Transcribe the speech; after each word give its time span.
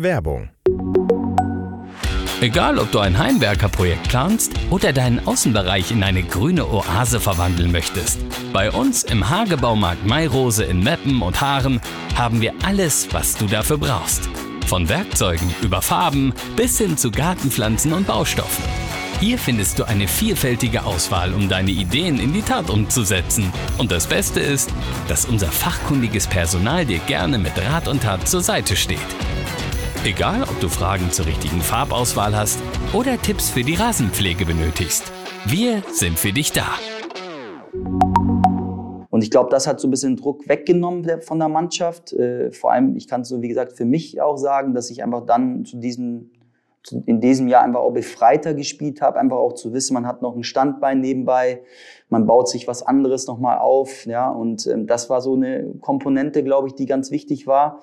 Werbung. 0.00 0.50
Egal, 2.40 2.78
ob 2.78 2.92
du 2.92 3.00
ein 3.00 3.18
Heimwerkerprojekt 3.18 4.08
planst 4.08 4.52
oder 4.70 4.92
deinen 4.92 5.26
Außenbereich 5.26 5.90
in 5.90 6.04
eine 6.04 6.22
grüne 6.22 6.68
Oase 6.68 7.18
verwandeln 7.18 7.72
möchtest. 7.72 8.20
Bei 8.52 8.70
uns 8.70 9.02
im 9.02 9.28
Hagebaumarkt 9.28 10.06
Mairose 10.06 10.62
in 10.62 10.84
Meppen 10.84 11.20
und 11.20 11.40
Haaren 11.40 11.80
haben 12.14 12.40
wir 12.40 12.54
alles, 12.64 13.08
was 13.10 13.36
du 13.36 13.46
dafür 13.46 13.78
brauchst. 13.78 14.28
Von 14.66 14.88
Werkzeugen 14.88 15.52
über 15.62 15.82
Farben 15.82 16.32
bis 16.54 16.78
hin 16.78 16.96
zu 16.96 17.10
Gartenpflanzen 17.10 17.92
und 17.92 18.06
Baustoffen. 18.06 18.62
Hier 19.18 19.36
findest 19.36 19.80
du 19.80 19.84
eine 19.84 20.06
vielfältige 20.06 20.84
Auswahl, 20.84 21.34
um 21.34 21.48
deine 21.48 21.72
Ideen 21.72 22.20
in 22.20 22.32
die 22.32 22.42
Tat 22.42 22.70
umzusetzen. 22.70 23.52
Und 23.78 23.90
das 23.90 24.06
Beste 24.06 24.38
ist, 24.38 24.70
dass 25.08 25.24
unser 25.24 25.48
fachkundiges 25.48 26.28
Personal 26.28 26.86
dir 26.86 27.00
gerne 27.00 27.38
mit 27.38 27.58
Rat 27.58 27.88
und 27.88 28.04
Tat 28.04 28.28
zur 28.28 28.42
Seite 28.42 28.76
steht. 28.76 29.00
Egal, 30.04 30.44
ob 30.44 30.60
du 30.60 30.68
Fragen 30.68 31.10
zur 31.10 31.26
richtigen 31.26 31.60
Farbauswahl 31.60 32.34
hast 32.36 32.60
oder 32.94 33.20
Tipps 33.20 33.50
für 33.50 33.62
die 33.62 33.74
Rasenpflege 33.74 34.46
benötigst. 34.46 35.12
Wir 35.44 35.82
sind 35.90 36.18
für 36.18 36.32
dich 36.32 36.52
da. 36.52 36.66
Und 39.10 39.22
ich 39.22 39.30
glaube, 39.32 39.50
das 39.50 39.66
hat 39.66 39.80
so 39.80 39.88
ein 39.88 39.90
bisschen 39.90 40.14
Druck 40.14 40.48
weggenommen 40.48 41.20
von 41.22 41.40
der 41.40 41.48
Mannschaft. 41.48 42.12
Äh, 42.12 42.52
vor 42.52 42.70
allem, 42.70 42.96
ich 42.96 43.08
kann 43.08 43.22
es 43.22 43.28
so, 43.28 43.42
wie 43.42 43.48
gesagt, 43.48 43.72
für 43.72 43.84
mich 43.84 44.20
auch 44.20 44.36
sagen, 44.36 44.72
dass 44.72 44.88
ich 44.88 45.02
einfach 45.02 45.26
dann 45.26 45.64
zu 45.64 45.78
diesem, 45.78 46.30
in 47.04 47.20
diesem 47.20 47.48
Jahr 47.48 47.64
einfach 47.64 47.80
auch 47.80 47.92
befreiter 47.92 48.54
gespielt 48.54 49.02
habe. 49.02 49.18
Einfach 49.18 49.38
auch 49.38 49.54
zu 49.54 49.72
wissen, 49.72 49.94
man 49.94 50.06
hat 50.06 50.22
noch 50.22 50.36
ein 50.36 50.44
Standbein 50.44 51.00
nebenbei, 51.00 51.62
man 52.08 52.24
baut 52.24 52.48
sich 52.48 52.68
was 52.68 52.84
anderes 52.84 53.26
nochmal 53.26 53.58
auf. 53.58 54.06
Ja, 54.06 54.30
und 54.30 54.64
ähm, 54.68 54.86
das 54.86 55.10
war 55.10 55.20
so 55.20 55.34
eine 55.34 55.74
Komponente, 55.80 56.44
glaube 56.44 56.68
ich, 56.68 56.74
die 56.74 56.86
ganz 56.86 57.10
wichtig 57.10 57.48
war. 57.48 57.82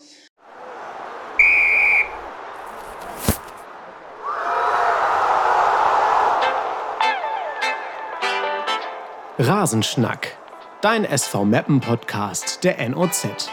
Rasenschnack, 9.38 10.38
dein 10.82 11.04
SV 11.04 11.44
Meppen 11.44 11.82
Podcast 11.82 12.64
der 12.64 12.88
NOZ. 12.88 13.50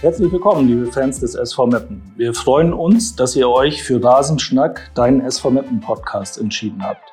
Herzlich 0.00 0.32
willkommen, 0.32 0.66
liebe 0.66 0.90
Fans 0.90 1.20
des 1.20 1.36
SV 1.36 1.68
Meppen. 1.68 2.02
Wir 2.16 2.34
freuen 2.34 2.72
uns, 2.72 3.14
dass 3.14 3.36
ihr 3.36 3.48
euch 3.48 3.84
für 3.84 4.02
Rasenschnack, 4.02 4.90
deinen 4.96 5.20
SV 5.20 5.52
Meppen 5.52 5.78
Podcast 5.78 6.38
entschieden 6.38 6.82
habt. 6.82 7.12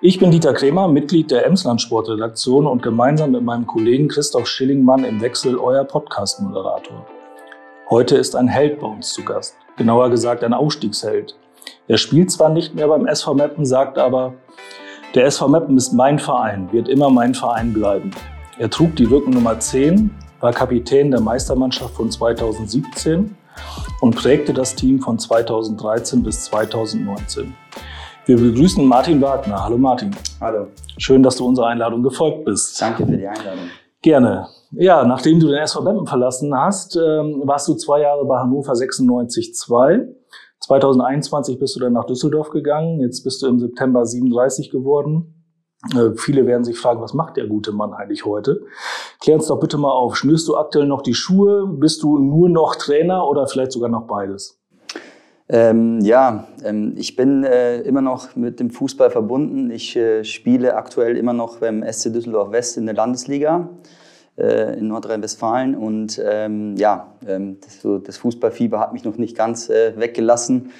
Ich 0.00 0.18
bin 0.18 0.32
Dieter 0.32 0.54
Kremer, 0.54 0.88
Mitglied 0.88 1.30
der 1.30 1.46
Emsland 1.46 1.80
Sportredaktion 1.80 2.66
und 2.66 2.82
gemeinsam 2.82 3.30
mit 3.30 3.44
meinem 3.44 3.68
Kollegen 3.68 4.08
Christoph 4.08 4.48
Schillingmann 4.48 5.04
im 5.04 5.20
Wechsel 5.20 5.56
euer 5.56 5.84
Podcast-Moderator. 5.84 7.06
Heute 7.90 8.16
ist 8.16 8.34
ein 8.34 8.48
Held 8.48 8.80
bei 8.80 8.88
uns 8.88 9.12
zu 9.12 9.24
Gast, 9.24 9.54
genauer 9.76 10.10
gesagt 10.10 10.42
ein 10.42 10.52
Aufstiegsheld. 10.52 11.36
Er 11.88 11.98
spielt 11.98 12.32
zwar 12.32 12.48
nicht 12.48 12.74
mehr 12.74 12.88
beim 12.88 13.06
SV 13.06 13.34
Meppen, 13.34 13.64
sagt 13.64 13.96
aber, 13.96 14.34
der 15.14 15.24
SV 15.26 15.46
Meppen 15.46 15.76
ist 15.76 15.92
mein 15.92 16.18
Verein, 16.18 16.68
wird 16.72 16.88
immer 16.88 17.10
mein 17.10 17.32
Verein 17.32 17.72
bleiben. 17.72 18.10
Er 18.58 18.68
trug 18.68 18.96
die 18.96 19.04
Rückennummer 19.04 19.60
10, 19.60 20.10
war 20.40 20.52
Kapitän 20.52 21.12
der 21.12 21.20
Meistermannschaft 21.20 21.94
von 21.94 22.10
2017 22.10 23.36
und 24.00 24.16
prägte 24.16 24.52
das 24.52 24.74
Team 24.74 25.00
von 25.00 25.16
2013 25.16 26.24
bis 26.24 26.42
2019. 26.46 27.54
Wir 28.24 28.36
begrüßen 28.36 28.84
Martin 28.84 29.22
Wagner. 29.22 29.62
Hallo 29.62 29.78
Martin. 29.78 30.10
Hallo. 30.40 30.66
Schön, 30.98 31.22
dass 31.22 31.36
du 31.36 31.46
unserer 31.46 31.68
Einladung 31.68 32.02
gefolgt 32.02 32.44
bist. 32.44 32.82
Danke 32.82 33.06
für 33.06 33.16
die 33.16 33.28
Einladung. 33.28 33.70
Gerne. 34.02 34.48
Ja, 34.72 35.04
nachdem 35.04 35.38
du 35.38 35.46
den 35.46 35.58
SV 35.58 35.82
Meppen 35.82 36.06
verlassen 36.08 36.52
hast, 36.52 36.96
ähm, 36.96 37.42
warst 37.44 37.68
du 37.68 37.74
zwei 37.74 38.00
Jahre 38.00 38.24
bei 38.24 38.38
Hannover 38.40 38.74
96 38.74 39.54
2 39.54 40.08
2021 40.66 41.60
bist 41.60 41.76
du 41.76 41.80
dann 41.80 41.92
nach 41.92 42.06
Düsseldorf 42.06 42.50
gegangen. 42.50 43.00
Jetzt 43.00 43.22
bist 43.22 43.40
du 43.40 43.46
im 43.46 43.60
September 43.60 44.04
37 44.04 44.70
geworden. 44.70 45.44
Äh, 45.94 46.16
viele 46.16 46.44
werden 46.44 46.64
sich 46.64 46.76
fragen, 46.76 47.00
was 47.00 47.14
macht 47.14 47.36
der 47.36 47.46
gute 47.46 47.70
Mann 47.70 47.92
eigentlich 47.92 48.24
heute? 48.24 48.62
Klär 49.20 49.36
uns 49.36 49.46
doch 49.46 49.60
bitte 49.60 49.78
mal 49.78 49.92
auf. 49.92 50.16
Schnürst 50.16 50.48
du 50.48 50.56
aktuell 50.56 50.86
noch 50.86 51.02
die 51.02 51.14
Schuhe? 51.14 51.68
Bist 51.68 52.02
du 52.02 52.18
nur 52.18 52.48
noch 52.48 52.74
Trainer 52.74 53.28
oder 53.28 53.46
vielleicht 53.46 53.70
sogar 53.70 53.88
noch 53.88 54.08
beides? 54.08 54.60
Ähm, 55.48 56.00
ja, 56.00 56.48
ähm, 56.64 56.94
ich 56.96 57.14
bin 57.14 57.44
äh, 57.44 57.82
immer 57.82 58.00
noch 58.00 58.34
mit 58.34 58.58
dem 58.58 58.70
Fußball 58.70 59.10
verbunden. 59.10 59.70
Ich 59.70 59.94
äh, 59.94 60.24
spiele 60.24 60.74
aktuell 60.74 61.16
immer 61.16 61.32
noch 61.32 61.58
beim 61.58 61.84
SC 61.88 62.12
Düsseldorf 62.12 62.50
West 62.50 62.76
in 62.76 62.86
der 62.86 62.96
Landesliga 62.96 63.70
äh, 64.36 64.78
in 64.78 64.88
Nordrhein-Westfalen. 64.88 65.74
Und 65.74 66.20
ähm, 66.24 66.76
ja, 66.76 67.14
ähm, 67.26 67.58
das, 67.60 67.80
so, 67.80 67.98
das, 67.98 68.16
Fußballfieber 68.18 68.78
hat 68.78 68.92
mich 68.92 69.04
noch 69.04 69.16
nicht 69.16 69.36
ganz 69.36 69.68
äh, 69.68 69.92
weggelassen. 69.96 70.70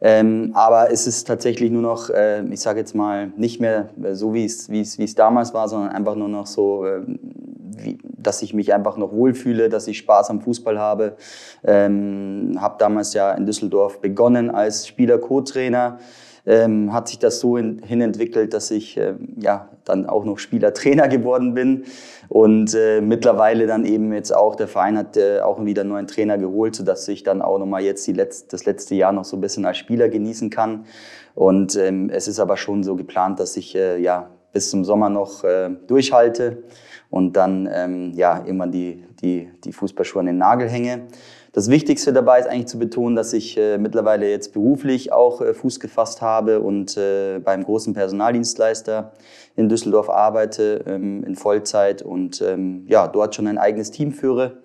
Ähm, 0.00 0.50
aber 0.52 0.92
es 0.92 1.06
ist 1.06 1.26
tatsächlich 1.26 1.70
nur 1.70 1.80
noch, 1.80 2.10
äh, 2.10 2.44
ich 2.50 2.60
sage 2.60 2.80
jetzt 2.80 2.94
mal, 2.94 3.32
nicht 3.36 3.60
mehr 3.60 3.88
so, 4.12 4.34
wie 4.34 4.44
es, 4.44 4.68
wie 4.68 4.82
es, 4.82 4.98
wie 4.98 5.04
es 5.04 5.14
damals 5.14 5.54
war, 5.54 5.68
sondern 5.68 5.90
einfach 5.90 6.16
nur 6.16 6.28
noch 6.28 6.46
so, 6.46 6.84
äh, 6.84 7.00
wie, 7.06 7.98
dass 8.02 8.42
ich 8.42 8.52
mich 8.52 8.74
einfach 8.74 8.98
noch 8.98 9.12
wohlfühle, 9.12 9.70
dass 9.70 9.88
ich 9.88 9.96
Spaß 9.98 10.28
am 10.30 10.42
Fußball 10.42 10.78
habe. 10.78 11.16
Ähm, 11.64 12.58
habe 12.60 12.76
damals 12.78 13.14
ja 13.14 13.32
in 13.32 13.46
Düsseldorf 13.46 14.00
begonnen 14.00 14.50
als 14.50 14.86
Spieler-Co-Trainer 14.86 15.98
ähm, 16.46 16.92
hat 16.92 17.08
sich 17.08 17.18
das 17.18 17.40
so 17.40 17.56
in, 17.56 17.82
hin 17.82 18.00
entwickelt, 18.00 18.54
dass 18.54 18.70
ich 18.70 18.96
ähm, 18.96 19.34
ja 19.36 19.68
dann 19.84 20.06
auch 20.06 20.24
noch 20.24 20.38
Spieler-Trainer 20.38 21.08
geworden 21.08 21.54
bin 21.54 21.84
und 22.28 22.74
äh, 22.74 23.00
mittlerweile 23.00 23.66
dann 23.66 23.84
eben 23.84 24.12
jetzt 24.12 24.34
auch 24.34 24.54
der 24.54 24.68
Verein 24.68 24.96
hat 24.96 25.16
äh, 25.16 25.40
auch 25.40 25.64
wieder 25.64 25.82
einen 25.82 25.90
neuen 25.90 26.06
Trainer 26.06 26.38
geholt, 26.38 26.76
sodass 26.76 27.06
ich 27.08 27.24
dann 27.24 27.42
auch 27.42 27.58
nochmal 27.58 27.82
jetzt 27.82 28.06
die 28.06 28.12
letzt, 28.12 28.52
das 28.52 28.64
letzte 28.64 28.94
Jahr 28.94 29.12
noch 29.12 29.24
so 29.24 29.36
ein 29.36 29.40
bisschen 29.40 29.66
als 29.66 29.76
Spieler 29.76 30.08
genießen 30.08 30.50
kann. 30.50 30.86
Und 31.34 31.76
ähm, 31.76 32.10
es 32.10 32.28
ist 32.28 32.38
aber 32.38 32.56
schon 32.56 32.82
so 32.82 32.96
geplant, 32.96 33.40
dass 33.40 33.56
ich 33.56 33.74
äh, 33.74 33.98
ja 33.98 34.30
bis 34.52 34.70
zum 34.70 34.84
Sommer 34.84 35.10
noch 35.10 35.44
äh, 35.44 35.70
durchhalte 35.86 36.62
und 37.10 37.36
dann 37.36 37.68
ähm, 37.72 38.12
ja 38.14 38.38
irgendwann 38.44 38.72
die, 38.72 39.04
die, 39.20 39.50
die 39.64 39.72
Fußballschuhe 39.72 40.20
an 40.20 40.26
den 40.26 40.38
Nagel 40.38 40.68
hänge. 40.68 41.08
Das 41.56 41.70
Wichtigste 41.70 42.12
dabei 42.12 42.38
ist 42.38 42.48
eigentlich 42.48 42.66
zu 42.66 42.78
betonen, 42.78 43.16
dass 43.16 43.32
ich 43.32 43.56
äh, 43.56 43.78
mittlerweile 43.78 44.28
jetzt 44.28 44.52
beruflich 44.52 45.10
auch 45.10 45.40
äh, 45.40 45.54
Fuß 45.54 45.80
gefasst 45.80 46.20
habe 46.20 46.60
und 46.60 46.98
äh, 46.98 47.38
beim 47.42 47.64
großen 47.64 47.94
Personaldienstleister 47.94 49.14
in 49.56 49.70
Düsseldorf 49.70 50.10
arbeite 50.10 50.84
ähm, 50.86 51.24
in 51.24 51.34
Vollzeit 51.34 52.02
und 52.02 52.42
ähm, 52.42 52.84
ja, 52.88 53.08
dort 53.08 53.34
schon 53.34 53.46
ein 53.46 53.56
eigenes 53.56 53.90
Team 53.90 54.12
führe 54.12 54.58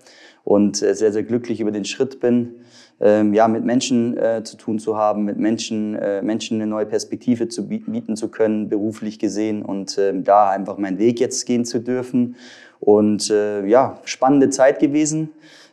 und 0.44 0.84
äh, 0.84 0.94
sehr, 0.94 1.13
sehr 1.13 1.24
glücklich 1.24 1.62
über 1.62 1.72
den 1.72 1.85
Schritt 1.85 2.19
bin, 2.19 2.56
ähm, 3.00 3.34
ja, 3.34 3.47
mit 3.47 3.63
Menschen 3.63 4.18
äh, 4.18 4.44
zu 4.44 4.58
tun 4.58 4.78
zu 4.78 4.97
haben, 4.97 5.23
mit 5.23 5.38
Menschen, 5.38 5.96
äh, 5.96 6.22
Menschen 6.22 6.58
eine 6.58 6.69
neue 6.69 6.88
Perspektive 6.88 7.47
zu 7.47 7.69
bieten, 7.69 8.18
zu 8.18 8.28
können, 8.28 8.68
beruflich 8.68 9.18
gesehen 9.18 9.63
und 9.63 9.97
ähm, 9.97 10.25
da 10.25 10.50
einfach 10.50 10.78
meinen 10.78 11.00
Weg 11.00 11.22
jetzt 11.22 11.46
gehen 11.46 11.63
zu 11.63 11.79
dürfen. 11.79 12.35
Und 12.81 13.29
äh, 13.29 13.66
ja, 13.66 14.02
spannende 14.03 14.50
Zeit 14.50 14.79
gewesen. 14.79 15.29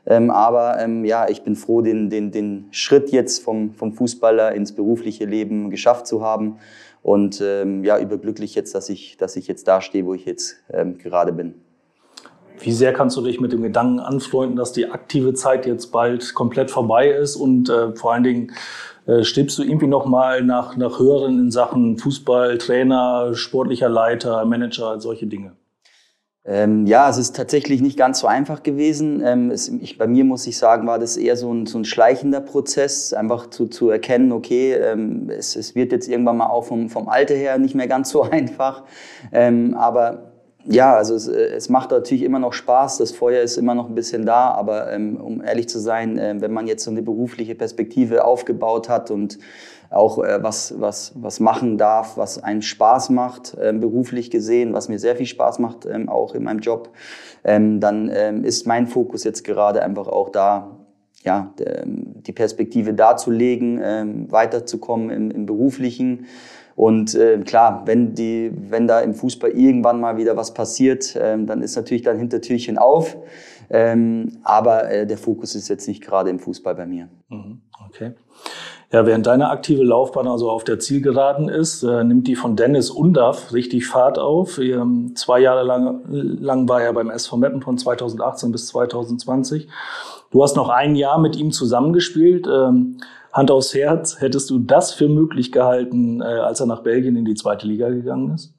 Ähm, 0.09 0.31
aber 0.31 0.81
ähm, 0.81 1.05
ja, 1.05 1.29
ich 1.29 1.43
bin 1.43 1.55
froh, 1.55 1.83
den, 1.83 2.09
den, 2.09 2.31
den 2.31 2.69
Schritt 2.71 3.11
jetzt 3.11 3.45
vom, 3.45 3.75
vom 3.75 3.93
Fußballer 3.93 4.55
ins 4.55 4.73
berufliche 4.75 5.27
Leben 5.27 5.69
geschafft 5.69 6.07
zu 6.07 6.23
haben. 6.23 6.57
Und 7.03 7.43
ähm, 7.43 7.85
ja, 7.85 7.99
überglücklich 7.99 8.55
jetzt, 8.55 8.75
dass 8.75 8.89
ich, 8.89 9.19
dass 9.19 9.37
ich 9.37 9.47
jetzt 9.47 9.69
da 9.69 9.83
stehe, 9.83 10.07
wo 10.07 10.15
ich 10.15 10.25
jetzt 10.25 10.57
ähm, 10.73 10.97
gerade 10.97 11.33
bin. 11.33 11.55
Wie 12.59 12.73
sehr 12.73 12.93
kannst 12.93 13.17
du 13.19 13.21
dich 13.21 13.39
mit 13.39 13.53
dem 13.53 13.63
Gedanken 13.63 14.01
anfreunden, 14.01 14.57
dass 14.57 14.73
die 14.73 14.91
aktive 14.91 15.35
Zeit 15.35 15.67
jetzt 15.67 15.93
bald 15.93 16.35
komplett 16.35 16.71
vorbei 16.71 17.11
ist 17.11 17.37
und 17.37 17.69
äh, 17.69 17.95
vor 17.95 18.15
allen 18.15 18.25
Dingen 18.25 18.53
äh, 19.07 19.23
strebst 19.23 19.59
du 19.59 19.63
irgendwie 19.63 19.87
noch 19.87 20.07
mal 20.07 20.43
nach, 20.43 20.77
nach 20.77 20.99
höheren 20.99 21.39
in 21.39 21.51
Sachen 21.51 21.99
Fußball, 21.99 22.59
Trainer, 22.59 23.35
sportlicher 23.35 23.89
Leiter, 23.89 24.45
Manager, 24.45 24.99
solche 24.99 25.27
Dinge? 25.27 25.53
Ähm, 26.51 26.87
ja, 26.87 27.11
es 27.11 27.19
ist 27.19 27.37
tatsächlich 27.37 27.83
nicht 27.83 27.99
ganz 27.99 28.21
so 28.21 28.27
einfach 28.27 28.63
gewesen. 28.63 29.23
Ähm, 29.23 29.51
es, 29.51 29.69
ich, 29.69 29.99
bei 29.99 30.07
mir 30.07 30.25
muss 30.25 30.47
ich 30.47 30.57
sagen, 30.57 30.87
war 30.87 30.99
das 30.99 31.19
eher 31.19 31.37
so 31.37 31.53
ein, 31.53 31.67
so 31.67 31.77
ein 31.77 31.85
schleichender 31.85 32.41
Prozess, 32.41 33.13
einfach 33.13 33.51
zu, 33.51 33.67
zu 33.67 33.91
erkennen, 33.91 34.33
okay, 34.33 34.73
ähm, 34.73 35.29
es, 35.29 35.57
es 35.57 35.75
wird 35.75 35.93
jetzt 35.93 36.09
irgendwann 36.09 36.39
mal 36.39 36.47
auch 36.47 36.65
vom, 36.65 36.89
vom 36.89 37.07
Alter 37.07 37.35
her 37.35 37.59
nicht 37.59 37.75
mehr 37.75 37.87
ganz 37.87 38.09
so 38.09 38.23
einfach. 38.31 38.85
Ähm, 39.31 39.75
aber 39.75 40.33
ja, 40.65 40.95
also 40.95 41.15
es, 41.15 41.29
es 41.29 41.69
macht 41.69 41.91
natürlich 41.91 42.23
immer 42.23 42.39
noch 42.39 42.55
Spaß, 42.55 42.97
das 42.97 43.13
Feuer 43.13 43.43
ist 43.43 43.59
immer 43.59 43.75
noch 43.75 43.91
ein 43.91 43.95
bisschen 43.95 44.25
da, 44.25 44.51
aber 44.51 44.91
ähm, 44.91 45.19
um 45.19 45.43
ehrlich 45.43 45.69
zu 45.69 45.79
sein, 45.79 46.17
äh, 46.17 46.37
wenn 46.39 46.53
man 46.53 46.67
jetzt 46.67 46.83
so 46.83 46.91
eine 46.91 47.03
berufliche 47.03 47.57
Perspektive 47.57 48.25
aufgebaut 48.25 48.89
hat 48.89 49.11
und 49.11 49.39
auch 49.91 50.23
äh, 50.23 50.43
was, 50.43 50.75
was, 50.79 51.13
was 51.17 51.41
machen 51.41 51.79
darf, 51.79 52.17
was 52.17 52.43
einem 52.43 52.63
Spaß 52.63 53.11
macht, 53.11 53.57
ähm, 53.61 53.81
beruflich 53.81 54.31
gesehen, 54.31 54.73
was 54.73 54.89
mir 54.89 54.99
sehr 54.99 55.17
viel 55.17 55.27
Spaß 55.27 55.59
macht, 55.59 55.87
ähm, 55.87 56.09
auch 56.09 56.35
in 56.35 56.45
meinem 56.45 56.61
Job, 56.61 56.91
ähm, 57.45 57.81
dann 57.81 58.11
ähm, 58.13 58.45
ist 58.45 58.67
mein 58.67 58.87
Fokus 58.87 59.25
jetzt 59.25 59.45
gerade 59.45 59.83
einfach 59.83 60.09
auch 60.09 60.31
da, 60.31 60.77
ja, 61.25 61.53
die 61.59 62.33
Perspektive 62.33 62.95
darzulegen, 62.95 63.81
ähm, 63.83 64.31
weiterzukommen 64.31 65.11
im, 65.11 65.31
im 65.33 65.47
Beruflichen. 65.47 66.27
Und 66.77 67.17
äh, 67.17 67.39
klar, 67.39 67.83
wenn, 67.87 68.15
die, 68.15 68.53
wenn 68.55 68.87
da 68.87 69.01
im 69.01 69.13
Fußball 69.13 69.51
irgendwann 69.51 69.99
mal 69.99 70.17
wieder 70.17 70.37
was 70.37 70.55
passiert, 70.55 71.19
ähm, 71.21 71.45
dann 71.45 71.61
ist 71.61 71.75
natürlich 71.75 72.03
dann 72.03 72.19
Hintertürchen 72.19 72.79
auf. 72.79 73.17
Ähm, 73.69 74.39
aber 74.45 74.89
äh, 74.89 75.05
der 75.05 75.19
Fokus 75.19 75.57
ist 75.57 75.69
jetzt 75.69 75.89
nicht 75.89 76.05
gerade 76.05 76.31
im 76.31 76.39
Fußball 76.39 76.77
bei 76.77 76.87
mir. 76.87 77.09
Mhm, 77.29 77.63
okay. 77.89 78.13
Ja, 78.91 79.05
während 79.05 79.27
deine 79.27 79.51
aktive 79.51 79.85
Laufbahn 79.85 80.27
also 80.27 80.51
auf 80.51 80.65
der 80.65 80.79
Zielgeraden 80.79 81.51
ist, 81.51 81.83
äh, 81.83 82.05
nimmt 82.05 82.27
die 82.27 82.37
von 82.37 82.57
Dennis 82.57 82.89
Undaff 82.89 83.53
richtig 83.53 83.87
Fahrt 83.87 84.19
auf. 84.19 84.59
Ähm, 84.59 85.13
zwei 85.15 85.41
Jahre 85.41 85.63
lang, 85.63 86.05
lang 86.09 86.69
war 86.71 86.81
er 86.81 86.95
beim 86.95 87.11
SV 87.11 87.37
Meppen 87.37 87.61
von 87.61 87.77
2018 87.77 88.51
bis 88.51 88.69
2020. 88.69 89.69
Du 90.31 90.43
hast 90.43 90.57
noch 90.57 90.71
ein 90.71 90.95
Jahr 90.97 91.19
mit 91.19 91.37
ihm 91.37 91.53
zusammengespielt. 91.53 92.47
Ähm, 92.47 92.97
Hand 93.31 93.51
aufs 93.51 93.75
Herz, 93.75 94.21
hättest 94.21 94.49
du 94.49 94.59
das 94.59 94.95
für 94.95 95.09
möglich 95.09 95.53
gehalten, 95.53 96.23
äh, 96.23 96.25
als 96.25 96.61
er 96.61 96.67
nach 96.67 96.83
Belgien 96.83 97.17
in 97.17 97.27
die 97.27 97.35
zweite 97.35 97.67
Liga 97.67 97.91
gegangen 97.91 98.35
ist? 98.35 98.55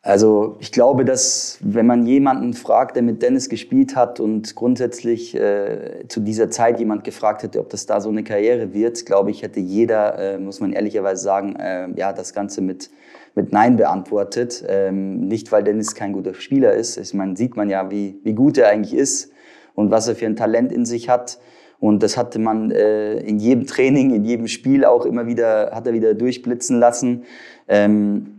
Also 0.00 0.56
ich 0.60 0.70
glaube, 0.70 1.04
dass 1.04 1.58
wenn 1.60 1.86
man 1.86 2.06
jemanden 2.06 2.54
fragt, 2.54 2.94
der 2.94 3.02
mit 3.02 3.20
Dennis 3.20 3.48
gespielt 3.48 3.96
hat 3.96 4.20
und 4.20 4.54
grundsätzlich 4.54 5.34
äh, 5.34 6.04
zu 6.06 6.20
dieser 6.20 6.50
Zeit 6.50 6.78
jemand 6.78 7.02
gefragt 7.02 7.42
hätte, 7.42 7.58
ob 7.58 7.68
das 7.70 7.86
da 7.86 8.00
so 8.00 8.08
eine 8.08 8.22
Karriere 8.22 8.72
wird, 8.72 9.06
glaube 9.06 9.30
ich, 9.30 9.42
hätte 9.42 9.58
jeder, 9.58 10.18
äh, 10.18 10.38
muss 10.38 10.60
man 10.60 10.72
ehrlicherweise 10.72 11.24
sagen, 11.24 11.56
äh, 11.56 11.88
ja, 11.96 12.12
das 12.12 12.32
Ganze 12.32 12.60
mit, 12.60 12.90
mit 13.34 13.52
Nein 13.52 13.76
beantwortet. 13.76 14.64
Ähm, 14.68 15.26
nicht, 15.26 15.50
weil 15.50 15.64
Dennis 15.64 15.96
kein 15.96 16.12
guter 16.12 16.34
Spieler 16.34 16.74
ist. 16.74 16.96
Ich 16.96 17.12
meine, 17.12 17.36
sieht 17.36 17.56
man 17.56 17.68
ja, 17.68 17.90
wie, 17.90 18.20
wie 18.22 18.34
gut 18.34 18.56
er 18.56 18.68
eigentlich 18.68 18.94
ist 18.94 19.32
und 19.74 19.90
was 19.90 20.06
er 20.06 20.14
für 20.14 20.26
ein 20.26 20.36
Talent 20.36 20.70
in 20.70 20.86
sich 20.86 21.08
hat. 21.08 21.40
Und 21.80 22.04
das 22.04 22.16
hatte 22.16 22.38
man 22.38 22.70
äh, 22.70 23.18
in 23.18 23.40
jedem 23.40 23.66
Training, 23.66 24.14
in 24.14 24.24
jedem 24.24 24.46
Spiel 24.46 24.84
auch 24.84 25.04
immer 25.04 25.26
wieder, 25.26 25.72
hat 25.72 25.88
er 25.88 25.92
wieder 25.92 26.14
durchblitzen 26.14 26.78
lassen. 26.78 27.24
Ähm, 27.66 28.37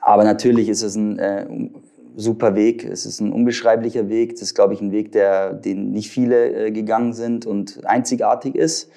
aber 0.00 0.24
natürlich 0.24 0.68
ist 0.68 0.82
es 0.82 0.94
ein 0.96 1.18
äh, 1.18 1.46
super 2.16 2.54
Weg. 2.54 2.84
Es 2.84 3.06
ist 3.06 3.20
ein 3.20 3.32
unbeschreiblicher 3.32 4.08
Weg. 4.08 4.32
Das 4.32 4.42
ist, 4.42 4.54
glaube 4.54 4.74
ich, 4.74 4.80
ein 4.80 4.92
Weg, 4.92 5.12
der, 5.12 5.52
den 5.52 5.90
nicht 5.90 6.10
viele 6.10 6.66
äh, 6.66 6.70
gegangen 6.70 7.12
sind 7.12 7.46
und 7.46 7.84
einzigartig 7.86 8.54
ist. 8.54 8.90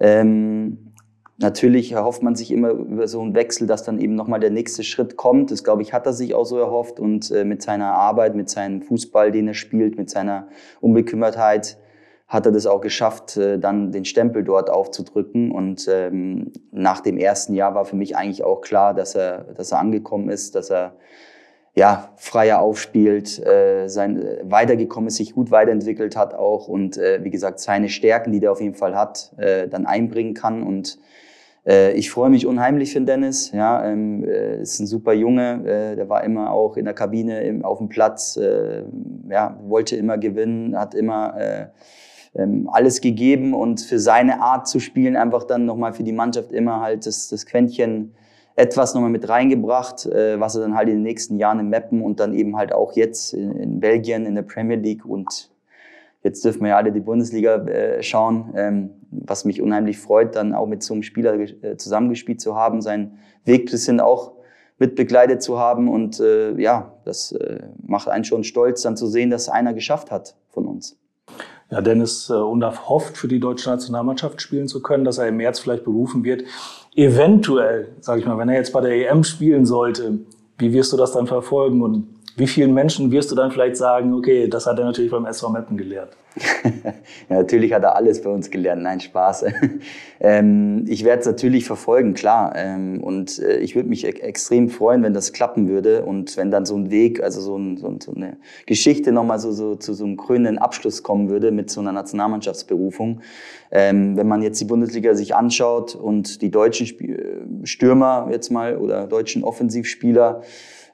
Ähm, 0.00 0.92
natürlich 1.38 1.92
erhofft 1.92 2.22
man 2.22 2.34
sich 2.34 2.50
immer 2.50 2.70
über 2.70 3.06
so 3.08 3.20
einen 3.20 3.34
Wechsel, 3.34 3.66
dass 3.66 3.82
dann 3.82 3.98
eben 3.98 4.14
nochmal 4.14 4.40
der 4.40 4.50
nächste 4.50 4.82
Schritt 4.82 5.16
kommt. 5.16 5.50
Das, 5.50 5.64
glaube 5.64 5.82
ich, 5.82 5.92
hat 5.92 6.06
er 6.06 6.12
sich 6.12 6.34
auch 6.34 6.46
so 6.46 6.58
erhofft. 6.58 7.00
Und 7.00 7.30
äh, 7.30 7.44
mit 7.44 7.62
seiner 7.62 7.92
Arbeit, 7.94 8.34
mit 8.34 8.48
seinem 8.48 8.82
Fußball, 8.82 9.30
den 9.30 9.48
er 9.48 9.54
spielt, 9.54 9.96
mit 9.96 10.10
seiner 10.10 10.48
Unbekümmertheit, 10.80 11.78
hat 12.26 12.46
er 12.46 12.52
das 12.52 12.66
auch 12.66 12.80
geschafft, 12.80 13.36
äh, 13.36 13.58
dann 13.58 13.92
den 13.92 14.04
Stempel 14.04 14.44
dort 14.44 14.70
aufzudrücken. 14.70 15.50
Und 15.50 15.88
ähm, 15.90 16.52
nach 16.72 17.00
dem 17.00 17.18
ersten 17.18 17.54
Jahr 17.54 17.74
war 17.74 17.84
für 17.84 17.96
mich 17.96 18.16
eigentlich 18.16 18.44
auch 18.44 18.60
klar, 18.60 18.94
dass 18.94 19.14
er, 19.14 19.44
dass 19.54 19.72
er 19.72 19.78
angekommen 19.78 20.28
ist, 20.30 20.54
dass 20.54 20.70
er 20.70 20.96
ja, 21.76 22.12
freier 22.16 22.60
aufspielt, 22.60 23.44
äh, 23.44 23.88
sein, 23.88 24.22
äh, 24.22 24.38
weitergekommen 24.44 25.08
ist, 25.08 25.16
sich 25.16 25.34
gut 25.34 25.50
weiterentwickelt 25.50 26.16
hat 26.16 26.32
auch 26.32 26.68
und 26.68 26.96
äh, 26.96 27.24
wie 27.24 27.30
gesagt 27.30 27.58
seine 27.58 27.88
Stärken, 27.88 28.30
die 28.30 28.38
der 28.38 28.52
auf 28.52 28.60
jeden 28.60 28.76
Fall 28.76 28.94
hat, 28.94 29.32
äh, 29.38 29.66
dann 29.66 29.84
einbringen 29.84 30.34
kann 30.34 30.62
und 30.62 30.98
äh, 31.66 31.92
ich 31.94 32.10
freue 32.10 32.30
mich 32.30 32.46
unheimlich 32.46 32.92
für 32.92 33.00
Dennis. 33.00 33.50
Ja, 33.52 33.84
ähm, 33.84 34.22
äh, 34.24 34.60
ist 34.60 34.78
ein 34.80 34.86
super 34.86 35.12
Junge. 35.14 35.64
Äh, 35.64 35.96
der 35.96 36.08
war 36.08 36.22
immer 36.22 36.50
auch 36.50 36.76
in 36.76 36.84
der 36.84 36.94
Kabine 36.94 37.42
im, 37.42 37.64
auf 37.64 37.78
dem 37.78 37.88
Platz. 37.88 38.36
Äh, 38.36 38.84
ja, 39.30 39.58
wollte 39.66 39.96
immer 39.96 40.18
gewinnen, 40.18 40.78
hat 40.78 40.94
immer 40.94 41.34
äh, 41.40 41.66
ähm, 42.36 42.68
alles 42.72 43.00
gegeben 43.00 43.54
und 43.54 43.80
für 43.80 43.98
seine 43.98 44.40
Art 44.40 44.68
zu 44.68 44.80
spielen 44.80 45.16
einfach 45.16 45.44
dann 45.44 45.66
nochmal 45.66 45.92
für 45.92 46.02
die 46.02 46.12
Mannschaft 46.12 46.52
immer 46.52 46.80
halt 46.80 47.06
das, 47.06 47.28
das 47.28 47.46
Quäntchen 47.46 48.14
etwas 48.56 48.94
nochmal 48.94 49.10
mit 49.10 49.28
reingebracht, 49.28 50.06
äh, 50.06 50.38
was 50.38 50.54
er 50.54 50.62
dann 50.62 50.74
halt 50.74 50.88
in 50.88 50.96
den 50.96 51.02
nächsten 51.02 51.38
Jahren 51.38 51.60
im 51.60 51.70
Mappen 51.70 52.02
und 52.02 52.20
dann 52.20 52.34
eben 52.34 52.56
halt 52.56 52.72
auch 52.72 52.94
jetzt 52.94 53.34
in, 53.34 53.52
in 53.56 53.80
Belgien 53.80 54.26
in 54.26 54.34
der 54.34 54.42
Premier 54.42 54.76
League 54.76 55.04
und 55.04 55.50
jetzt 56.22 56.44
dürfen 56.44 56.62
wir 56.62 56.70
ja 56.70 56.76
alle 56.76 56.92
die 56.92 57.00
Bundesliga 57.00 57.56
äh, 57.66 58.02
schauen, 58.02 58.52
ähm, 58.56 58.90
was 59.10 59.44
mich 59.44 59.60
unheimlich 59.60 59.98
freut, 59.98 60.36
dann 60.36 60.54
auch 60.54 60.66
mit 60.66 60.82
so 60.82 60.94
einem 60.94 61.02
Spieler 61.02 61.34
äh, 61.34 61.76
zusammengespielt 61.76 62.40
zu 62.40 62.54
haben, 62.54 62.80
seinen 62.80 63.18
Weg 63.44 63.70
bis 63.70 63.86
hin 63.86 64.00
auch 64.00 64.32
mit 64.78 64.96
begleitet 64.96 65.42
zu 65.42 65.58
haben 65.58 65.88
und 65.88 66.18
äh, 66.20 66.52
ja, 66.60 66.94
das 67.04 67.32
äh, 67.32 67.60
macht 67.86 68.08
einen 68.08 68.24
schon 68.24 68.42
stolz, 68.42 68.82
dann 68.82 68.96
zu 68.96 69.06
sehen, 69.06 69.30
dass 69.30 69.48
einer 69.48 69.74
geschafft 69.74 70.10
hat 70.10 70.36
von 70.48 70.66
uns. 70.66 70.98
Ja, 71.74 71.80
Dennis 71.80 72.30
äh, 72.30 72.34
Undaff 72.34 72.88
hofft, 72.88 73.16
für 73.16 73.26
die 73.26 73.40
deutsche 73.40 73.68
Nationalmannschaft 73.68 74.40
spielen 74.40 74.68
zu 74.68 74.80
können, 74.80 75.04
dass 75.04 75.18
er 75.18 75.26
im 75.26 75.38
März 75.38 75.58
vielleicht 75.58 75.82
berufen 75.82 76.22
wird. 76.22 76.44
Eventuell, 76.94 77.88
sage 77.98 78.20
ich 78.20 78.26
mal, 78.26 78.38
wenn 78.38 78.48
er 78.48 78.54
jetzt 78.54 78.72
bei 78.72 78.80
der 78.80 79.10
EM 79.10 79.24
spielen 79.24 79.66
sollte, 79.66 80.20
wie 80.56 80.72
wirst 80.72 80.92
du 80.92 80.96
das 80.96 81.10
dann 81.10 81.26
verfolgen 81.26 81.82
und 81.82 82.13
wie 82.36 82.46
vielen 82.46 82.74
Menschen 82.74 83.10
wirst 83.12 83.30
du 83.30 83.36
dann 83.36 83.52
vielleicht 83.52 83.76
sagen, 83.76 84.12
okay, 84.12 84.48
das 84.48 84.66
hat 84.66 84.78
er 84.78 84.84
natürlich 84.84 85.10
beim 85.10 85.24
SV 85.24 85.50
Meppen 85.50 85.76
gelernt? 85.76 86.10
ja, 86.64 87.36
natürlich 87.36 87.72
hat 87.72 87.84
er 87.84 87.94
alles 87.94 88.20
bei 88.20 88.30
uns 88.30 88.50
gelernt. 88.50 88.82
Nein, 88.82 88.98
Spaß. 88.98 89.44
ähm, 90.20 90.84
ich 90.88 91.04
werde 91.04 91.20
es 91.20 91.26
natürlich 91.26 91.64
verfolgen, 91.64 92.14
klar. 92.14 92.52
Ähm, 92.56 93.04
und 93.04 93.38
äh, 93.38 93.58
ich 93.58 93.76
würde 93.76 93.88
mich 93.88 94.04
e 94.04 94.08
extrem 94.08 94.68
freuen, 94.68 95.04
wenn 95.04 95.14
das 95.14 95.32
klappen 95.32 95.68
würde 95.68 96.04
und 96.04 96.36
wenn 96.36 96.50
dann 96.50 96.66
so 96.66 96.74
ein 96.76 96.90
Weg, 96.90 97.22
also 97.22 97.40
so, 97.40 97.56
ein, 97.56 97.76
so, 97.76 97.94
so 98.02 98.12
eine 98.12 98.36
Geschichte 98.66 99.12
nochmal 99.12 99.38
so, 99.38 99.52
so 99.52 99.76
zu 99.76 99.94
so 99.94 100.04
einem 100.04 100.16
krönenden 100.16 100.58
Abschluss 100.58 101.04
kommen 101.04 101.28
würde 101.28 101.52
mit 101.52 101.70
so 101.70 101.80
einer 101.80 101.92
Nationalmannschaftsberufung. 101.92 103.20
Ähm, 103.70 104.16
wenn 104.16 104.26
man 104.26 104.42
jetzt 104.42 104.60
die 104.60 104.64
Bundesliga 104.64 105.14
sich 105.14 105.36
anschaut 105.36 105.94
und 105.94 106.42
die 106.42 106.50
deutschen 106.50 106.86
Sp 106.90 107.14
Stürmer 107.62 108.28
jetzt 108.32 108.50
mal 108.50 108.76
oder 108.76 109.06
deutschen 109.06 109.44
Offensivspieler, 109.44 110.42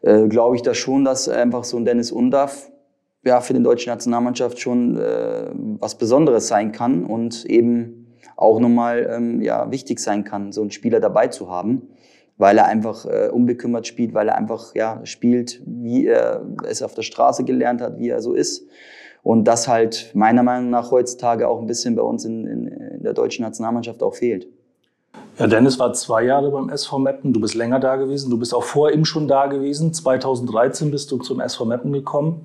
äh, 0.03 0.29
glaube 0.29 0.57
ich 0.57 0.63
da 0.63 0.75
schon, 0.75 1.05
dass 1.05 1.29
einfach 1.29 1.65
so 1.65 1.77
ein 1.77 1.85
Dennis 1.85 2.13
Undaff 2.13 2.71
ja, 3.25 3.41
für 3.41 3.53
die 3.53 3.63
deutsche 3.63 3.91
Nationalmannschaft 3.91 4.59
schon 4.59 4.97
äh, 4.97 5.51
was 5.79 5.99
Besonderes 5.99 6.49
sein 6.49 6.73
kann 6.73 7.05
und 7.05 7.45
eben 7.45 8.01
auch 8.37 8.59
nochmal 8.59 9.09
ähm, 9.11 9.43
ja, 9.43 9.71
wichtig 9.71 10.01
sein 10.01 10.25
kann, 10.25 10.53
so 10.53 10.63
einen 10.63 10.71
Spieler 10.71 11.01
dabei 11.01 11.29
zu 11.29 11.51
haben, 11.51 11.89
weil 12.39 12.57
er 12.57 12.67
einfach 12.67 13.05
äh, 13.05 13.29
unbekümmert 13.29 13.87
spielt, 13.87 14.15
weil 14.15 14.29
er 14.29 14.37
einfach 14.37 14.75
ja, 14.75 15.05
spielt, 15.05 15.63
wie 15.67 16.07
er 16.07 16.47
es 16.67 16.83
auf 16.83 16.95
der 16.95 17.03
Straße 17.03 17.45
gelernt 17.45 17.83
hat, 17.83 17.99
wie 17.99 18.09
er 18.09 18.23
so 18.23 18.33
ist. 18.33 18.67
Und 19.23 19.45
das 19.45 19.69
halt 19.69 20.13
meiner 20.15 20.43
Meinung 20.43 20.71
nach 20.71 20.91
heutzutage 20.91 21.47
auch 21.47 21.61
ein 21.61 21.67
bisschen 21.67 21.95
bei 21.95 22.03
uns 22.03 22.25
in, 22.25 22.47
in, 22.47 22.67
in 22.69 23.03
der 23.03 23.13
deutschen 23.13 23.43
Nationalmannschaft 23.43 24.03
auch 24.03 24.15
fehlt. 24.15 24.49
Ja, 25.41 25.47
Dennis 25.47 25.79
war 25.79 25.95
zwei 25.95 26.25
Jahre 26.25 26.51
beim 26.51 26.69
SV 26.69 26.99
Meppen. 26.99 27.33
Du 27.33 27.41
bist 27.41 27.55
länger 27.55 27.81
da 27.81 27.97
gewesen. 27.97 28.29
Du 28.29 28.37
bist 28.37 28.55
auch 28.55 28.63
vor 28.63 28.93
ihm 28.93 29.07
schon 29.07 29.27
da 29.27 29.47
gewesen. 29.47 29.95
2013 29.95 30.91
bist 30.91 31.11
du 31.11 31.17
zum 31.17 31.41
SV 31.41 31.65
Meppen 31.65 31.95
gekommen. 31.95 32.45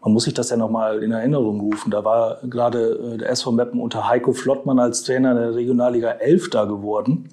Man 0.00 0.14
muss 0.14 0.24
sich 0.24 0.32
das 0.32 0.48
ja 0.48 0.56
nochmal 0.56 1.02
in 1.02 1.12
Erinnerung 1.12 1.60
rufen. 1.60 1.90
Da 1.90 2.06
war 2.06 2.38
gerade 2.42 3.16
äh, 3.16 3.18
der 3.18 3.28
SV 3.28 3.52
Meppen 3.52 3.78
unter 3.78 4.08
Heiko 4.08 4.32
Flottmann 4.32 4.78
als 4.78 5.02
Trainer 5.02 5.34
der 5.34 5.54
Regionalliga 5.54 6.08
11 6.08 6.48
da 6.48 6.64
geworden. 6.64 7.28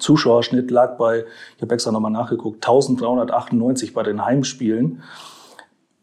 Zuschauerschnitt 0.00 0.68
lag 0.68 0.96
bei, 0.96 1.26
ich 1.54 1.62
habe 1.62 1.72
extra 1.72 1.92
nochmal 1.92 2.10
nachgeguckt, 2.10 2.56
1398 2.56 3.94
bei 3.94 4.02
den 4.02 4.24
Heimspielen. 4.24 5.04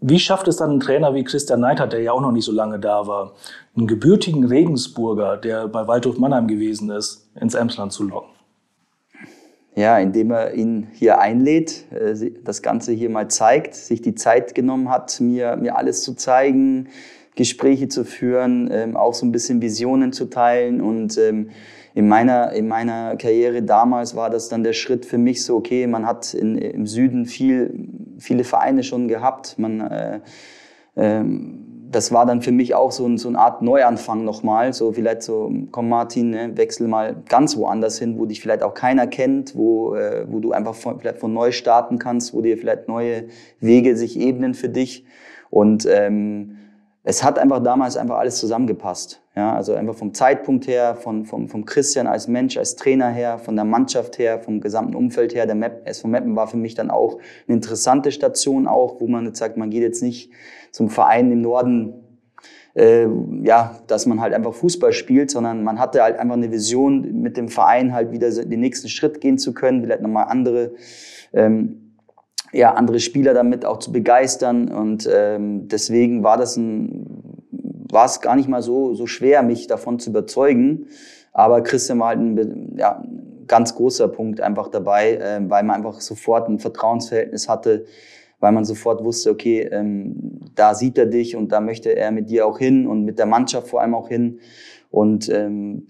Wie 0.03 0.17
schafft 0.17 0.47
es 0.47 0.57
dann 0.57 0.71
ein 0.71 0.79
Trainer 0.79 1.13
wie 1.13 1.23
Christian 1.23 1.59
Neidhardt, 1.59 1.93
der 1.93 2.01
ja 2.01 2.11
auch 2.11 2.21
noch 2.21 2.31
nicht 2.31 2.45
so 2.45 2.51
lange 2.51 2.79
da 2.79 3.05
war, 3.05 3.33
einen 3.77 3.85
gebürtigen 3.85 4.45
Regensburger, 4.45 5.37
der 5.37 5.67
bei 5.67 5.87
Waldhof 5.87 6.17
Mannheim 6.17 6.47
gewesen 6.47 6.89
ist, 6.89 7.29
ins 7.39 7.53
Emsland 7.53 7.93
zu 7.93 8.03
locken? 8.03 8.31
Ja, 9.75 9.99
indem 9.99 10.31
er 10.31 10.55
ihn 10.55 10.87
hier 10.91 11.19
einlädt, 11.19 11.85
äh, 11.91 12.31
das 12.43 12.63
Ganze 12.63 12.93
hier 12.93 13.11
mal 13.11 13.29
zeigt, 13.29 13.75
sich 13.75 14.01
die 14.01 14.15
Zeit 14.15 14.55
genommen 14.55 14.89
hat, 14.89 15.21
mir, 15.21 15.55
mir 15.55 15.77
alles 15.77 16.01
zu 16.01 16.15
zeigen, 16.15 16.89
Gespräche 17.35 17.87
zu 17.87 18.03
führen, 18.03 18.69
ähm, 18.71 18.97
auch 18.97 19.13
so 19.13 19.25
ein 19.25 19.31
bisschen 19.31 19.61
Visionen 19.61 20.13
zu 20.13 20.25
teilen 20.25 20.81
und 20.81 21.17
ähm, 21.19 21.51
in 21.93 22.07
meiner, 22.07 22.51
in 22.53 22.67
meiner 22.67 23.15
Karriere 23.17 23.63
damals 23.63 24.15
war 24.15 24.29
das 24.29 24.49
dann 24.49 24.63
der 24.63 24.73
Schritt 24.73 25.05
für 25.05 25.17
mich 25.17 25.43
so, 25.43 25.57
okay, 25.57 25.87
man 25.87 26.05
hat 26.05 26.33
in, 26.33 26.57
im 26.57 26.87
Süden 26.87 27.25
viel, 27.25 27.87
viele 28.17 28.43
Vereine 28.43 28.83
schon 28.83 29.07
gehabt. 29.07 29.59
Man, 29.59 29.81
äh, 29.81 30.19
ähm, 30.95 31.89
das 31.91 32.13
war 32.13 32.25
dann 32.25 32.41
für 32.41 32.53
mich 32.53 32.73
auch 32.73 32.93
so, 32.93 33.05
ein, 33.05 33.17
so 33.17 33.27
eine 33.27 33.37
Art 33.37 33.61
Neuanfang 33.61 34.23
nochmal. 34.23 34.71
So 34.71 34.93
vielleicht 34.93 35.23
so, 35.23 35.51
komm 35.71 35.89
Martin, 35.89 36.29
ne, 36.29 36.55
wechsel 36.55 36.87
mal 36.87 37.17
ganz 37.27 37.57
woanders 37.57 37.99
hin, 37.99 38.17
wo 38.17 38.25
dich 38.25 38.39
vielleicht 38.39 38.63
auch 38.63 38.73
keiner 38.73 39.07
kennt, 39.07 39.55
wo, 39.55 39.95
äh, 39.95 40.25
wo 40.29 40.39
du 40.39 40.53
einfach 40.53 40.75
von, 40.75 40.99
vielleicht 40.99 41.19
von 41.19 41.33
neu 41.33 41.51
starten 41.51 41.99
kannst, 41.99 42.33
wo 42.33 42.41
dir 42.41 42.57
vielleicht 42.57 42.87
neue 42.87 43.25
Wege 43.59 43.97
sich 43.97 44.17
ebnen 44.17 44.53
für 44.53 44.69
dich. 44.69 45.03
Und 45.49 45.85
ähm, 45.85 46.57
es 47.03 47.23
hat 47.23 47.37
einfach 47.37 47.61
damals 47.61 47.97
einfach 47.97 48.17
alles 48.17 48.37
zusammengepasst. 48.37 49.20
Ja, 49.33 49.55
also 49.55 49.73
einfach 49.73 49.95
vom 49.95 50.13
Zeitpunkt 50.13 50.67
her, 50.67 50.95
von, 50.95 51.25
vom, 51.25 51.47
vom 51.47 51.63
Christian 51.63 52.05
als 52.05 52.27
Mensch, 52.27 52.57
als 52.57 52.75
Trainer 52.75 53.09
her, 53.09 53.39
von 53.39 53.55
der 53.55 53.63
Mannschaft 53.63 54.19
her, 54.19 54.39
vom 54.39 54.59
gesamten 54.59 54.93
Umfeld 54.93 55.33
her. 55.33 55.45
Der 55.45 55.55
Map, 55.55 55.83
SV 55.85 56.09
Meppen 56.09 56.35
war 56.35 56.47
für 56.47 56.57
mich 56.57 56.75
dann 56.75 56.91
auch 56.91 57.17
eine 57.47 57.55
interessante 57.55 58.11
Station 58.11 58.67
auch, 58.67 58.99
wo 58.99 59.07
man 59.07 59.25
jetzt 59.25 59.39
sagt, 59.39 59.55
man 59.55 59.69
geht 59.69 59.83
jetzt 59.83 60.03
nicht 60.03 60.31
zum 60.71 60.89
Verein 60.89 61.31
im 61.31 61.41
Norden, 61.41 61.93
äh, 62.73 63.07
ja, 63.43 63.79
dass 63.87 64.05
man 64.05 64.19
halt 64.19 64.33
einfach 64.33 64.53
Fußball 64.53 64.91
spielt, 64.91 65.31
sondern 65.31 65.63
man 65.63 65.79
hatte 65.79 66.03
halt 66.03 66.19
einfach 66.19 66.35
eine 66.35 66.51
Vision, 66.51 67.21
mit 67.21 67.37
dem 67.37 67.47
Verein 67.47 67.93
halt 67.93 68.11
wieder 68.11 68.29
den 68.29 68.59
nächsten 68.59 68.89
Schritt 68.89 69.21
gehen 69.21 69.37
zu 69.37 69.53
können, 69.53 69.81
vielleicht 69.81 70.01
nochmal 70.01 70.25
andere 70.27 70.73
ähm, 71.31 71.81
ja, 72.53 72.73
andere 72.73 72.99
Spieler 72.99 73.33
damit 73.33 73.65
auch 73.65 73.79
zu 73.79 73.91
begeistern. 73.91 74.69
Und 74.69 75.09
ähm, 75.11 75.67
deswegen 75.67 76.23
war 76.23 76.37
das 76.37 76.57
ein, 76.57 77.45
war 77.91 78.05
es 78.05 78.21
gar 78.21 78.35
nicht 78.35 78.49
mal 78.49 78.61
so, 78.61 78.93
so 78.93 79.07
schwer, 79.07 79.43
mich 79.43 79.67
davon 79.67 79.99
zu 79.99 80.09
überzeugen. 80.09 80.87
Aber 81.33 81.61
Christian 81.61 81.99
war 81.99 82.09
halt 82.09 82.19
ein, 82.19 82.75
ja, 82.77 83.03
ganz 83.47 83.75
großer 83.75 84.07
Punkt 84.07 84.41
einfach 84.41 84.69
dabei, 84.69 85.15
äh, 85.15 85.41
weil 85.49 85.63
man 85.63 85.77
einfach 85.77 85.99
sofort 85.99 86.47
ein 86.47 86.59
Vertrauensverhältnis 86.59 87.49
hatte, 87.49 87.85
weil 88.39 88.53
man 88.53 88.65
sofort 88.65 89.03
wusste, 89.03 89.29
okay, 89.29 89.61
ähm, 89.71 90.39
da 90.55 90.73
sieht 90.73 90.97
er 90.97 91.05
dich 91.05 91.35
und 91.35 91.51
da 91.51 91.59
möchte 91.59 91.95
er 91.95 92.11
mit 92.11 92.29
dir 92.29 92.47
auch 92.47 92.57
hin 92.57 92.87
und 92.87 93.03
mit 93.03 93.19
der 93.19 93.25
Mannschaft 93.25 93.67
vor 93.67 93.81
allem 93.81 93.93
auch 93.93 94.07
hin. 94.07 94.39
Und 94.89 95.29
ähm, 95.29 95.87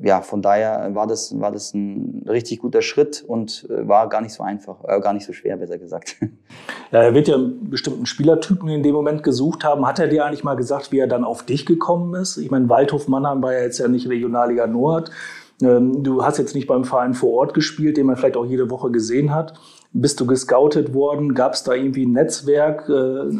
ja, 0.00 0.20
von 0.20 0.42
daher 0.42 0.94
war 0.94 1.06
das, 1.06 1.38
war 1.40 1.50
das 1.50 1.72
ein 1.74 2.24
richtig 2.28 2.60
guter 2.60 2.82
Schritt 2.82 3.24
und 3.26 3.66
äh, 3.70 3.88
war 3.88 4.08
gar 4.08 4.20
nicht 4.20 4.34
so 4.34 4.42
einfach, 4.42 4.84
äh, 4.86 5.00
gar 5.00 5.12
nicht 5.12 5.26
so 5.26 5.32
schwer, 5.32 5.56
besser 5.56 5.78
gesagt. 5.78 6.16
Ja, 6.92 7.02
er 7.02 7.14
wird 7.14 7.26
ja 7.26 7.34
einen 7.34 7.68
bestimmten 7.68 8.06
Spielertypen 8.06 8.68
in 8.68 8.84
dem 8.84 8.94
Moment 8.94 9.24
gesucht 9.24 9.64
haben. 9.64 9.84
Hat 9.88 9.98
er 9.98 10.06
dir 10.06 10.24
eigentlich 10.24 10.44
mal 10.44 10.54
gesagt, 10.54 10.92
wie 10.92 11.00
er 11.00 11.08
dann 11.08 11.24
auf 11.24 11.42
dich 11.42 11.66
gekommen 11.66 12.14
ist? 12.14 12.36
Ich 12.36 12.48
meine, 12.48 12.68
Waldhof 12.68 13.08
Mannheim 13.08 13.42
war 13.42 13.52
ja 13.52 13.62
jetzt 13.62 13.78
ja 13.78 13.88
nicht 13.88 14.08
Regionalliga 14.08 14.68
Nord. 14.68 15.10
Ähm, 15.60 16.04
du 16.04 16.24
hast 16.24 16.38
jetzt 16.38 16.54
nicht 16.54 16.68
beim 16.68 16.84
Verein 16.84 17.14
vor 17.14 17.32
Ort 17.32 17.54
gespielt, 17.54 17.96
den 17.96 18.06
man 18.06 18.16
vielleicht 18.16 18.36
auch 18.36 18.46
jede 18.46 18.70
Woche 18.70 18.92
gesehen 18.92 19.34
hat. 19.34 19.54
Bist 19.92 20.20
du 20.20 20.26
gescoutet 20.26 20.94
worden? 20.94 21.34
Gab 21.34 21.54
es 21.54 21.64
da 21.64 21.72
irgendwie 21.72 22.06
ein 22.06 22.12
Netzwerk? 22.12 22.88
Äh, 22.88 23.36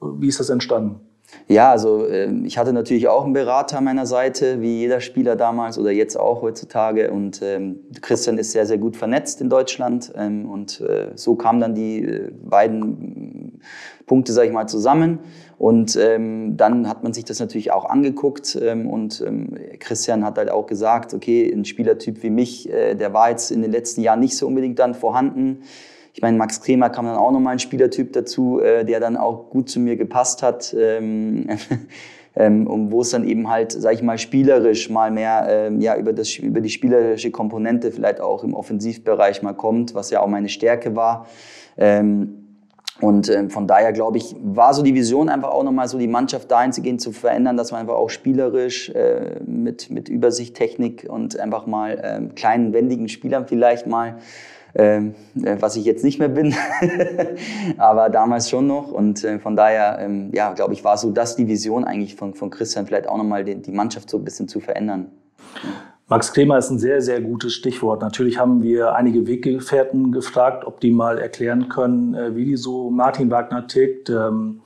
wie 0.00 0.28
ist 0.28 0.40
das 0.40 0.50
entstanden? 0.50 1.00
Ja, 1.46 1.70
also 1.70 2.06
ähm, 2.06 2.44
ich 2.44 2.58
hatte 2.58 2.72
natürlich 2.72 3.08
auch 3.08 3.24
einen 3.24 3.32
Berater 3.32 3.78
an 3.78 3.84
meiner 3.84 4.06
Seite, 4.06 4.60
wie 4.60 4.78
jeder 4.78 5.00
Spieler 5.00 5.36
damals 5.36 5.78
oder 5.78 5.90
jetzt 5.90 6.16
auch 6.16 6.42
heutzutage. 6.42 7.10
Und 7.10 7.40
ähm, 7.42 7.80
Christian 8.00 8.38
ist 8.38 8.52
sehr, 8.52 8.66
sehr 8.66 8.78
gut 8.78 8.96
vernetzt 8.96 9.40
in 9.40 9.48
Deutschland. 9.48 10.12
Ähm, 10.16 10.48
und 10.48 10.80
äh, 10.80 11.12
so 11.14 11.36
kamen 11.36 11.60
dann 11.60 11.74
die 11.74 12.02
äh, 12.02 12.30
beiden 12.44 13.60
Punkte, 14.06 14.32
sage 14.32 14.48
ich 14.48 14.52
mal, 14.52 14.66
zusammen. 14.66 15.20
Und 15.58 15.96
ähm, 15.96 16.56
dann 16.56 16.88
hat 16.88 17.02
man 17.02 17.12
sich 17.12 17.24
das 17.24 17.40
natürlich 17.40 17.72
auch 17.72 17.84
angeguckt. 17.86 18.58
Ähm, 18.60 18.88
und 18.88 19.22
ähm, 19.26 19.54
Christian 19.78 20.24
hat 20.24 20.38
halt 20.38 20.50
auch 20.50 20.66
gesagt, 20.66 21.14
okay, 21.14 21.50
ein 21.50 21.64
Spielertyp 21.64 22.22
wie 22.22 22.30
mich, 22.30 22.70
äh, 22.70 22.94
der 22.94 23.12
war 23.12 23.30
jetzt 23.30 23.50
in 23.50 23.62
den 23.62 23.72
letzten 23.72 24.02
Jahren 24.02 24.20
nicht 24.20 24.36
so 24.36 24.46
unbedingt 24.46 24.78
dann 24.78 24.94
vorhanden. 24.94 25.62
Ich 26.14 26.22
meine, 26.22 26.36
Max 26.36 26.60
Kremer 26.60 26.90
kam 26.90 27.06
dann 27.06 27.16
auch 27.16 27.30
nochmal 27.30 27.54
ein 27.54 27.58
Spielertyp 27.58 28.12
dazu, 28.12 28.60
äh, 28.60 28.84
der 28.84 29.00
dann 29.00 29.16
auch 29.16 29.50
gut 29.50 29.68
zu 29.70 29.80
mir 29.80 29.96
gepasst 29.96 30.42
hat. 30.42 30.74
Ähm, 30.78 31.46
ähm, 32.36 32.66
und 32.66 32.90
wo 32.90 33.02
es 33.02 33.10
dann 33.10 33.26
eben 33.26 33.48
halt, 33.48 33.72
sag 33.72 33.94
ich 33.94 34.02
mal, 34.02 34.18
spielerisch 34.18 34.90
mal 34.90 35.10
mehr 35.10 35.46
ähm, 35.48 35.80
ja, 35.80 35.96
über, 35.96 36.12
das, 36.12 36.34
über 36.36 36.60
die 36.60 36.70
spielerische 36.70 37.30
Komponente 37.30 37.92
vielleicht 37.92 38.20
auch 38.20 38.44
im 38.44 38.54
Offensivbereich 38.54 39.42
mal 39.42 39.54
kommt, 39.54 39.94
was 39.94 40.10
ja 40.10 40.20
auch 40.20 40.28
meine 40.28 40.48
Stärke 40.48 40.96
war. 40.96 41.26
Ähm, 41.76 42.47
und 43.00 43.28
ähm, 43.28 43.50
von 43.50 43.66
daher 43.66 43.92
glaube 43.92 44.18
ich, 44.18 44.34
war 44.42 44.74
so 44.74 44.82
die 44.82 44.94
Vision 44.94 45.28
einfach 45.28 45.50
auch 45.50 45.62
nochmal 45.62 45.88
so 45.88 45.98
die 45.98 46.08
Mannschaft 46.08 46.50
dahingehend 46.50 47.00
zu 47.00 47.12
verändern, 47.12 47.56
dass 47.56 47.70
man 47.70 47.82
einfach 47.82 47.94
auch 47.94 48.10
spielerisch 48.10 48.90
äh, 48.90 49.40
mit, 49.46 49.90
mit 49.90 50.08
Übersicht, 50.08 50.56
Technik 50.56 51.06
und 51.08 51.38
einfach 51.38 51.66
mal 51.66 52.00
ähm, 52.02 52.34
kleinen, 52.34 52.72
wendigen 52.72 53.08
Spielern 53.08 53.46
vielleicht 53.46 53.86
mal 53.86 54.16
ähm, 54.74 55.14
äh, 55.42 55.56
was 55.60 55.76
ich 55.76 55.84
jetzt 55.84 56.04
nicht 56.04 56.18
mehr 56.18 56.28
bin, 56.28 56.54
aber 57.78 58.10
damals 58.10 58.50
schon 58.50 58.66
noch. 58.66 58.92
Und 58.92 59.24
äh, 59.24 59.38
von 59.38 59.56
daher, 59.56 59.98
ähm, 60.00 60.30
ja, 60.34 60.52
glaube 60.52 60.74
ich, 60.74 60.84
war 60.84 60.98
so 60.98 61.10
das 61.10 61.36
die 61.36 61.48
Vision 61.48 61.84
eigentlich 61.84 62.16
von, 62.16 62.34
von 62.34 62.50
Christian, 62.50 62.86
vielleicht 62.86 63.08
auch 63.08 63.16
nochmal 63.16 63.44
die, 63.44 63.56
die 63.56 63.72
Mannschaft 63.72 64.10
so 64.10 64.18
ein 64.18 64.24
bisschen 64.24 64.46
zu 64.46 64.60
verändern. 64.60 65.10
Max 66.10 66.32
Kremer 66.32 66.56
ist 66.56 66.70
ein 66.70 66.78
sehr, 66.78 67.02
sehr 67.02 67.20
gutes 67.20 67.52
Stichwort. 67.52 68.00
Natürlich 68.00 68.38
haben 68.38 68.62
wir 68.62 68.94
einige 68.94 69.26
Weggefährten 69.26 70.10
gefragt, 70.10 70.64
ob 70.64 70.80
die 70.80 70.90
mal 70.90 71.18
erklären 71.18 71.68
können, 71.68 72.14
äh, 72.14 72.34
wie 72.34 72.46
die 72.46 72.56
so 72.56 72.88
Martin 72.88 73.30
Wagner 73.30 73.66
tickt. 73.66 74.08
Ähm, 74.08 74.62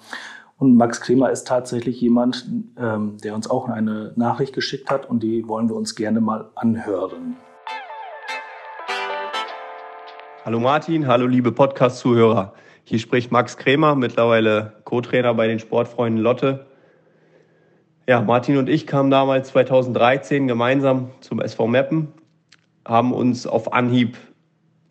und 0.58 0.76
Max 0.76 1.00
Kremer 1.00 1.32
ist 1.32 1.48
tatsächlich 1.48 2.00
jemand, 2.00 2.46
ähm, 2.78 3.16
der 3.24 3.34
uns 3.34 3.50
auch 3.50 3.68
eine 3.68 4.12
Nachricht 4.14 4.54
geschickt 4.54 4.88
hat 4.88 5.10
und 5.10 5.24
die 5.24 5.48
wollen 5.48 5.68
wir 5.68 5.74
uns 5.74 5.96
gerne 5.96 6.20
mal 6.20 6.48
anhören. 6.54 7.34
Hallo 10.44 10.60
Martin, 10.60 11.08
hallo 11.08 11.26
liebe 11.26 11.50
Podcast-Zuhörer. 11.50 12.52
Hier 12.84 13.00
spricht 13.00 13.32
Max 13.32 13.56
Krämer, 13.56 13.96
mittlerweile 13.96 14.74
Co-Trainer 14.84 15.34
bei 15.34 15.48
den 15.48 15.58
Sportfreunden 15.58 16.22
Lotte. 16.22 16.66
Ja, 18.08 18.20
Martin 18.20 18.56
und 18.56 18.68
ich 18.68 18.88
kamen 18.88 19.12
damals 19.12 19.50
2013 19.50 20.48
gemeinsam 20.48 21.10
zum 21.20 21.40
SV 21.40 21.68
Meppen, 21.68 22.08
haben 22.84 23.12
uns 23.12 23.46
auf 23.46 23.72
Anhieb 23.72 24.16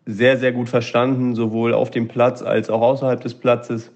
sehr, 0.06 0.38
sehr 0.38 0.52
gut 0.52 0.70
verstanden, 0.70 1.34
sowohl 1.34 1.74
auf 1.74 1.90
dem 1.90 2.08
Platz 2.08 2.40
als 2.40 2.70
auch 2.70 2.80
außerhalb 2.80 3.20
des 3.20 3.34
Platzes, 3.34 3.92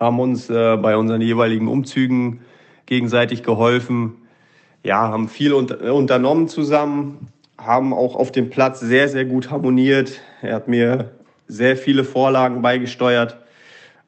haben 0.00 0.18
uns 0.18 0.48
äh, 0.48 0.78
bei 0.78 0.96
unseren 0.96 1.20
jeweiligen 1.20 1.68
Umzügen 1.68 2.40
gegenseitig 2.86 3.42
geholfen, 3.42 4.14
ja, 4.82 5.08
haben 5.08 5.28
viel 5.28 5.52
unter 5.52 5.92
unternommen 5.92 6.48
zusammen, 6.48 7.28
haben 7.58 7.92
auch 7.92 8.16
auf 8.16 8.32
dem 8.32 8.48
Platz 8.48 8.80
sehr, 8.80 9.10
sehr 9.10 9.26
gut 9.26 9.50
harmoniert. 9.50 10.20
Er 10.40 10.54
hat 10.54 10.68
mir 10.68 11.10
sehr 11.48 11.76
viele 11.76 12.04
Vorlagen 12.04 12.62
beigesteuert. 12.62 13.36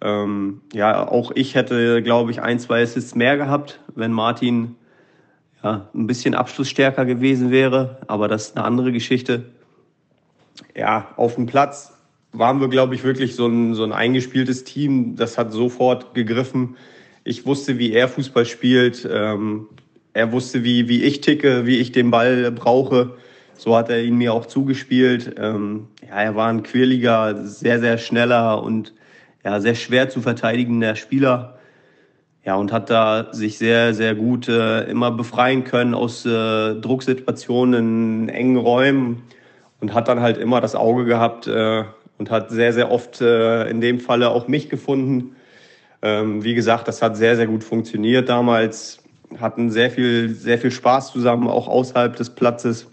Ähm, 0.01 0.61
ja, 0.73 1.09
auch 1.09 1.33
ich 1.35 1.55
hätte, 1.55 2.03
glaube 2.03 2.31
ich, 2.31 2.41
ein, 2.41 2.59
zwei 2.59 2.83
Assists 2.83 3.15
mehr 3.15 3.37
gehabt, 3.37 3.81
wenn 3.95 4.13
Martin 4.13 4.77
ja, 5.63 5.89
ein 5.95 6.07
bisschen 6.07 6.35
abschlussstärker 6.35 7.05
gewesen 7.05 7.51
wäre. 7.51 7.99
Aber 8.07 8.29
das 8.29 8.49
ist 8.49 8.57
eine 8.57 8.65
andere 8.65 8.93
Geschichte. 8.93 9.47
Ja, 10.77 11.09
auf 11.17 11.35
dem 11.35 11.47
Platz 11.47 11.93
waren 12.33 12.61
wir, 12.61 12.69
glaube 12.69 12.95
ich, 12.95 13.05
wirklich 13.05 13.35
so 13.35 13.47
ein, 13.47 13.75
so 13.75 13.85
ein 13.85 13.93
eingespieltes 13.93 14.65
Team. 14.65 15.17
Das 15.17 15.39
hat 15.39 15.53
sofort 15.53 16.15
gegriffen. 16.15 16.77
Ich 17.25 17.47
wusste, 17.47 17.79
wie 17.79 17.93
er 17.93 18.09
Fußball 18.09 18.47
spielt. 18.47 19.09
Ähm, 19.11 19.67
er 20.13 20.33
wusste, 20.33 20.65
wie, 20.65 20.89
wie 20.89 21.03
ich 21.03 21.21
ticke, 21.21 21.67
wie 21.67 21.79
ich 21.79 21.93
den 21.93 22.11
Ball 22.11 22.51
brauche. 22.53 23.17
So 23.57 23.77
hat 23.77 23.91
er 23.91 24.03
ihn 24.03 24.17
mir 24.17 24.33
auch 24.33 24.47
zugespielt. 24.47 25.35
Ähm, 25.37 25.89
ja, 26.09 26.17
er 26.17 26.37
war 26.37 26.49
ein 26.49 26.63
quirliger, 26.63 27.45
sehr, 27.45 27.81
sehr 27.81 27.99
schneller 27.99 28.63
und 28.63 28.95
ja, 29.45 29.61
sehr 29.61 29.75
schwer 29.75 30.09
zu 30.09 30.21
verteidigender 30.21 30.97
Spieler. 30.97 31.59
Ja, 32.45 32.55
und 32.55 32.73
hat 32.73 32.89
da 32.89 33.33
sich 33.33 33.59
sehr, 33.59 33.93
sehr 33.93 34.15
gut 34.15 34.49
äh, 34.49 34.85
immer 34.85 35.11
befreien 35.11 35.65
können 35.65 35.95
aus 35.95 36.25
äh, 36.25 36.75
Drucksituationen 36.77 38.23
in 38.23 38.29
engen 38.31 38.57
Räumen 38.57 39.23
und 39.81 39.93
hat 39.93 40.09
dann 40.09 40.21
halt 40.21 40.39
immer 40.39 40.61
das 40.61 40.75
Auge 40.75 41.05
gehabt 41.05 41.47
äh, 41.47 41.85
und 42.17 42.31
hat 42.31 42.51
sehr, 42.51 42.73
sehr 42.73 42.91
oft 42.91 43.21
äh, 43.21 43.69
in 43.69 43.81
dem 43.81 44.01
Falle 44.01 44.31
auch 44.31 44.49
mich 44.49 44.71
gefunden. 44.71 45.37
Ähm, 46.01 46.43
wie 46.45 46.55
gesagt, 46.55 46.89
das 46.89 47.03
hat 47.03 47.17
sehr, 47.17 47.37
sehr 47.37 47.47
gut 47.47 47.65
funktioniert 47.65 48.29
damals. 48.29 49.03
Hatten 49.39 49.71
sehr 49.71 49.91
viel, 49.91 50.31
sehr 50.31 50.59
viel 50.59 50.71
Spaß 50.71 51.13
zusammen, 51.13 51.49
auch 51.49 51.69
außerhalb 51.69 52.17
des 52.17 52.31
Platzes. 52.31 52.89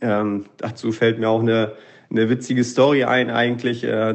Ähm, 0.00 0.46
dazu 0.56 0.92
fällt 0.92 1.18
mir 1.18 1.28
auch 1.28 1.40
eine, 1.40 1.72
eine 2.10 2.30
witzige 2.30 2.64
Story 2.64 3.04
ein, 3.04 3.28
eigentlich 3.30 3.84
äh, 3.84 4.14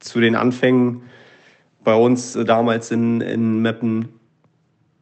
zu 0.00 0.20
den 0.20 0.34
Anfängen 0.34 1.02
bei 1.84 1.94
uns 1.94 2.36
äh, 2.36 2.44
damals 2.44 2.90
in, 2.90 3.20
in 3.20 3.62
Meppen. 3.62 4.08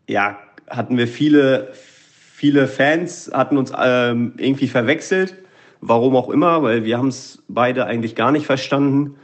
Ja, 0.08 0.38
hatten 0.68 0.96
wir 0.96 1.08
viele, 1.08 1.72
viele 1.72 2.68
Fans, 2.68 3.30
hatten 3.32 3.56
uns 3.56 3.72
ähm, 3.78 4.34
irgendwie 4.36 4.68
verwechselt. 4.68 5.36
Warum 5.80 6.16
auch 6.16 6.28
immer, 6.28 6.62
weil 6.62 6.84
wir 6.84 6.98
haben 6.98 7.08
es 7.08 7.42
beide 7.48 7.86
eigentlich 7.86 8.14
gar 8.14 8.32
nicht 8.32 8.46
verstanden. 8.46 9.16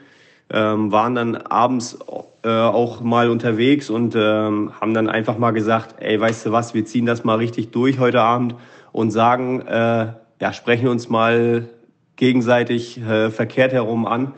Ähm, 0.50 0.93
waren 0.93 1.14
dann 1.14 1.37
abends 1.37 1.99
äh, 2.43 2.49
auch 2.49 3.00
mal 3.00 3.31
unterwegs 3.31 3.88
und 3.88 4.14
ähm, 4.14 4.73
haben 4.78 4.93
dann 4.93 5.09
einfach 5.09 5.38
mal 5.38 5.52
gesagt, 5.52 5.97
ey, 6.00 6.21
weißt 6.21 6.47
du 6.47 6.52
was, 6.52 6.75
wir 6.75 6.85
ziehen 6.85 7.07
das 7.07 7.25
mal 7.25 7.37
richtig 7.37 7.71
durch 7.71 7.99
heute 7.99 8.21
Abend 8.21 8.54
und 8.93 9.11
sagen, 9.11 9.62
äh, 9.62 10.12
ja, 10.40 10.52
sprechen 10.52 10.88
uns 10.88 11.09
mal 11.09 11.71
gegenseitig 12.16 13.00
äh, 13.00 13.31
verkehrt 13.31 13.73
herum 13.73 14.07
an. 14.07 14.35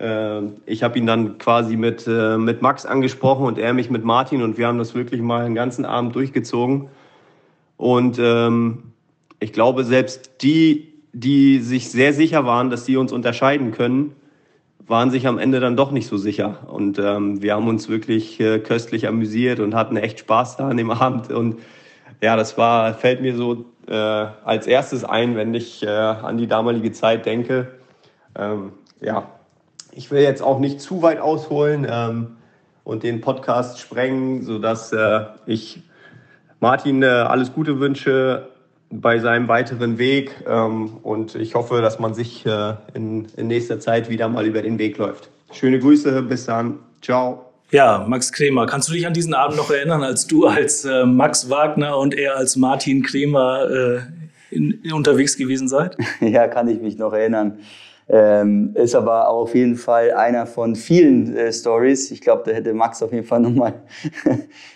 Äh, 0.00 0.42
ich 0.66 0.82
habe 0.82 0.98
ihn 0.98 1.06
dann 1.06 1.38
quasi 1.38 1.76
mit, 1.76 2.06
äh, 2.06 2.38
mit 2.38 2.62
Max 2.62 2.86
angesprochen 2.86 3.46
und 3.46 3.58
er 3.58 3.74
mich 3.74 3.90
mit 3.90 4.04
Martin 4.04 4.42
und 4.42 4.56
wir 4.58 4.66
haben 4.66 4.78
das 4.78 4.94
wirklich 4.94 5.20
mal 5.20 5.44
den 5.44 5.54
ganzen 5.54 5.84
Abend 5.84 6.14
durchgezogen. 6.14 6.88
Und 7.76 8.18
ähm, 8.18 8.92
ich 9.38 9.52
glaube, 9.52 9.84
selbst 9.84 10.42
die, 10.42 10.92
die 11.12 11.60
sich 11.60 11.90
sehr 11.90 12.12
sicher 12.12 12.44
waren, 12.46 12.70
dass 12.70 12.86
sie 12.86 12.96
uns 12.96 13.12
unterscheiden 13.12 13.72
können, 13.72 14.12
waren 14.86 15.10
sich 15.10 15.26
am 15.26 15.38
Ende 15.38 15.60
dann 15.60 15.76
doch 15.76 15.92
nicht 15.92 16.06
so 16.06 16.16
sicher. 16.16 16.66
Und 16.70 16.98
ähm, 16.98 17.42
wir 17.42 17.54
haben 17.54 17.68
uns 17.68 17.88
wirklich 17.88 18.40
äh, 18.40 18.58
köstlich 18.58 19.06
amüsiert 19.06 19.60
und 19.60 19.74
hatten 19.74 19.96
echt 19.96 20.20
Spaß 20.20 20.56
da 20.56 20.68
an 20.68 20.76
dem 20.76 20.90
Abend. 20.90 21.30
Und 21.30 21.60
ja, 22.20 22.36
das 22.36 22.58
war, 22.58 22.94
fällt 22.94 23.22
mir 23.22 23.36
so 23.36 23.66
äh, 23.86 23.94
als 23.94 24.66
erstes 24.66 25.04
ein, 25.04 25.36
wenn 25.36 25.54
ich 25.54 25.82
äh, 25.82 25.88
an 25.88 26.38
die 26.38 26.46
damalige 26.46 26.92
Zeit 26.92 27.24
denke. 27.24 27.68
Ähm, 28.36 28.72
ja, 29.00 29.26
ich 29.92 30.10
will 30.10 30.22
jetzt 30.22 30.42
auch 30.42 30.58
nicht 30.58 30.80
zu 30.80 31.02
weit 31.02 31.20
ausholen 31.20 31.86
ähm, 31.88 32.36
und 32.84 33.02
den 33.02 33.20
Podcast 33.20 33.80
sprengen, 33.80 34.42
sodass 34.42 34.92
äh, 34.92 35.20
ich 35.46 35.82
Martin 36.60 37.02
äh, 37.02 37.06
alles 37.06 37.52
Gute 37.52 37.80
wünsche 37.80 38.48
bei 38.90 39.18
seinem 39.18 39.48
weiteren 39.48 39.98
Weg 39.98 40.34
ähm, 40.48 40.98
und 41.02 41.34
ich 41.36 41.54
hoffe, 41.54 41.80
dass 41.80 41.98
man 41.98 42.14
sich 42.14 42.44
äh, 42.44 42.74
in, 42.94 43.26
in 43.36 43.46
nächster 43.46 43.78
Zeit 43.78 44.10
wieder 44.10 44.28
mal 44.28 44.46
über 44.46 44.62
den 44.62 44.78
Weg 44.78 44.98
läuft. 44.98 45.30
Schöne 45.52 45.78
Grüße, 45.78 46.22
bis 46.22 46.46
dann. 46.46 46.80
Ciao. 47.00 47.46
Ja, 47.70 48.04
Max 48.08 48.32
Kremer, 48.32 48.66
kannst 48.66 48.88
du 48.88 48.92
dich 48.92 49.06
an 49.06 49.14
diesen 49.14 49.32
Abend 49.32 49.56
noch 49.56 49.70
erinnern, 49.70 50.02
als 50.02 50.26
du 50.26 50.46
als 50.46 50.84
äh, 50.84 51.06
Max 51.06 51.48
Wagner 51.50 51.98
und 51.98 52.14
er 52.14 52.36
als 52.36 52.56
Martin 52.56 53.02
Kremer 53.04 53.70
äh, 53.70 54.00
in, 54.50 54.80
in 54.82 54.92
unterwegs 54.92 55.36
gewesen 55.36 55.68
seid? 55.68 55.96
Ja, 56.20 56.48
kann 56.48 56.68
ich 56.68 56.80
mich 56.80 56.98
noch 56.98 57.12
erinnern. 57.12 57.60
Ähm, 58.12 58.72
ist 58.74 58.96
aber 58.96 59.28
auch 59.28 59.42
auf 59.42 59.54
jeden 59.54 59.76
Fall 59.76 60.10
einer 60.12 60.44
von 60.44 60.74
vielen 60.74 61.36
äh, 61.36 61.52
Stories. 61.52 62.10
Ich 62.10 62.20
glaube, 62.20 62.42
da 62.44 62.50
hätte 62.50 62.74
Max 62.74 63.00
auf 63.04 63.12
jeden 63.12 63.26
Fall 63.26 63.38
noch 63.40 63.54
mal 63.54 63.74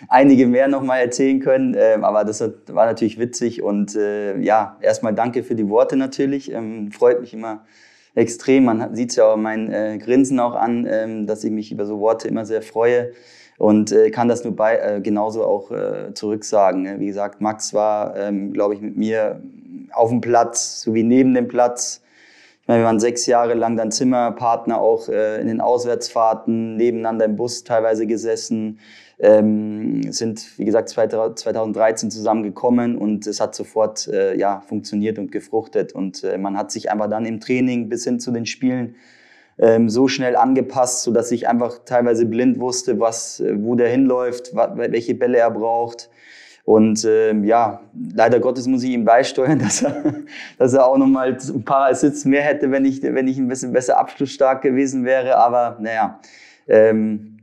einige 0.07 0.47
mehr 0.47 0.69
noch 0.69 0.83
mal 0.83 0.99
erzählen 0.99 1.41
können. 1.41 1.75
Ähm, 1.77 2.05
aber 2.05 2.23
das 2.23 2.39
war 2.39 2.85
natürlich 2.85 3.19
witzig 3.19 3.61
und 3.61 3.93
äh, 3.95 4.37
ja, 4.39 4.77
erstmal 4.79 5.13
danke 5.13 5.43
für 5.43 5.55
die 5.55 5.67
Worte 5.67 5.97
natürlich. 5.97 6.49
Ähm, 6.49 6.91
freut 6.93 7.19
mich 7.19 7.33
immer 7.33 7.65
extrem. 8.13 8.65
Man 8.65 8.95
sieht 8.95 9.09
es 9.09 9.17
ja 9.17 9.25
auch 9.25 9.37
mein 9.37 9.69
äh, 9.69 9.97
Grinsen 9.97 10.39
auch 10.39 10.55
an, 10.55 10.87
ähm, 10.89 11.27
dass 11.27 11.43
ich 11.43 11.51
mich 11.51 11.73
über 11.73 11.85
so 11.85 11.99
Worte 11.99 12.29
immer 12.29 12.45
sehr 12.45 12.61
freue 12.61 13.11
und 13.57 13.91
äh, 13.91 14.11
kann 14.11 14.29
das 14.29 14.45
nur 14.45 14.55
bei, 14.55 14.77
äh, 14.77 15.01
genauso 15.01 15.43
auch 15.43 15.71
äh, 15.71 16.13
zurücksagen. 16.13 16.83
Ne? 16.83 16.99
Wie 16.99 17.07
gesagt, 17.07 17.41
Max 17.41 17.73
war, 17.73 18.15
ähm, 18.15 18.53
glaube 18.53 18.75
ich, 18.75 18.81
mit 18.81 18.95
mir 18.95 19.41
auf 19.91 20.09
dem 20.09 20.21
Platz 20.21 20.81
sowie 20.81 21.03
neben 21.03 21.33
dem 21.33 21.49
Platz 21.49 22.01
ich 22.65 22.67
meine, 22.67 22.81
wir 22.81 22.87
waren 22.87 22.99
sechs 22.99 23.27
Jahre 23.27 23.53
lang 23.53 23.77
dann 23.77 23.91
Zimmerpartner 23.91 24.79
auch 24.81 25.07
äh, 25.07 25.39
in 25.39 25.45
den 25.45 25.61
Auswärtsfahrten, 25.61 26.77
nebeneinander 26.77 27.25
im 27.25 27.35
Bus 27.35 27.63
teilweise 27.63 28.07
gesessen, 28.07 28.79
ähm, 29.19 30.11
sind, 30.11 30.57
wie 30.57 30.65
gesagt, 30.65 30.89
2013 30.89 32.09
zusammengekommen 32.09 32.97
und 32.97 33.27
es 33.27 33.39
hat 33.39 33.53
sofort 33.53 34.07
äh, 34.07 34.35
ja, 34.35 34.61
funktioniert 34.61 35.19
und 35.19 35.31
gefruchtet. 35.31 35.93
Und 35.93 36.23
äh, 36.23 36.39
man 36.39 36.57
hat 36.57 36.71
sich 36.71 36.89
einfach 36.89 37.07
dann 37.07 37.27
im 37.27 37.39
Training 37.39 37.87
bis 37.87 38.03
hin 38.03 38.19
zu 38.19 38.31
den 38.31 38.47
Spielen 38.47 38.95
ähm, 39.59 39.87
so 39.87 40.07
schnell 40.07 40.35
angepasst, 40.35 41.03
so 41.03 41.11
dass 41.11 41.31
ich 41.31 41.47
einfach 41.47 41.85
teilweise 41.85 42.25
blind 42.25 42.59
wusste, 42.59 42.99
was, 42.99 43.41
äh, 43.41 43.53
wo 43.59 43.75
der 43.75 43.89
hinläuft, 43.89 44.55
welche 44.55 45.13
Bälle 45.13 45.37
er 45.37 45.51
braucht. 45.51 46.09
Und 46.65 47.05
ähm, 47.07 47.43
ja, 47.43 47.79
leider 48.15 48.39
Gottes 48.39 48.65
muss 48.65 48.83
ich 48.83 48.89
ihm 48.89 49.05
beisteuern, 49.05 49.59
dass 49.63 49.83
er, 49.83 50.15
dass 50.57 50.73
er 50.73 50.87
auch 50.87 50.97
nochmal 50.97 51.37
ein 51.37 51.63
paar 51.63 51.89
Assists 51.89 52.25
mehr 52.25 52.41
hätte, 52.41 52.71
wenn 52.71 52.85
ich, 52.85 53.01
wenn 53.03 53.27
ich 53.27 53.37
ein 53.37 53.47
bisschen 53.47 53.71
besser 53.71 53.99
abschlussstark 53.99 54.63
gewesen 54.63 55.05
wäre. 55.05 55.37
Aber 55.37 55.77
naja, 55.79 56.19
ähm, 56.67 57.37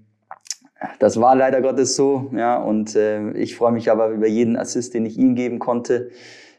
das 0.98 1.20
war 1.20 1.36
leider 1.36 1.62
Gottes 1.62 1.94
so. 1.94 2.30
Ja, 2.34 2.56
und 2.56 2.96
äh, 2.96 3.30
ich 3.32 3.54
freue 3.54 3.70
mich 3.70 3.90
aber 3.90 4.08
über 4.08 4.26
jeden 4.26 4.56
Assist, 4.56 4.92
den 4.92 5.06
ich 5.06 5.16
ihm 5.16 5.36
geben 5.36 5.60
konnte. 5.60 6.10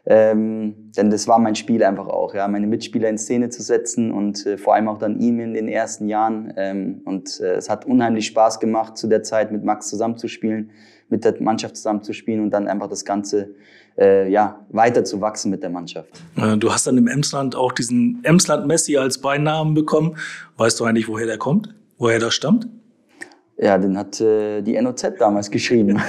Ähm, 0.06 0.92
denn 0.98 1.10
das 1.10 1.30
war 1.30 1.40
mein 1.40 1.56
Spiel 1.56 1.82
einfach 1.82 2.08
auch, 2.08 2.34
ja, 2.34 2.50
meine 2.50 2.68
Mitspieler 2.68 3.08
in 3.08 3.18
Szene 3.18 3.48
zu 3.50 3.62
setzen 3.62 4.12
und 4.12 4.46
äh, 4.46 4.58
vor 4.58 4.74
allem 4.74 4.90
auch 4.90 4.98
dann 4.98 5.18
ihm 5.20 5.40
in 5.40 5.54
den 5.54 5.68
ersten 5.68 6.08
Jahren. 6.08 6.54
Ähm, 6.56 7.02
und 7.04 7.42
äh, 7.42 7.56
es 7.56 7.70
hat 7.70 7.86
unheimlich 7.86 8.26
Spaß 8.28 8.60
gemacht, 8.62 8.98
zu 8.98 9.08
der 9.08 9.24
Zeit 9.24 9.52
mit 9.52 9.64
Max 9.66 9.90
zusammenzuspielen 9.90 10.72
mit 11.14 11.24
der 11.24 11.40
Mannschaft 11.40 11.78
zusammenzuspielen 11.78 12.42
und 12.42 12.50
dann 12.50 12.68
einfach 12.68 12.90
das 12.90 13.06
Ganze 13.06 13.54
äh, 13.98 14.30
ja, 14.30 14.66
weiter 14.70 15.04
zu 15.04 15.22
wachsen 15.22 15.52
mit 15.52 15.62
der 15.62 15.70
Mannschaft. 15.70 16.10
Du 16.58 16.72
hast 16.74 16.88
dann 16.88 16.98
im 16.98 17.08
Emsland 17.08 17.56
auch 17.56 17.72
diesen 17.72 18.20
Emsland 18.24 18.66
Messi 18.66 18.98
als 18.98 19.20
Beinamen 19.20 19.76
bekommen. 19.76 20.18
Weißt 20.58 20.80
du 20.80 20.86
eigentlich, 20.86 21.08
woher 21.08 21.28
der 21.28 21.38
kommt? 21.38 21.76
Woher 22.00 22.18
der 22.18 22.32
stammt? 22.32 22.68
Ja, 23.56 23.78
den 23.78 23.96
hat 23.96 24.20
äh, 24.20 24.64
die 24.64 24.82
NOZ 24.82 25.14
damals 25.20 25.52
geschrieben. 25.52 26.02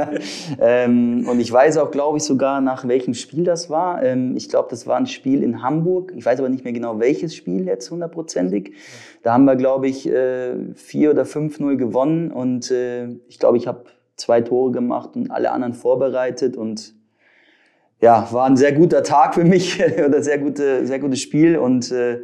ähm, 0.60 1.26
und 1.28 1.40
ich 1.40 1.50
weiß 1.50 1.78
auch, 1.78 1.90
glaube 1.90 2.18
ich, 2.18 2.22
sogar 2.22 2.60
nach 2.60 2.86
welchem 2.86 3.14
Spiel 3.14 3.42
das 3.42 3.68
war. 3.68 4.00
Ähm, 4.04 4.36
ich 4.36 4.48
glaube, 4.48 4.68
das 4.70 4.86
war 4.86 4.96
ein 4.96 5.08
Spiel 5.08 5.42
in 5.42 5.60
Hamburg. 5.60 6.12
Ich 6.16 6.24
weiß 6.24 6.38
aber 6.38 6.48
nicht 6.48 6.62
mehr 6.62 6.72
genau, 6.72 7.00
welches 7.00 7.34
Spiel 7.34 7.66
jetzt 7.66 7.90
hundertprozentig. 7.90 8.74
Da 9.24 9.32
haben 9.32 9.44
wir, 9.44 9.56
glaube 9.56 9.88
ich, 9.88 10.08
äh, 10.08 10.54
4 10.74 11.10
oder 11.10 11.24
5-0 11.24 11.76
gewonnen. 11.76 12.30
Und 12.30 12.70
äh, 12.70 13.08
ich 13.28 13.40
glaube, 13.40 13.56
ich 13.56 13.66
habe 13.66 13.86
zwei 14.16 14.40
Tore 14.40 14.72
gemacht 14.72 15.16
und 15.16 15.30
alle 15.30 15.50
anderen 15.50 15.74
vorbereitet 15.74 16.56
und 16.56 16.94
ja, 18.00 18.28
war 18.32 18.46
ein 18.46 18.56
sehr 18.56 18.72
guter 18.72 19.02
Tag 19.02 19.34
für 19.34 19.44
mich 19.44 19.82
oder 20.06 20.22
sehr 20.22 20.38
gute, 20.38 20.86
sehr 20.86 20.98
gutes 20.98 21.20
Spiel 21.20 21.56
und 21.56 21.90
äh, 21.90 22.20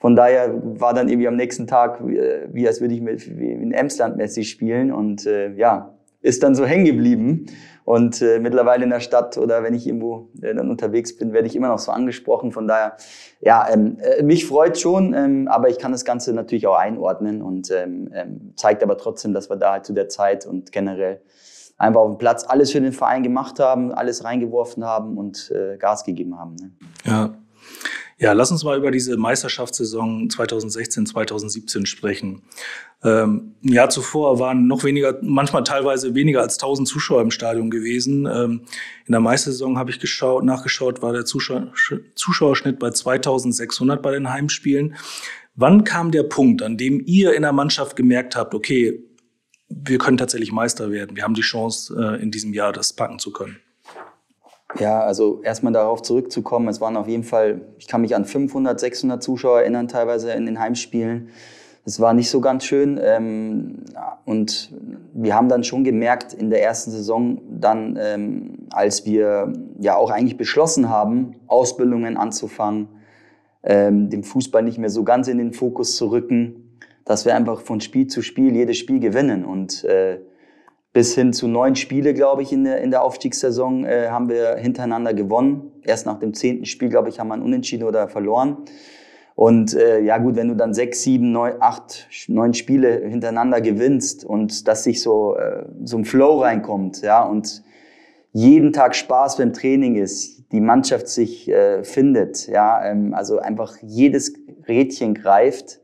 von 0.00 0.16
daher 0.16 0.60
war 0.62 0.92
dann 0.92 1.08
irgendwie 1.08 1.28
am 1.28 1.36
nächsten 1.36 1.66
Tag 1.66 2.06
wie, 2.06 2.20
wie 2.52 2.66
als 2.66 2.80
würde 2.80 2.94
ich 2.94 3.00
mit 3.00 3.38
wie 3.38 3.52
in 3.52 3.72
Emsland 3.72 4.16
Messi 4.16 4.44
spielen 4.44 4.92
und 4.92 5.26
äh, 5.26 5.52
ja, 5.54 5.93
ist 6.24 6.42
dann 6.42 6.54
so 6.54 6.64
hängen 6.64 6.86
geblieben. 6.86 7.46
Und 7.84 8.22
äh, 8.22 8.40
mittlerweile 8.40 8.82
in 8.84 8.88
der 8.88 9.00
Stadt 9.00 9.36
oder 9.36 9.62
wenn 9.62 9.74
ich 9.74 9.86
irgendwo 9.86 10.30
äh, 10.40 10.54
dann 10.54 10.70
unterwegs 10.70 11.14
bin, 11.18 11.34
werde 11.34 11.46
ich 11.46 11.54
immer 11.54 11.68
noch 11.68 11.78
so 11.78 11.92
angesprochen. 11.92 12.50
Von 12.50 12.66
daher, 12.66 12.96
ja, 13.40 13.68
ähm, 13.70 13.98
äh, 14.00 14.22
mich 14.22 14.46
freut 14.46 14.78
schon, 14.78 15.12
ähm, 15.12 15.48
aber 15.48 15.68
ich 15.68 15.78
kann 15.78 15.92
das 15.92 16.06
Ganze 16.06 16.32
natürlich 16.32 16.66
auch 16.66 16.78
einordnen 16.78 17.42
und 17.42 17.70
ähm, 17.70 18.10
ähm, 18.14 18.54
zeigt 18.56 18.82
aber 18.82 18.96
trotzdem, 18.96 19.34
dass 19.34 19.50
wir 19.50 19.56
da 19.56 19.72
halt 19.72 19.84
zu 19.84 19.92
der 19.92 20.08
Zeit 20.08 20.46
und 20.46 20.72
generell 20.72 21.20
einfach 21.76 22.00
auf 22.00 22.08
dem 22.08 22.16
Platz 22.16 22.46
alles 22.48 22.72
für 22.72 22.80
den 22.80 22.92
Verein 22.92 23.22
gemacht 23.22 23.60
haben, 23.60 23.92
alles 23.92 24.24
reingeworfen 24.24 24.82
haben 24.82 25.18
und 25.18 25.52
äh, 25.54 25.76
Gas 25.76 26.04
gegeben 26.04 26.38
haben. 26.38 26.54
Ne? 26.54 26.70
Ja, 27.04 27.34
ja, 28.18 28.32
lass 28.32 28.50
uns 28.50 28.62
mal 28.62 28.78
über 28.78 28.90
diese 28.90 29.16
Meisterschaftssaison 29.16 30.30
2016, 30.30 31.06
2017 31.06 31.86
sprechen. 31.86 32.42
Ähm, 33.02 33.54
Ein 33.64 33.72
Jahr 33.72 33.90
zuvor 33.90 34.38
waren 34.38 34.66
noch 34.66 34.84
weniger, 34.84 35.18
manchmal 35.20 35.64
teilweise 35.64 36.14
weniger 36.14 36.40
als 36.40 36.54
1000 36.54 36.86
Zuschauer 36.88 37.22
im 37.22 37.30
Stadion 37.30 37.70
gewesen. 37.70 38.26
Ähm, 38.26 38.62
in 39.06 39.12
der 39.12 39.20
Meistersaison 39.20 39.78
habe 39.78 39.90
ich 39.90 39.98
geschaut, 39.98 40.44
nachgeschaut, 40.44 41.02
war 41.02 41.12
der 41.12 41.24
Zuschauer, 41.24 41.72
Zuschauerschnitt 42.14 42.78
bei 42.78 42.90
2600 42.90 44.00
bei 44.00 44.12
den 44.12 44.30
Heimspielen. 44.30 44.94
Wann 45.56 45.84
kam 45.84 46.10
der 46.10 46.24
Punkt, 46.24 46.62
an 46.62 46.76
dem 46.76 47.02
ihr 47.04 47.34
in 47.34 47.42
der 47.42 47.52
Mannschaft 47.52 47.96
gemerkt 47.96 48.36
habt, 48.36 48.54
okay, 48.54 49.04
wir 49.68 49.98
können 49.98 50.16
tatsächlich 50.16 50.52
Meister 50.52 50.90
werden, 50.90 51.16
wir 51.16 51.24
haben 51.24 51.34
die 51.34 51.42
Chance, 51.42 51.94
äh, 51.98 52.22
in 52.22 52.30
diesem 52.30 52.52
Jahr 52.54 52.72
das 52.72 52.92
packen 52.92 53.18
zu 53.18 53.32
können? 53.32 53.56
Ja, 54.78 55.00
also 55.00 55.40
erstmal 55.42 55.72
darauf 55.72 56.02
zurückzukommen, 56.02 56.68
es 56.68 56.80
waren 56.80 56.96
auf 56.96 57.06
jeden 57.06 57.22
Fall, 57.22 57.60
ich 57.78 57.86
kann 57.86 58.00
mich 58.00 58.16
an 58.16 58.24
500, 58.24 58.78
600 58.80 59.22
Zuschauer 59.22 59.60
erinnern, 59.60 59.86
teilweise 59.86 60.32
in 60.32 60.46
den 60.46 60.58
Heimspielen. 60.58 61.28
Es 61.86 62.00
war 62.00 62.14
nicht 62.14 62.30
so 62.30 62.40
ganz 62.40 62.64
schön. 62.64 62.98
Ähm, 63.02 63.84
und 64.24 64.72
wir 65.12 65.34
haben 65.34 65.48
dann 65.48 65.64
schon 65.64 65.84
gemerkt 65.84 66.32
in 66.32 66.50
der 66.50 66.62
ersten 66.62 66.90
Saison, 66.90 67.40
dann, 67.48 67.98
ähm, 68.00 68.66
als 68.70 69.04
wir 69.04 69.52
ja 69.78 69.96
auch 69.96 70.10
eigentlich 70.10 70.36
beschlossen 70.36 70.88
haben, 70.88 71.36
Ausbildungen 71.46 72.16
anzufangen, 72.16 72.88
ähm, 73.62 74.10
den 74.10 74.24
Fußball 74.24 74.62
nicht 74.62 74.78
mehr 74.78 74.90
so 74.90 75.04
ganz 75.04 75.28
in 75.28 75.38
den 75.38 75.52
Fokus 75.52 75.96
zu 75.96 76.10
rücken, 76.10 76.78
dass 77.04 77.26
wir 77.26 77.34
einfach 77.36 77.60
von 77.60 77.80
Spiel 77.80 78.06
zu 78.06 78.22
Spiel 78.22 78.54
jedes 78.56 78.78
Spiel 78.78 78.98
gewinnen. 78.98 79.44
Und 79.44 79.84
äh, 79.84 80.20
bis 80.94 81.14
hin 81.14 81.32
zu 81.32 81.48
neun 81.48 81.74
Spiele, 81.74 82.14
glaube 82.14 82.42
ich, 82.42 82.52
in 82.52 82.64
der, 82.64 82.80
in 82.80 82.90
der 82.92 83.02
Aufstiegssaison 83.02 83.84
äh, 83.84 84.06
haben 84.08 84.28
wir 84.28 84.56
hintereinander 84.56 85.12
gewonnen. 85.12 85.72
Erst 85.82 86.06
nach 86.06 86.20
dem 86.20 86.32
zehnten 86.32 86.64
Spiel, 86.64 86.88
glaube 86.88 87.08
ich, 87.08 87.18
haben 87.18 87.28
wir 87.28 87.34
ein 87.34 87.42
Unentschieden 87.42 87.82
oder 87.82 88.08
verloren. 88.08 88.58
Und 89.34 89.74
äh, 89.74 90.00
ja 90.00 90.18
gut, 90.18 90.36
wenn 90.36 90.46
du 90.46 90.54
dann 90.54 90.72
sechs, 90.72 91.02
sieben, 91.02 91.32
neun, 91.32 91.54
acht, 91.58 92.08
neun 92.28 92.54
Spiele 92.54 93.08
hintereinander 93.08 93.60
gewinnst 93.60 94.24
und 94.24 94.68
dass 94.68 94.84
sich 94.84 95.02
so 95.02 95.36
äh, 95.36 95.64
so 95.82 95.98
ein 95.98 96.04
Flow 96.04 96.40
reinkommt, 96.40 97.02
ja 97.02 97.24
und 97.24 97.64
jeden 98.32 98.72
Tag 98.72 98.94
Spaß 98.94 99.38
beim 99.38 99.52
Training 99.52 99.96
ist, 99.96 100.52
die 100.52 100.60
Mannschaft 100.60 101.08
sich 101.08 101.48
äh, 101.48 101.82
findet, 101.82 102.46
ja, 102.46 102.84
ähm, 102.84 103.14
also 103.14 103.40
einfach 103.40 103.76
jedes 103.82 104.34
Rädchen 104.68 105.14
greift, 105.14 105.80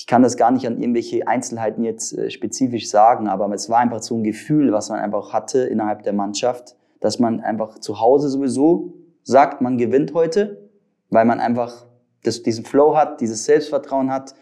ich 0.00 0.06
kann 0.06 0.22
das 0.22 0.38
gar 0.38 0.50
nicht 0.50 0.66
an 0.66 0.80
irgendwelche 0.80 1.28
Einzelheiten 1.28 1.84
jetzt 1.84 2.16
äh, 2.16 2.30
spezifisch 2.30 2.88
sagen, 2.88 3.28
aber 3.28 3.52
es 3.52 3.68
war 3.68 3.80
einfach 3.80 4.02
so 4.02 4.16
ein 4.16 4.24
Gefühl, 4.24 4.72
was 4.72 4.88
man 4.88 4.98
einfach 4.98 5.34
hatte 5.34 5.58
innerhalb 5.58 6.04
der 6.04 6.14
Mannschaft, 6.14 6.74
dass 7.00 7.18
man 7.18 7.40
einfach 7.40 7.78
zu 7.80 8.00
Hause 8.00 8.30
sowieso 8.30 8.94
sagt, 9.24 9.60
man 9.60 9.76
gewinnt 9.76 10.14
heute, 10.14 10.70
weil 11.10 11.26
man 11.26 11.38
einfach 11.38 11.84
das, 12.22 12.42
diesen 12.42 12.64
Flow 12.64 12.96
hat, 12.96 13.20
dieses 13.20 13.44
Selbstvertrauen 13.44 14.10
hat. 14.10 14.34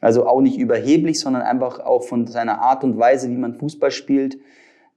Also 0.00 0.26
auch 0.26 0.40
nicht 0.40 0.58
überheblich, 0.58 1.20
sondern 1.20 1.42
einfach 1.42 1.78
auch 1.78 2.02
von 2.02 2.26
seiner 2.26 2.60
Art 2.60 2.82
und 2.82 2.98
Weise, 2.98 3.30
wie 3.30 3.36
man 3.36 3.54
Fußball 3.54 3.92
spielt, 3.92 4.38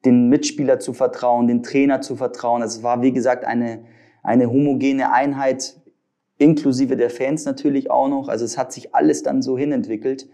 den 0.04 0.30
Mitspieler 0.30 0.80
zu 0.80 0.94
vertrauen, 0.94 1.48
den 1.48 1.62
Trainer 1.62 2.02
zu 2.02 2.16
vertrauen. 2.16 2.64
Also 2.64 2.80
es 2.80 2.84
war, 2.84 3.04
wie 3.04 3.12
gesagt, 3.12 3.46
eine, 3.46 3.84
eine 4.24 4.50
homogene 4.50 5.12
Einheit, 5.12 5.80
inklusive 6.38 6.96
der 6.96 7.10
Fans 7.10 7.46
natürlich 7.46 7.90
auch 7.90 8.08
noch. 8.08 8.28
Also 8.28 8.46
es 8.46 8.58
hat 8.58 8.72
sich 8.72 8.94
alles 8.94 9.24
dann 9.24 9.42
so 9.42 9.58
hinentwickelt, 9.58 10.28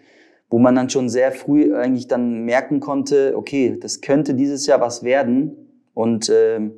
wo 0.50 0.60
man 0.60 0.76
dann 0.76 0.90
schon 0.90 1.10
sehr 1.10 1.32
früh 1.32 1.76
eigentlich 1.76 2.08
dann 2.08 2.44
merken 2.44 2.80
konnte, 2.80 3.34
okay, 3.36 3.78
das 3.80 4.02
könnte 4.02 4.34
dieses 4.34 4.66
Jahr 4.68 4.82
was 4.82 5.04
werden. 5.04 5.82
Und 5.94 6.30
ähm, 6.34 6.78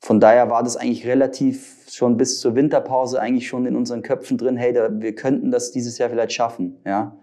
von 0.00 0.20
daher 0.20 0.48
war 0.50 0.62
das 0.62 0.76
eigentlich 0.76 1.06
relativ 1.06 1.78
schon 1.90 2.16
bis 2.16 2.40
zur 2.40 2.54
Winterpause 2.54 3.20
eigentlich 3.20 3.48
schon 3.48 3.66
in 3.66 3.74
unseren 3.74 4.02
Köpfen 4.02 4.38
drin, 4.38 4.56
hey, 4.56 4.72
da, 4.72 4.88
wir 4.92 5.14
könnten 5.14 5.50
das 5.50 5.72
dieses 5.72 5.98
Jahr 5.98 6.10
vielleicht 6.10 6.32
schaffen. 6.32 6.78
Ja? 6.86 7.16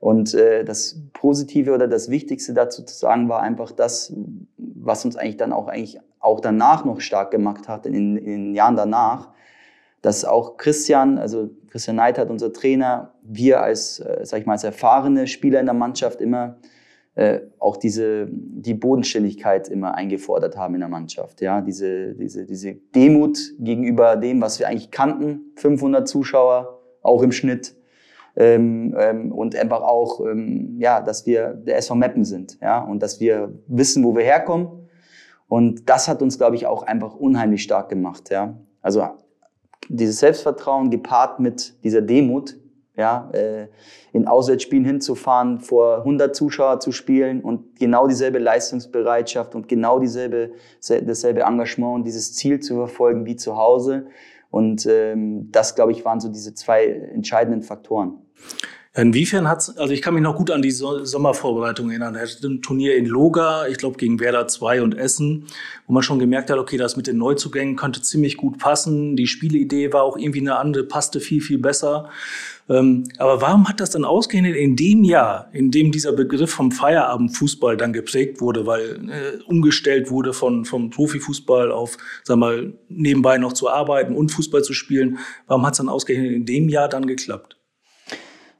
Und 0.00 0.32
äh, 0.34 0.64
das 0.64 1.02
Positive 1.12 1.72
oder 1.72 1.88
das 1.88 2.08
Wichtigste 2.08 2.54
dazu 2.54 2.82
zu 2.84 2.94
sagen 2.94 3.28
war 3.28 3.42
einfach 3.42 3.72
das, 3.72 4.14
was 4.56 5.04
uns 5.04 5.16
eigentlich 5.16 5.36
dann 5.36 5.52
auch 5.52 5.68
eigentlich 5.68 6.00
auch 6.20 6.40
danach 6.40 6.84
noch 6.84 7.00
stark 7.00 7.30
gemacht 7.30 7.68
hat, 7.68 7.84
in, 7.84 8.16
in 8.16 8.24
den 8.24 8.54
Jahren 8.54 8.76
danach, 8.76 9.30
dass 10.02 10.24
auch 10.24 10.56
Christian, 10.56 11.18
also 11.18 11.50
Christian 11.70 11.96
Neidhardt, 11.96 12.28
unser 12.28 12.52
Trainer, 12.52 13.14
wir 13.22 13.62
als, 13.62 14.00
äh, 14.00 14.20
sag 14.24 14.40
ich 14.40 14.46
mal, 14.46 14.54
als 14.54 14.64
erfahrene 14.64 15.26
Spieler 15.26 15.60
in 15.60 15.66
der 15.66 15.74
Mannschaft 15.74 16.20
immer 16.20 16.58
äh, 17.14 17.40
auch 17.58 17.76
diese, 17.76 18.26
die 18.30 18.74
Bodenständigkeit 18.74 19.68
immer 19.68 19.94
eingefordert 19.94 20.56
haben 20.56 20.74
in 20.74 20.80
der 20.80 20.88
Mannschaft. 20.88 21.40
Ja, 21.40 21.60
diese, 21.60 22.14
diese, 22.14 22.46
diese 22.46 22.74
Demut 22.94 23.38
gegenüber 23.58 24.16
dem, 24.16 24.40
was 24.40 24.58
wir 24.58 24.68
eigentlich 24.68 24.90
kannten. 24.90 25.52
500 25.56 26.08
Zuschauer, 26.08 26.80
auch 27.02 27.22
im 27.22 27.32
Schnitt. 27.32 27.76
Ähm, 28.34 28.96
ähm, 28.98 29.30
und 29.30 29.54
einfach 29.54 29.82
auch, 29.82 30.20
ähm, 30.20 30.76
ja, 30.78 31.02
dass 31.02 31.26
wir 31.26 31.48
der 31.52 31.76
SV 31.76 31.94
Meppen 31.96 32.24
sind, 32.24 32.58
ja, 32.62 32.80
und 32.80 33.02
dass 33.02 33.20
wir 33.20 33.52
wissen, 33.66 34.02
wo 34.04 34.16
wir 34.16 34.24
herkommen. 34.24 34.88
Und 35.48 35.90
das 35.90 36.08
hat 36.08 36.22
uns, 36.22 36.38
glaube 36.38 36.56
ich, 36.56 36.66
auch 36.66 36.82
einfach 36.82 37.14
unheimlich 37.14 37.62
stark 37.62 37.90
gemacht, 37.90 38.30
ja. 38.30 38.56
Also 38.80 39.06
dieses 39.88 40.18
Selbstvertrauen 40.18 40.90
gepaart 40.90 41.40
mit 41.40 41.74
dieser 41.84 42.00
Demut, 42.00 42.56
ja, 42.96 43.30
äh, 43.32 43.68
in 44.12 44.26
Auswärtsspielen 44.26 44.84
hinzufahren, 44.84 45.60
vor 45.60 45.98
100 45.98 46.36
Zuschauer 46.36 46.80
zu 46.80 46.92
spielen 46.92 47.40
und 47.40 47.76
genau 47.78 48.06
dieselbe 48.06 48.38
Leistungsbereitschaft 48.38 49.54
und 49.54 49.68
genau 49.68 49.98
dieselbe, 49.98 50.52
dasselbe 50.86 51.42
Engagement 51.42 51.94
und 51.96 52.04
dieses 52.04 52.34
Ziel 52.34 52.60
zu 52.60 52.74
verfolgen 52.74 53.24
wie 53.24 53.36
zu 53.36 53.56
Hause. 53.56 54.06
Und 54.50 54.84
ähm, 54.84 55.50
das, 55.50 55.74
glaube 55.74 55.92
ich, 55.92 56.04
waren 56.04 56.20
so 56.20 56.28
diese 56.28 56.52
zwei 56.52 56.84
entscheidenden 56.84 57.62
Faktoren. 57.62 58.18
Inwiefern 58.94 59.48
hat's, 59.48 59.74
also 59.78 59.94
ich 59.94 60.02
kann 60.02 60.12
mich 60.12 60.22
noch 60.22 60.36
gut 60.36 60.50
an 60.50 60.60
die 60.60 60.70
Sommervorbereitung 60.70 61.88
erinnern. 61.88 62.14
Er 62.14 62.28
hatte 62.28 62.46
ein 62.46 62.60
Turnier 62.60 62.94
in 62.96 63.06
Loga, 63.06 63.66
ich 63.66 63.78
glaube 63.78 63.96
gegen 63.96 64.20
Werder 64.20 64.48
2 64.48 64.82
und 64.82 64.94
Essen, 64.94 65.46
wo 65.86 65.94
man 65.94 66.02
schon 66.02 66.18
gemerkt 66.18 66.50
hat, 66.50 66.58
okay, 66.58 66.76
das 66.76 66.98
mit 66.98 67.06
den 67.06 67.16
Neuzugängen 67.16 67.76
könnte 67.76 68.02
ziemlich 68.02 68.36
gut 68.36 68.58
passen. 68.58 69.16
Die 69.16 69.26
Spielidee 69.26 69.94
war 69.94 70.02
auch 70.02 70.18
irgendwie 70.18 70.40
eine 70.40 70.56
andere, 70.58 70.84
passte 70.84 71.20
viel, 71.20 71.40
viel 71.40 71.58
besser. 71.58 72.10
Ähm, 72.68 73.04
aber 73.16 73.40
warum 73.40 73.66
hat 73.66 73.80
das 73.80 73.88
dann 73.88 74.04
ausgerechnet 74.04 74.56
in 74.56 74.76
dem 74.76 75.04
Jahr, 75.04 75.48
in 75.54 75.70
dem 75.70 75.90
dieser 75.90 76.12
Begriff 76.12 76.50
vom 76.50 76.70
Feierabendfußball 76.70 77.78
dann 77.78 77.94
geprägt 77.94 78.42
wurde, 78.42 78.66
weil 78.66 79.08
äh, 79.08 79.42
umgestellt 79.46 80.10
wurde 80.10 80.34
von, 80.34 80.66
vom 80.66 80.90
Profifußball 80.90 81.72
auf, 81.72 81.96
sag 82.24 82.36
mal, 82.36 82.74
nebenbei 82.90 83.38
noch 83.38 83.54
zu 83.54 83.70
arbeiten 83.70 84.14
und 84.14 84.32
Fußball 84.32 84.62
zu 84.62 84.74
spielen, 84.74 85.18
warum 85.46 85.64
hat 85.64 85.72
es 85.72 85.78
dann 85.78 85.88
ausgerechnet 85.88 86.32
in 86.32 86.44
dem 86.44 86.68
Jahr 86.68 86.90
dann 86.90 87.06
geklappt? 87.06 87.56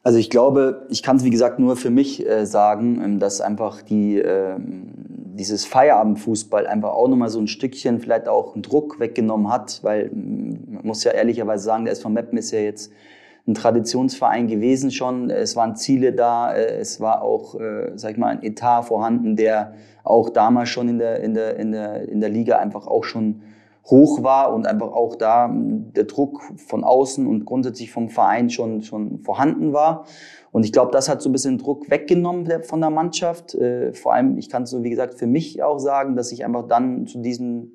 Also 0.04 0.18
ich 0.18 0.30
glaube, 0.30 0.86
ich 0.90 1.02
kann 1.02 1.16
es 1.16 1.24
wie 1.24 1.30
gesagt 1.30 1.60
nur 1.60 1.76
für 1.76 1.90
mich 1.90 2.26
äh, 2.28 2.44
sagen, 2.44 3.00
ähm, 3.02 3.18
dass 3.20 3.40
einfach 3.40 3.82
die, 3.82 4.18
äh, 4.18 4.56
dieses 4.58 5.64
Feierabendfußball 5.64 6.66
einfach 6.66 6.90
auch 6.90 7.06
nochmal 7.06 7.28
so 7.28 7.38
ein 7.38 7.46
Stückchen 7.46 8.00
vielleicht 8.00 8.28
auch 8.28 8.54
einen 8.54 8.62
Druck 8.62 8.98
weggenommen 8.98 9.48
hat, 9.48 9.78
weil 9.82 10.10
mm, 10.12 10.74
man 10.74 10.86
muss 10.86 11.04
ja 11.04 11.12
ehrlicherweise 11.12 11.64
sagen, 11.64 11.84
der 11.84 11.92
SV 11.92 12.08
Meppen 12.08 12.36
ist 12.36 12.50
ja 12.50 12.58
jetzt 12.58 12.90
ein 13.46 13.54
Traditionsverein 13.54 14.48
gewesen 14.48 14.90
schon. 14.90 15.30
Es 15.30 15.54
waren 15.54 15.76
Ziele 15.76 16.12
da, 16.12 16.52
äh, 16.52 16.78
es 16.78 17.00
war 17.00 17.22
auch, 17.22 17.54
äh, 17.60 17.92
sag 17.94 18.12
ich 18.12 18.18
mal, 18.18 18.28
ein 18.28 18.42
Etat 18.42 18.82
vorhanden, 18.82 19.36
der 19.36 19.74
auch 20.02 20.30
damals 20.30 20.68
schon 20.68 20.88
in 20.88 20.98
der, 20.98 21.20
in 21.20 21.34
der, 21.34 21.56
in 21.56 21.70
der, 21.70 22.08
in 22.08 22.20
der 22.20 22.28
Liga 22.28 22.58
einfach 22.58 22.88
auch 22.88 23.04
schon 23.04 23.42
hoch 23.87 24.23
war 24.23 24.53
und 24.55 24.66
einfach 24.66 24.92
auch 24.92 25.16
da 25.16 25.51
der 25.53 26.05
Druck 26.05 26.42
von 26.57 26.85
außen 26.85 27.27
und 27.27 27.45
grundsätzlich 27.45 27.90
vom 27.90 28.09
Verein 28.09 28.49
schon, 28.49 28.83
schon 28.83 29.18
vorhanden 29.21 29.73
war. 29.73 30.05
Und 30.53 30.64
ich 30.64 30.73
glaube, 30.73 30.92
das 30.92 31.09
hat 31.09 31.23
so 31.23 31.29
ein 31.29 31.33
bisschen 31.33 31.59
Druck 31.59 31.90
weggenommen 31.90 32.47
von 32.62 32.81
der 32.81 32.90
Mannschaft. 32.90 33.55
Äh, 33.55 33.92
vor 33.92 34.12
allem, 34.12 34.38
ich 34.38 34.49
kann 34.49 34.64
es 34.64 34.71
so, 34.71 34.85
wie 34.85 34.90
gesagt, 34.90 35.14
für 35.14 35.27
mich 35.27 35.62
auch 35.62 35.79
sagen, 35.79 36.14
dass 36.14 36.31
ich 36.31 36.45
einfach 36.45 36.68
dann 36.68 37.07
zu 37.07 37.18
diesem, 37.18 37.73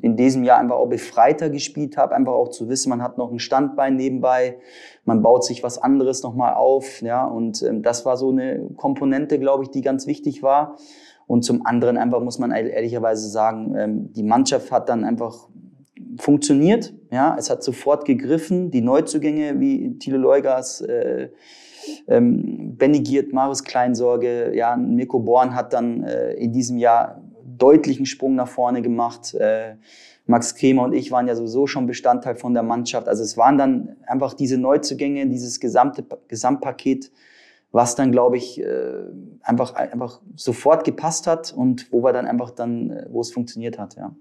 in 0.00 0.16
diesem 0.16 0.42
Jahr 0.44 0.58
einfach 0.58 0.76
auch 0.76 0.88
befreiter 0.88 1.50
gespielt 1.50 1.98
habe, 1.98 2.14
einfach 2.14 2.32
auch 2.32 2.48
zu 2.48 2.68
wissen, 2.68 2.88
man 2.88 3.02
hat 3.02 3.18
noch 3.18 3.30
ein 3.30 3.38
Standbein 3.38 3.96
nebenbei, 3.96 4.56
man 5.04 5.20
baut 5.20 5.44
sich 5.44 5.62
was 5.62 5.76
anderes 5.76 6.22
nochmal 6.22 6.54
auf, 6.54 7.02
ja, 7.02 7.26
und 7.26 7.62
ähm, 7.62 7.82
das 7.82 8.06
war 8.06 8.16
so 8.16 8.30
eine 8.30 8.70
Komponente, 8.76 9.38
glaube 9.38 9.64
ich, 9.64 9.70
die 9.70 9.82
ganz 9.82 10.06
wichtig 10.06 10.42
war. 10.42 10.76
Und 11.26 11.42
zum 11.42 11.66
anderen 11.66 11.96
einfach 11.96 12.20
muss 12.20 12.38
man 12.38 12.52
ehrlicherweise 12.52 13.28
sagen, 13.28 13.74
ähm, 13.76 14.12
die 14.12 14.22
Mannschaft 14.22 14.70
hat 14.70 14.88
dann 14.88 15.04
einfach 15.04 15.48
funktioniert. 16.18 16.94
Ja, 17.10 17.36
es 17.38 17.50
hat 17.50 17.62
sofort 17.62 18.04
gegriffen. 18.04 18.70
Die 18.70 18.80
Neuzugänge 18.80 19.60
wie 19.60 19.98
Thilo 19.98 20.18
Leugas, 20.18 20.80
äh, 20.80 21.30
ähm, 22.08 22.76
Benny 22.76 23.00
Giert, 23.00 23.32
Marius 23.32 23.64
Kleinsorge, 23.64 24.54
ja, 24.54 24.76
Mirko 24.76 25.20
Born 25.20 25.54
hat 25.54 25.72
dann 25.72 26.04
äh, 26.04 26.32
in 26.34 26.52
diesem 26.52 26.78
Jahr 26.78 27.20
deutlichen 27.44 28.06
Sprung 28.06 28.34
nach 28.34 28.48
vorne 28.48 28.82
gemacht. 28.82 29.34
Äh, 29.34 29.76
Max 30.26 30.56
Kremer 30.56 30.82
und 30.82 30.92
ich 30.92 31.12
waren 31.12 31.28
ja 31.28 31.36
sowieso 31.36 31.68
schon 31.68 31.86
Bestandteil 31.86 32.34
von 32.34 32.52
der 32.52 32.64
Mannschaft. 32.64 33.06
Also 33.08 33.22
es 33.22 33.36
waren 33.36 33.58
dann 33.58 33.96
einfach 34.06 34.34
diese 34.34 34.58
Neuzugänge, 34.58 35.28
dieses 35.28 35.60
gesamte 35.60 36.04
Gesamtpaket, 36.26 37.12
was 37.76 37.94
dann, 37.94 38.10
glaube 38.10 38.38
ich, 38.38 38.58
äh, 38.58 39.04
einfach, 39.42 39.74
einfach 39.74 40.22
sofort 40.34 40.84
gepasst 40.84 41.26
hat 41.26 41.52
und 41.52 41.92
wo 41.92 42.02
wir 42.02 42.14
dann 42.14 42.26
einfach 42.26 42.50
dann, 42.50 42.90
äh, 42.90 43.06
wo 43.10 43.20
es 43.20 43.30
funktioniert 43.30 43.78
hat, 43.78 43.96
ja. 43.96 44.16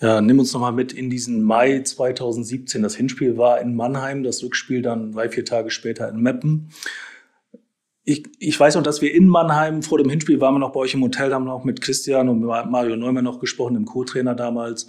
Ja, 0.00 0.22
nimm 0.22 0.38
uns 0.38 0.54
nochmal 0.54 0.72
mit 0.72 0.94
in 0.94 1.10
diesen 1.10 1.42
Mai 1.42 1.82
2017. 1.82 2.82
Das 2.82 2.96
Hinspiel 2.96 3.36
war 3.36 3.60
in 3.60 3.74
Mannheim, 3.74 4.22
das 4.22 4.42
Rückspiel 4.42 4.80
dann 4.80 5.12
drei, 5.12 5.28
vier 5.28 5.44
Tage 5.44 5.70
später 5.70 6.08
in 6.08 6.22
Meppen. 6.22 6.70
Ich, 8.04 8.24
ich 8.38 8.58
weiß 8.58 8.76
noch, 8.76 8.82
dass 8.82 9.02
wir 9.02 9.14
in 9.14 9.28
Mannheim 9.28 9.82
vor 9.82 9.98
dem 9.98 10.08
Hinspiel 10.08 10.40
waren 10.40 10.54
wir 10.54 10.58
noch 10.58 10.72
bei 10.72 10.80
euch 10.80 10.94
im 10.94 11.02
Hotel, 11.02 11.34
haben 11.34 11.44
noch 11.44 11.64
mit 11.64 11.82
Christian 11.82 12.30
und 12.30 12.40
Mario 12.40 12.96
Neumann 12.96 13.24
noch 13.24 13.40
gesprochen, 13.40 13.74
dem 13.74 13.84
Co-Trainer 13.84 14.34
damals. 14.34 14.88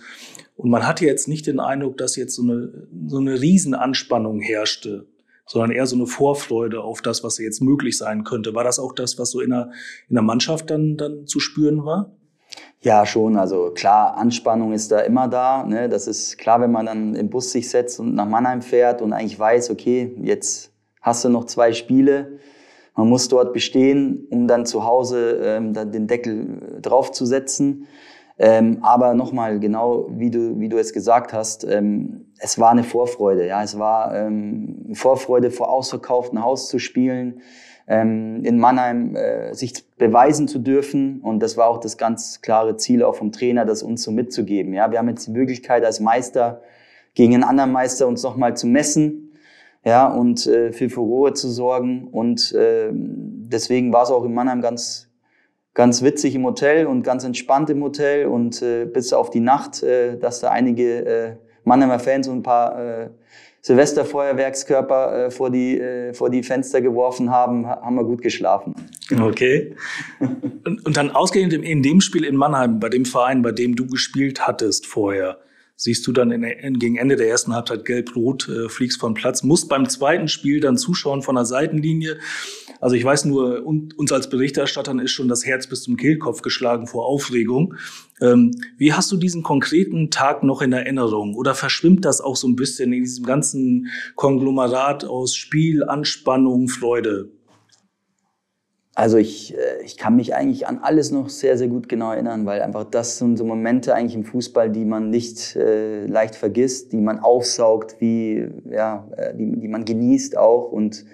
Und 0.55 0.69
man 0.69 0.87
hatte 0.87 1.05
jetzt 1.05 1.27
nicht 1.27 1.45
den 1.45 1.59
Eindruck, 1.59 1.97
dass 1.97 2.15
jetzt 2.15 2.35
so 2.35 2.43
eine, 2.43 2.87
so 3.07 3.17
eine 3.17 3.41
Riesenanspannung 3.41 4.39
herrschte 4.39 5.07
sondern 5.51 5.71
eher 5.71 5.85
so 5.85 5.97
eine 5.97 6.07
Vorfreude 6.07 6.81
auf 6.81 7.01
das, 7.01 7.25
was 7.25 7.37
jetzt 7.37 7.61
möglich 7.61 7.97
sein 7.97 8.23
könnte. 8.23 8.55
War 8.55 8.63
das 8.63 8.79
auch 8.79 8.93
das, 8.93 9.19
was 9.19 9.31
so 9.31 9.41
in 9.41 9.49
der, 9.49 9.71
in 10.07 10.15
der 10.15 10.23
Mannschaft 10.23 10.69
dann, 10.69 10.95
dann 10.95 11.27
zu 11.27 11.41
spüren 11.41 11.83
war? 11.83 12.15
Ja, 12.79 13.05
schon. 13.05 13.35
Also 13.35 13.71
klar, 13.71 14.15
Anspannung 14.15 14.71
ist 14.71 14.93
da 14.93 14.99
immer 14.99 15.27
da. 15.27 15.65
Ne? 15.65 15.89
Das 15.89 16.07
ist 16.07 16.37
klar, 16.37 16.61
wenn 16.61 16.71
man 16.71 16.85
dann 16.85 17.15
im 17.15 17.29
Bus 17.29 17.51
sich 17.51 17.69
setzt 17.69 17.99
und 17.99 18.15
nach 18.15 18.27
Mannheim 18.27 18.61
fährt 18.61 19.01
und 19.01 19.11
eigentlich 19.11 19.37
weiß, 19.37 19.71
okay, 19.71 20.15
jetzt 20.21 20.71
hast 21.01 21.25
du 21.25 21.29
noch 21.29 21.43
zwei 21.45 21.73
Spiele. 21.73 22.39
Man 22.95 23.09
muss 23.09 23.27
dort 23.27 23.51
bestehen, 23.51 24.27
um 24.29 24.47
dann 24.47 24.65
zu 24.65 24.85
Hause 24.85 25.41
ähm, 25.43 25.73
dann 25.73 25.91
den 25.91 26.07
Deckel 26.07 26.79
draufzusetzen. 26.81 27.87
Ähm, 28.37 28.79
aber 28.81 29.13
nochmal, 29.13 29.59
genau 29.59 30.07
wie 30.09 30.31
du, 30.31 30.59
wie 30.59 30.69
du 30.69 30.77
es 30.77 30.93
gesagt 30.93 31.33
hast, 31.33 31.63
ähm, 31.63 32.25
es 32.39 32.57
war 32.59 32.71
eine 32.71 32.83
Vorfreude. 32.83 33.45
Ja, 33.45 33.63
es 33.63 33.77
war 33.77 34.15
ähm, 34.15 34.91
Vorfreude, 34.93 35.51
vor 35.51 35.69
ausverkauftem 35.69 36.43
Haus 36.43 36.67
zu 36.67 36.79
spielen, 36.79 37.41
ähm, 37.87 38.43
in 38.43 38.57
Mannheim 38.57 39.15
äh, 39.15 39.53
sich 39.53 39.85
beweisen 39.97 40.47
zu 40.47 40.59
dürfen. 40.59 41.21
Und 41.21 41.39
das 41.41 41.57
war 41.57 41.67
auch 41.67 41.79
das 41.79 41.97
ganz 41.97 42.41
klare 42.41 42.77
Ziel 42.77 43.03
auch 43.03 43.15
vom 43.15 43.31
Trainer, 43.31 43.65
das 43.65 43.83
uns 43.83 44.03
so 44.03 44.11
mitzugeben. 44.11 44.73
Ja, 44.73 44.91
wir 44.91 44.97
haben 44.97 45.09
jetzt 45.09 45.27
die 45.27 45.31
Möglichkeit 45.31 45.85
als 45.85 45.99
Meister 45.99 46.61
gegen 47.13 47.33
einen 47.35 47.43
anderen 47.43 47.71
Meister 47.71 48.07
uns 48.07 48.23
nochmal 48.23 48.55
zu 48.57 48.65
messen. 48.65 49.27
Ja, 49.83 50.07
und 50.07 50.45
äh, 50.47 50.71
für 50.71 50.89
Furore 50.89 51.33
zu 51.33 51.49
sorgen. 51.49 52.07
Und 52.07 52.53
äh, 52.53 52.89
deswegen 52.91 53.91
war 53.91 54.03
es 54.03 54.11
auch 54.11 54.23
in 54.23 54.33
Mannheim 54.33 54.61
ganz, 54.61 55.10
ganz 55.73 56.01
witzig 56.01 56.35
im 56.35 56.45
Hotel 56.45 56.85
und 56.85 57.03
ganz 57.03 57.23
entspannt 57.23 57.69
im 57.69 57.81
Hotel 57.83 58.25
und 58.25 58.61
äh, 58.61 58.85
bis 58.85 59.13
auf 59.13 59.29
die 59.29 59.39
Nacht, 59.39 59.83
äh, 59.83 60.17
dass 60.17 60.41
da 60.41 60.51
einige 60.51 61.05
äh, 61.05 61.35
Mannheimer 61.63 61.99
Fans 61.99 62.27
und 62.27 62.39
ein 62.39 62.43
paar 62.43 62.79
äh, 62.79 63.09
Silvesterfeuerwerkskörper 63.61 65.25
äh, 65.27 65.31
vor, 65.31 65.51
die, 65.51 65.79
äh, 65.79 66.13
vor 66.13 66.29
die 66.29 66.41
Fenster 66.41 66.81
geworfen 66.81 67.29
haben, 67.29 67.67
haben 67.67 67.95
wir 67.95 68.03
gut 68.03 68.21
geschlafen. 68.21 68.75
Okay. 69.21 69.75
und, 70.19 70.85
und 70.85 70.95
dann 70.95 71.11
ausgehend 71.11 71.51
in 71.51 71.83
dem 71.83 71.99
Spiel 71.99 72.23
in 72.23 72.37
Mannheim, 72.37 72.79
bei 72.79 72.87
dem 72.87 73.03
Verein, 73.03 73.41
bei 73.41 73.51
dem 73.51 73.75
du 73.75 73.85
gespielt 73.85 74.47
hattest 74.47 74.87
vorher, 74.87 75.37
siehst 75.81 76.05
du 76.05 76.11
dann 76.11 76.29
in, 76.29 76.43
in, 76.43 76.77
gegen 76.77 76.95
Ende 76.95 77.15
der 77.15 77.27
ersten 77.27 77.55
Halbzeit 77.55 77.85
gelb-rot, 77.85 78.47
äh, 78.47 78.69
fliegst 78.69 78.99
vom 78.99 79.15
Platz, 79.15 79.41
musst 79.41 79.67
beim 79.67 79.89
zweiten 79.89 80.27
Spiel 80.27 80.59
dann 80.59 80.77
zuschauen 80.77 81.23
von 81.23 81.33
der 81.33 81.45
Seitenlinie. 81.45 82.19
Also 82.79 82.95
ich 82.95 83.03
weiß 83.03 83.25
nur, 83.25 83.65
und, 83.65 83.97
uns 83.97 84.11
als 84.11 84.29
Berichterstattern 84.29 84.99
ist 84.99 85.09
schon 85.09 85.27
das 85.27 85.43
Herz 85.43 85.65
bis 85.65 85.81
zum 85.81 85.97
Kehlkopf 85.97 86.43
geschlagen 86.43 86.85
vor 86.85 87.07
Aufregung. 87.07 87.73
Ähm, 88.21 88.51
wie 88.77 88.93
hast 88.93 89.11
du 89.11 89.17
diesen 89.17 89.41
konkreten 89.41 90.11
Tag 90.11 90.43
noch 90.43 90.61
in 90.61 90.71
Erinnerung? 90.71 91.33
Oder 91.33 91.55
verschwimmt 91.55 92.05
das 92.05 92.21
auch 92.21 92.35
so 92.35 92.47
ein 92.47 92.55
bisschen 92.55 92.93
in 92.93 93.01
diesem 93.01 93.25
ganzen 93.25 93.87
Konglomerat 94.13 95.03
aus 95.03 95.35
Spiel, 95.35 95.83
Anspannung, 95.83 96.67
Freude? 96.67 97.31
Also 98.93 99.17
ich, 99.17 99.57
äh, 99.57 99.83
ich 99.83 99.97
kann 99.97 100.15
mich 100.15 100.35
eigentlich 100.35 100.67
an 100.67 100.79
alles 100.79 101.11
noch 101.11 101.29
sehr, 101.29 101.57
sehr 101.57 101.69
gut 101.69 101.87
genau 101.87 102.11
erinnern, 102.11 102.45
weil 102.45 102.61
einfach 102.61 102.83
das 102.83 103.17
sind 103.17 103.37
so 103.37 103.45
Momente 103.45 103.95
eigentlich 103.95 104.15
im 104.15 104.25
Fußball, 104.25 104.69
die 104.69 104.83
man 104.83 105.09
nicht 105.09 105.55
äh, 105.55 106.05
leicht 106.05 106.35
vergisst, 106.35 106.91
die 106.91 106.99
man 106.99 107.19
aufsaugt, 107.19 107.95
wie, 107.99 108.49
ja, 108.69 109.07
äh, 109.15 109.33
die, 109.33 109.59
die 109.59 109.67
man 109.69 109.85
genießt 109.85 110.37
auch 110.37 110.71
und 110.71 111.05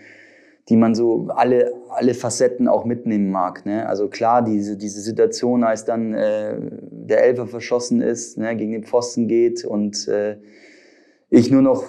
die 0.70 0.76
man 0.76 0.96
so 0.96 1.28
alle, 1.30 1.74
alle 1.90 2.14
Facetten 2.14 2.68
auch 2.68 2.84
mitnehmen 2.84 3.32
mag. 3.32 3.66
Ne? 3.66 3.88
Also 3.88 4.10
klar, 4.10 4.44
diese, 4.44 4.76
diese 4.76 5.00
Situation, 5.00 5.64
als 5.64 5.86
dann 5.86 6.14
äh, 6.14 6.56
der 6.92 7.24
Elfer 7.24 7.48
verschossen 7.48 8.02
ist, 8.02 8.38
ne, 8.38 8.56
gegen 8.56 8.74
den 8.74 8.84
Pfosten 8.84 9.28
geht 9.28 9.64
und 9.64 10.08
äh, 10.08 10.38
ich 11.30 11.52
nur 11.52 11.62
noch 11.62 11.86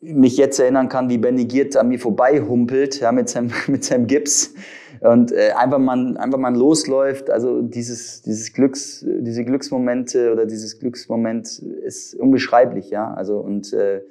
mich 0.00 0.36
jetzt 0.36 0.58
erinnern 0.58 0.88
kann, 0.88 1.10
wie 1.10 1.18
Benny 1.18 1.44
Giert 1.44 1.76
an 1.76 1.88
mir 1.88 1.98
vorbei 1.98 2.40
humpelt, 2.40 3.00
ja, 3.00 3.12
mit 3.12 3.28
seinem, 3.28 3.50
mit 3.66 3.84
seinem 3.84 4.06
Gips 4.06 4.54
und 5.00 5.32
äh, 5.32 5.52
einfach 5.56 5.78
man 5.78 6.16
einfach 6.16 6.38
man 6.38 6.54
losläuft. 6.54 7.30
Also 7.30 7.62
dieses 7.62 8.22
dieses 8.22 8.52
Glücks 8.52 9.04
diese 9.06 9.44
Glücksmomente 9.44 10.32
oder 10.32 10.46
dieses 10.46 10.78
Glücksmoment 10.78 11.58
ist 11.58 12.14
unbeschreiblich, 12.14 12.90
ja. 12.90 13.12
Also 13.12 13.38
und 13.38 13.72
äh, 13.72 14.02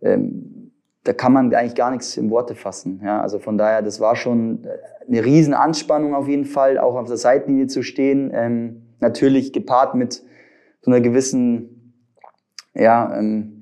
ähm, 0.00 0.72
da 1.04 1.12
kann 1.14 1.32
man 1.32 1.54
eigentlich 1.54 1.74
gar 1.74 1.90
nichts 1.90 2.16
in 2.16 2.30
Worte 2.30 2.54
fassen. 2.54 3.00
Ja, 3.02 3.22
also 3.22 3.38
von 3.38 3.56
daher, 3.56 3.82
das 3.82 3.98
war 3.98 4.14
schon 4.14 4.66
eine 5.06 5.24
riesen 5.24 5.54
Anspannung 5.54 6.14
auf 6.14 6.28
jeden 6.28 6.44
Fall, 6.44 6.78
auch 6.78 6.96
auf 6.96 7.08
der 7.08 7.16
Seitenlinie 7.16 7.66
zu 7.66 7.82
stehen. 7.82 8.30
Ähm, 8.34 8.82
natürlich 9.00 9.52
gepaart 9.52 9.94
mit 9.94 10.22
so 10.82 10.90
einer 10.90 11.00
gewissen, 11.00 11.94
ja, 12.74 13.16
ähm, 13.16 13.57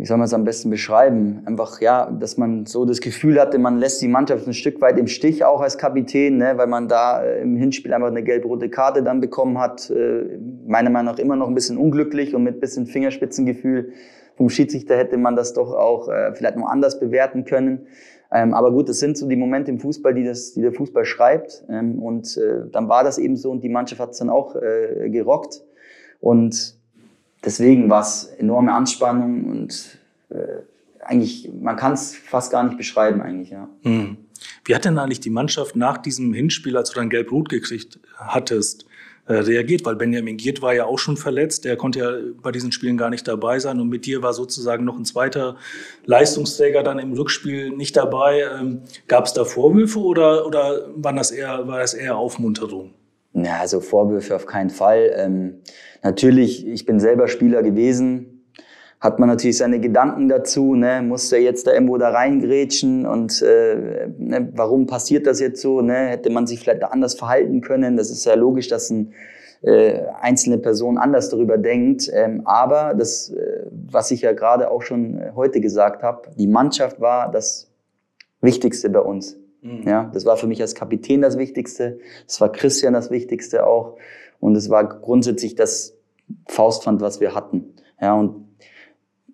wie 0.00 0.06
soll 0.06 0.16
man 0.16 0.24
es 0.24 0.32
am 0.32 0.44
besten 0.44 0.70
beschreiben? 0.70 1.42
Einfach, 1.44 1.82
ja, 1.82 2.10
dass 2.10 2.38
man 2.38 2.64
so 2.64 2.86
das 2.86 3.02
Gefühl 3.02 3.38
hatte, 3.38 3.58
man 3.58 3.76
lässt 3.76 4.00
die 4.00 4.08
Mannschaft 4.08 4.46
ein 4.46 4.54
Stück 4.54 4.80
weit 4.80 4.98
im 4.98 5.06
Stich, 5.06 5.44
auch 5.44 5.60
als 5.60 5.76
Kapitän, 5.76 6.38
ne, 6.38 6.56
weil 6.56 6.68
man 6.68 6.88
da 6.88 7.22
äh, 7.22 7.42
im 7.42 7.54
Hinspiel 7.56 7.92
einfach 7.92 8.08
eine 8.08 8.22
gelb-rote 8.22 8.70
Karte 8.70 9.02
dann 9.02 9.20
bekommen 9.20 9.58
hat. 9.58 9.90
Äh, 9.90 10.38
meiner 10.66 10.88
Meinung 10.88 11.12
nach 11.12 11.18
immer 11.18 11.36
noch 11.36 11.48
ein 11.48 11.54
bisschen 11.54 11.76
unglücklich 11.76 12.34
und 12.34 12.44
mit 12.44 12.60
bisschen 12.60 12.86
Fingerspitzengefühl 12.86 13.92
vom 14.36 14.48
Schiedsrichter 14.48 14.96
hätte 14.96 15.18
man 15.18 15.36
das 15.36 15.52
doch 15.52 15.74
auch 15.74 16.08
äh, 16.08 16.34
vielleicht 16.34 16.56
noch 16.56 16.70
anders 16.70 16.98
bewerten 16.98 17.44
können. 17.44 17.86
Ähm, 18.32 18.54
aber 18.54 18.72
gut, 18.72 18.88
das 18.88 19.00
sind 19.00 19.18
so 19.18 19.28
die 19.28 19.36
Momente 19.36 19.70
im 19.70 19.80
Fußball, 19.80 20.14
die, 20.14 20.24
das, 20.24 20.54
die 20.54 20.62
der 20.62 20.72
Fußball 20.72 21.04
schreibt. 21.04 21.66
Ähm, 21.68 22.02
und 22.02 22.38
äh, 22.38 22.70
dann 22.72 22.88
war 22.88 23.04
das 23.04 23.18
eben 23.18 23.36
so 23.36 23.50
und 23.50 23.62
die 23.62 23.68
Mannschaft 23.68 24.00
hat 24.00 24.12
es 24.12 24.18
dann 24.18 24.30
auch 24.30 24.56
äh, 24.56 25.10
gerockt. 25.10 25.62
Und 26.20 26.79
deswegen 27.44 27.88
war 27.90 28.02
es 28.02 28.24
enorme 28.38 28.72
Anspannung 28.72 29.44
und 29.44 29.98
äh, 30.30 30.62
eigentlich, 31.04 31.50
man 31.60 31.76
kann 31.76 31.92
es 31.92 32.14
fast 32.14 32.52
gar 32.52 32.62
nicht 32.64 32.76
beschreiben 32.76 33.20
eigentlich, 33.20 33.50
ja. 33.50 33.68
Hm. 33.82 34.16
Wie 34.64 34.74
hat 34.74 34.84
denn 34.84 34.98
eigentlich 34.98 35.20
die 35.20 35.30
Mannschaft 35.30 35.76
nach 35.76 35.98
diesem 35.98 36.32
Hinspiel, 36.32 36.76
als 36.76 36.90
du 36.90 36.94
dann 36.96 37.10
gelb-rot 37.10 37.48
gekriegt 37.48 37.98
hattest, 38.16 38.86
äh, 39.26 39.34
reagiert? 39.34 39.84
Weil 39.84 39.96
Benjamin 39.96 40.36
Giert 40.36 40.62
war 40.62 40.74
ja 40.74 40.86
auch 40.86 40.98
schon 40.98 41.16
verletzt, 41.16 41.64
der 41.64 41.76
konnte 41.76 41.98
ja 41.98 42.12
bei 42.42 42.52
diesen 42.52 42.72
Spielen 42.72 42.96
gar 42.96 43.10
nicht 43.10 43.26
dabei 43.28 43.58
sein 43.58 43.80
und 43.80 43.88
mit 43.88 44.06
dir 44.06 44.22
war 44.22 44.32
sozusagen 44.32 44.84
noch 44.84 44.96
ein 44.96 45.04
zweiter 45.04 45.56
Leistungsträger 46.04 46.82
dann 46.82 46.98
im 46.98 47.12
Rückspiel 47.12 47.70
nicht 47.70 47.96
dabei. 47.96 48.44
Ähm, 48.58 48.82
Gab 49.08 49.26
es 49.26 49.32
da 49.32 49.44
Vorwürfe 49.44 49.98
oder, 49.98 50.46
oder 50.46 50.86
waren 50.96 51.16
das 51.16 51.30
eher, 51.30 51.66
war 51.66 51.78
das 51.78 51.94
eher 51.94 52.16
Aufmunterung? 52.16 52.94
Ja, 53.32 53.58
also 53.60 53.80
Vorwürfe 53.80 54.34
auf 54.34 54.46
keinen 54.46 54.70
Fall. 54.70 55.12
Ähm, 55.14 55.60
natürlich, 56.02 56.66
ich 56.66 56.84
bin 56.84 56.98
selber 56.98 57.28
Spieler 57.28 57.62
gewesen, 57.62 58.40
hat 59.00 59.18
man 59.18 59.28
natürlich 59.28 59.56
seine 59.56 59.80
Gedanken 59.80 60.28
dazu, 60.28 60.74
ne? 60.74 61.00
muss 61.00 61.32
er 61.32 61.40
jetzt 61.40 61.66
da 61.66 61.72
irgendwo 61.72 61.96
da 61.96 62.10
reingrätschen 62.10 63.06
und 63.06 63.40
äh, 63.40 64.08
ne? 64.18 64.50
warum 64.54 64.86
passiert 64.86 65.26
das 65.26 65.40
jetzt 65.40 65.62
so? 65.62 65.80
Ne? 65.80 66.08
Hätte 66.08 66.28
man 66.30 66.46
sich 66.46 66.60
vielleicht 66.60 66.84
anders 66.84 67.14
verhalten 67.14 67.62
können? 67.62 67.96
Das 67.96 68.10
ist 68.10 68.26
ja 68.26 68.34
logisch, 68.34 68.68
dass 68.68 68.90
ein 68.90 69.14
äh, 69.62 70.02
einzelne 70.20 70.58
Person 70.58 70.98
anders 70.98 71.30
darüber 71.30 71.56
denkt. 71.56 72.10
Ähm, 72.12 72.42
aber 72.44 72.94
das, 72.94 73.30
äh, 73.30 73.64
was 73.70 74.10
ich 74.10 74.20
ja 74.20 74.32
gerade 74.32 74.70
auch 74.70 74.82
schon 74.82 75.20
heute 75.34 75.60
gesagt 75.60 76.02
habe, 76.02 76.28
die 76.36 76.46
Mannschaft 76.46 77.00
war 77.00 77.30
das 77.30 77.70
Wichtigste 78.42 78.90
bei 78.90 79.00
uns. 79.00 79.36
Mhm. 79.62 79.82
Ja, 79.86 80.10
das 80.12 80.24
war 80.24 80.36
für 80.36 80.46
mich 80.46 80.60
als 80.60 80.74
Kapitän 80.74 81.22
das 81.22 81.38
Wichtigste. 81.38 81.98
Das 82.26 82.40
war 82.40 82.50
Christian 82.50 82.94
das 82.94 83.10
Wichtigste 83.10 83.66
auch. 83.66 83.96
Und 84.38 84.56
es 84.56 84.70
war 84.70 84.88
grundsätzlich 85.00 85.54
das 85.54 85.96
Faustpfand, 86.48 87.00
was 87.00 87.20
wir 87.20 87.34
hatten. 87.34 87.74
Ja, 88.00 88.14
und 88.14 88.48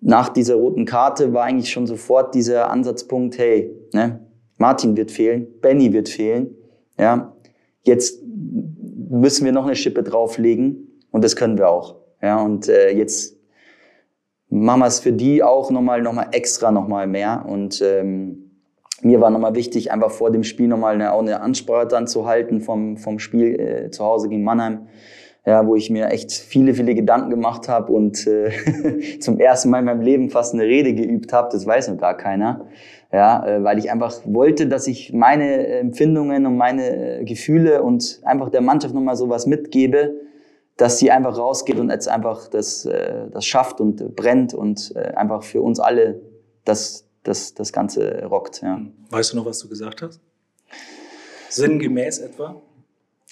nach 0.01 0.29
dieser 0.29 0.55
roten 0.55 0.85
Karte 0.85 1.33
war 1.33 1.43
eigentlich 1.43 1.71
schon 1.71 1.87
sofort 1.87 2.35
dieser 2.35 2.69
Ansatzpunkt, 2.69 3.37
hey, 3.37 3.71
ne, 3.93 4.19
Martin 4.57 4.97
wird 4.97 5.11
fehlen, 5.11 5.47
Benny 5.61 5.93
wird 5.93 6.09
fehlen, 6.09 6.55
ja, 6.99 7.35
jetzt 7.83 8.21
müssen 8.23 9.45
wir 9.45 9.51
noch 9.51 9.65
eine 9.65 9.75
Schippe 9.75 10.03
drauflegen 10.03 11.01
und 11.11 11.23
das 11.23 11.35
können 11.35 11.57
wir 11.57 11.69
auch, 11.69 11.95
ja, 12.21 12.41
und 12.41 12.67
äh, 12.67 12.91
jetzt 12.91 13.37
machen 14.49 14.79
wir 14.79 14.87
es 14.87 14.99
für 14.99 15.13
die 15.13 15.43
auch 15.43 15.71
nochmal, 15.71 16.01
nochmal 16.01 16.27
extra 16.31 16.71
nochmal 16.71 17.07
mehr 17.07 17.45
und 17.47 17.81
ähm, 17.81 18.46
mir 19.01 19.21
war 19.21 19.29
nochmal 19.29 19.55
wichtig, 19.55 19.91
einfach 19.91 20.11
vor 20.11 20.31
dem 20.31 20.43
Spiel 20.43 20.67
nochmal 20.67 20.95
eine, 20.95 21.13
auch 21.13 21.21
eine 21.21 21.41
Ansprache 21.41 21.87
dann 21.87 22.07
zu 22.07 22.25
halten 22.25 22.61
vom, 22.61 22.97
vom 22.97 23.19
Spiel 23.19 23.59
äh, 23.59 23.91
zu 23.91 24.03
Hause 24.03 24.29
gegen 24.29 24.43
Mannheim 24.43 24.87
ja, 25.47 25.65
wo 25.65 25.75
ich 25.75 25.89
mir 25.89 26.09
echt 26.09 26.33
viele, 26.33 26.73
viele 26.73 26.93
Gedanken 26.93 27.29
gemacht 27.29 27.69
habe 27.69 27.93
und 27.93 28.27
äh, 28.27 28.51
zum 29.21 29.39
ersten 29.39 29.69
Mal 29.69 29.79
in 29.79 29.85
meinem 29.85 30.01
Leben 30.01 30.29
fast 30.29 30.53
eine 30.53 30.63
Rede 30.63 30.93
geübt 30.93 31.31
habe. 31.31 31.47
Das 31.53 31.65
weiß 31.65 31.87
noch 31.87 31.97
gar 31.97 32.17
keiner. 32.17 32.65
Ja, 33.13 33.47
äh, 33.47 33.63
weil 33.63 33.79
ich 33.79 33.89
einfach 33.89 34.13
wollte, 34.25 34.67
dass 34.67 34.87
ich 34.87 35.13
meine 35.13 35.67
Empfindungen 35.67 36.45
und 36.45 36.57
meine 36.57 37.23
Gefühle 37.23 37.81
und 37.81 38.19
einfach 38.25 38.49
der 38.49 38.59
Mannschaft 38.59 38.93
nochmal 38.93 39.15
sowas 39.15 39.45
mitgebe, 39.45 40.15
dass 40.75 40.97
sie 40.97 41.11
einfach 41.11 41.37
rausgeht 41.37 41.79
und 41.79 41.91
jetzt 41.91 42.09
einfach 42.09 42.49
das, 42.49 42.85
äh, 42.85 43.29
das 43.31 43.45
schafft 43.45 43.79
und 43.79 44.17
brennt 44.17 44.53
und 44.53 44.93
äh, 44.97 45.13
einfach 45.15 45.43
für 45.43 45.61
uns 45.61 45.79
alle 45.79 46.19
das, 46.65 47.06
das, 47.27 47.53
das 47.53 47.73
Ganze 47.73 48.25
rockt. 48.25 48.61
Ja. 48.61 48.81
Weißt 49.09 49.33
du 49.33 49.37
noch, 49.37 49.45
was 49.45 49.59
du 49.59 49.69
gesagt 49.69 50.01
hast? 50.01 50.19
Sinngemäß 51.49 52.19
etwa? 52.19 52.61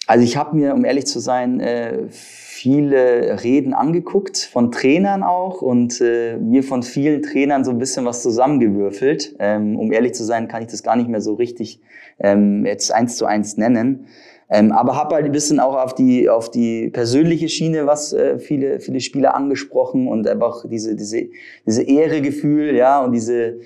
Also 0.07 0.23
ich 0.23 0.37
habe 0.37 0.55
mir, 0.55 0.73
um 0.73 0.85
ehrlich 0.85 1.07
zu 1.07 1.19
sein, 1.19 1.59
äh, 1.59 2.05
viele 2.09 3.43
Reden 3.43 3.73
angeguckt, 3.73 4.37
von 4.37 4.71
Trainern 4.71 5.23
auch 5.23 5.61
und 5.61 5.99
äh, 5.99 6.37
mir 6.37 6.63
von 6.63 6.83
vielen 6.83 7.23
Trainern 7.23 7.63
so 7.63 7.71
ein 7.71 7.79
bisschen 7.79 8.05
was 8.05 8.21
zusammengewürfelt. 8.21 9.35
Ähm, 9.39 9.77
um 9.77 9.91
ehrlich 9.91 10.13
zu 10.13 10.23
sein, 10.23 10.47
kann 10.47 10.61
ich 10.63 10.69
das 10.69 10.83
gar 10.83 10.95
nicht 10.95 11.09
mehr 11.09 11.21
so 11.21 11.33
richtig 11.33 11.81
ähm, 12.19 12.65
jetzt 12.65 12.93
eins 12.93 13.17
zu 13.17 13.25
eins 13.25 13.57
nennen. 13.57 14.07
Ähm, 14.47 14.71
aber 14.71 14.95
habe 14.95 15.15
halt 15.15 15.25
ein 15.25 15.31
bisschen 15.31 15.59
auch 15.59 15.75
auf 15.75 15.95
die 15.95 16.29
auf 16.29 16.51
die 16.51 16.89
persönliche 16.89 17.49
Schiene 17.49 17.87
was 17.87 18.13
äh, 18.13 18.37
viele 18.37 18.79
viele 18.79 18.99
Spieler 18.99 19.33
angesprochen 19.33 20.07
und 20.07 20.27
einfach 20.27 20.65
diese 20.69 20.95
diese 20.95 21.29
diese 21.65 21.81
Ehregefühl 21.81 22.75
ja 22.75 23.03
und 23.03 23.11
diese 23.11 23.59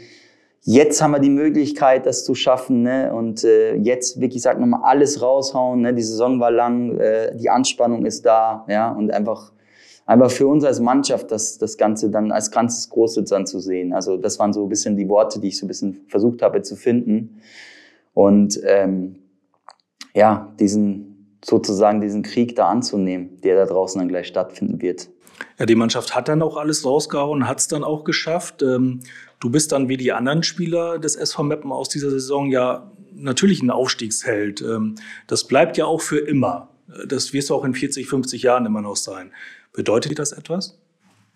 Jetzt 0.61 1.01
haben 1.01 1.11
wir 1.11 1.19
die 1.19 1.29
Möglichkeit, 1.29 2.05
das 2.05 2.25
zu 2.25 2.35
schaffen. 2.35 2.83
Ne? 2.83 3.13
Und 3.13 3.43
äh, 3.43 3.75
jetzt 3.75 4.19
wirklich, 4.19 4.41
sag 4.41 4.59
nochmal, 4.59 4.81
alles 4.83 5.21
raushauen. 5.21 5.81
Ne? 5.81 5.93
Die 5.93 6.03
Saison 6.03 6.39
war 6.39 6.51
lang, 6.51 6.97
äh, 6.97 7.35
die 7.35 7.49
Anspannung 7.49 8.05
ist 8.05 8.25
da. 8.25 8.65
Ja? 8.67 8.91
Und 8.91 9.11
einfach, 9.11 9.53
einfach 10.05 10.31
für 10.31 10.47
uns 10.47 10.65
als 10.65 10.79
Mannschaft 10.79 11.31
das, 11.31 11.57
das 11.57 11.77
Ganze 11.77 12.09
dann 12.09 12.31
als 12.31 12.51
ganzes 12.51 12.89
Große 12.89 13.23
dann 13.23 13.45
zu 13.45 13.59
sehen. 13.59 13.93
Also 13.93 14.17
das 14.17 14.37
waren 14.37 14.51
so 14.51 14.63
ein 14.63 14.69
bisschen 14.69 14.97
die 14.97 15.07
Worte, 15.07 15.39
die 15.39 15.47
ich 15.47 15.57
so 15.57 15.65
ein 15.65 15.69
bisschen 15.69 16.01
versucht 16.07 16.41
habe 16.41 16.61
zu 16.61 16.75
finden. 16.75 17.41
Und 18.13 18.59
ähm, 18.65 19.15
ja, 20.13 20.53
diesen 20.59 21.09
sozusagen 21.43 22.01
diesen 22.01 22.21
Krieg 22.21 22.55
da 22.55 22.67
anzunehmen, 22.67 23.39
der 23.41 23.55
da 23.55 23.65
draußen 23.65 23.99
dann 23.99 24.09
gleich 24.09 24.27
stattfinden 24.27 24.81
wird. 24.81 25.09
Ja, 25.57 25.65
die 25.65 25.75
Mannschaft 25.75 26.15
hat 26.15 26.27
dann 26.27 26.41
auch 26.41 26.57
alles 26.57 26.85
rausgehauen, 26.85 27.47
hat 27.47 27.59
es 27.59 27.67
dann 27.67 27.83
auch 27.83 28.03
geschafft. 28.03 28.61
Ähm, 28.61 28.99
Du 29.39 29.49
bist 29.49 29.71
dann 29.71 29.87
wie 29.87 29.97
die 29.97 30.11
anderen 30.11 30.43
Spieler 30.43 30.99
des 30.99 31.15
SV 31.15 31.43
Meppen 31.43 31.71
aus 31.71 31.89
dieser 31.89 32.09
Saison 32.09 32.49
ja 32.51 32.91
natürlich 33.13 33.61
ein 33.61 33.71
Aufstiegsheld. 33.71 34.61
Ähm, 34.61 34.95
das 35.27 35.45
bleibt 35.45 35.77
ja 35.77 35.85
auch 35.85 36.01
für 36.01 36.19
immer. 36.19 36.69
Das 37.07 37.33
wirst 37.33 37.49
du 37.49 37.55
auch 37.55 37.63
in 37.63 37.73
40, 37.73 38.07
50 38.07 38.43
Jahren 38.43 38.65
immer 38.65 38.81
noch 38.81 38.95
sein. 38.95 39.31
Bedeutet 39.73 40.11
dir 40.11 40.15
das 40.15 40.31
etwas? 40.31 40.77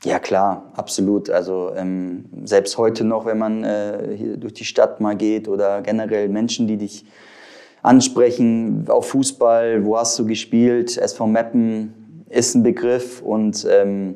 Ja 0.04 0.20
klar, 0.20 0.72
absolut. 0.76 1.30
Also 1.30 1.72
ähm, 1.76 2.26
selbst 2.44 2.78
heute 2.78 3.06
noch, 3.06 3.26
wenn 3.26 3.38
man 3.38 3.64
äh, 3.64 4.38
durch 4.38 4.54
die 4.54 4.66
Stadt 4.66 5.00
mal 5.00 5.16
geht 5.16 5.48
oder 5.48 5.82
generell 5.82 6.28
Menschen, 6.28 6.68
die 6.68 6.78
dich 6.78 7.06
ansprechen 7.84 8.86
auf 8.90 9.10
Fußball, 9.10 9.86
wo 9.86 9.98
hast 9.98 10.20
du 10.20 10.26
gespielt? 10.26 10.98
SV 10.98 11.28
Meppen 11.28 12.26
ist 12.30 12.56
ein 12.56 12.64
Begriff 12.64 13.22
und 13.22 13.66
ähm, 13.70 14.16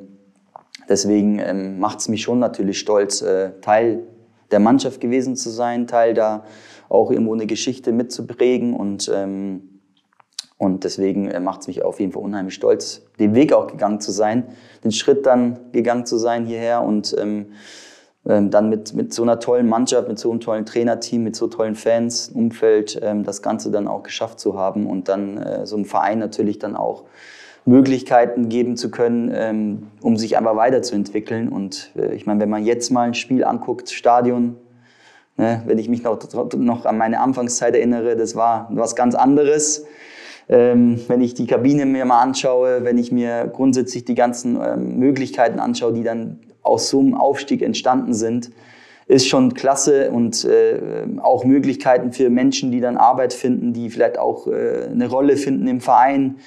Deswegen 0.89 1.39
ähm, 1.39 1.79
macht 1.79 1.99
es 1.99 2.07
mich 2.07 2.21
schon 2.21 2.39
natürlich 2.39 2.79
stolz, 2.79 3.21
äh, 3.21 3.51
Teil 3.61 4.03
der 4.51 4.59
Mannschaft 4.59 5.01
gewesen 5.01 5.35
zu 5.35 5.49
sein, 5.49 5.87
Teil 5.87 6.13
da 6.13 6.45
auch 6.89 7.11
irgendwo 7.11 7.33
eine 7.33 7.47
Geschichte 7.47 7.91
mitzuprägen 7.91 8.73
und 8.73 9.11
ähm, 9.13 9.77
und 10.59 10.83
deswegen 10.83 11.29
äh, 11.29 11.39
macht 11.39 11.61
es 11.61 11.67
mich 11.67 11.83
auf 11.83 11.99
jeden 11.99 12.11
Fall 12.11 12.23
unheimlich 12.23 12.55
stolz, 12.55 13.03
den 13.19 13.35
Weg 13.35 13.53
auch 13.53 13.67
gegangen 13.67 14.01
zu 14.01 14.11
sein, 14.11 14.43
den 14.83 14.91
Schritt 14.91 15.25
dann 15.25 15.59
gegangen 15.71 16.05
zu 16.05 16.17
sein 16.17 16.45
hierher 16.45 16.81
und 16.81 17.15
ähm, 17.19 17.51
ähm, 18.27 18.49
dann 18.49 18.69
mit, 18.69 18.93
mit 18.93 19.13
so 19.13 19.21
einer 19.21 19.39
tollen 19.39 19.69
Mannschaft, 19.69 20.07
mit 20.07 20.17
so 20.17 20.31
einem 20.31 20.39
tollen 20.39 20.65
Trainerteam, 20.65 21.23
mit 21.23 21.35
so 21.35 21.47
tollen 21.47 21.75
Fans, 21.75 22.29
Umfeld, 22.29 22.99
ähm, 23.03 23.23
das 23.23 23.43
Ganze 23.43 23.69
dann 23.69 23.87
auch 23.87 24.01
geschafft 24.01 24.39
zu 24.39 24.57
haben 24.57 24.87
und 24.87 25.07
dann 25.09 25.37
äh, 25.37 25.65
so 25.67 25.75
einem 25.75 25.85
Verein 25.85 26.17
natürlich 26.17 26.57
dann 26.57 26.75
auch 26.75 27.03
Möglichkeiten 27.67 28.47
geben 28.47 28.77
zu 28.77 28.89
können, 28.89 29.29
ähm, 29.35 29.87
um 30.01 30.17
sich 30.17 30.37
einfach 30.37 30.55
weiterzuentwickeln. 30.55 31.49
Und 31.49 31.91
äh, 31.97 32.15
ich 32.15 32.25
meine, 32.25 32.39
wenn 32.39 32.49
man 32.49 32.63
jetzt 32.63 32.91
mal 32.91 33.07
ein 33.07 33.13
Spiel 33.13 33.43
anguckt, 33.43 33.89
Stadion, 33.89 34.55
ne, 35.35 35.61
wenn 35.65 35.77
ich 35.77 35.89
mich 35.89 36.01
noch, 36.01 36.17
noch 36.55 36.85
an 36.85 36.97
meine 36.97 37.19
Anfangszeit 37.19 37.75
erinnere, 37.75 38.15
das 38.15 38.35
war 38.37 38.69
was 38.71 38.95
ganz 38.95 39.15
anderes. 39.15 39.85
Ähm, 40.47 41.01
wenn 41.09 41.19
ich 41.19 41.33
die 41.33 41.45
Kabine 41.45 41.85
mir 41.85 42.05
mal 42.05 42.21
anschaue, 42.21 42.85
wenn 42.85 42.97
ich 42.97 43.11
mir 43.11 43.51
grundsätzlich 43.53 44.05
die 44.05 44.15
ganzen 44.15 44.57
ähm, 44.63 44.97
Möglichkeiten 44.97 45.59
anschaue, 45.59 45.91
die 45.91 46.03
dann 46.03 46.39
aus 46.61 46.87
so 46.87 47.01
einem 47.01 47.15
Aufstieg 47.15 47.61
entstanden 47.61 48.13
sind, 48.13 48.49
ist 49.07 49.27
schon 49.27 49.53
klasse 49.53 50.11
und 50.11 50.45
äh, 50.45 50.79
auch 51.21 51.43
Möglichkeiten 51.43 52.13
für 52.13 52.29
Menschen, 52.29 52.71
die 52.71 52.79
dann 52.79 52.95
Arbeit 52.95 53.33
finden, 53.33 53.73
die 53.73 53.89
vielleicht 53.89 54.17
auch 54.17 54.47
äh, 54.47 54.87
eine 54.89 55.09
Rolle 55.09 55.35
finden 55.35 55.67
im 55.67 55.81
Verein. 55.81 56.37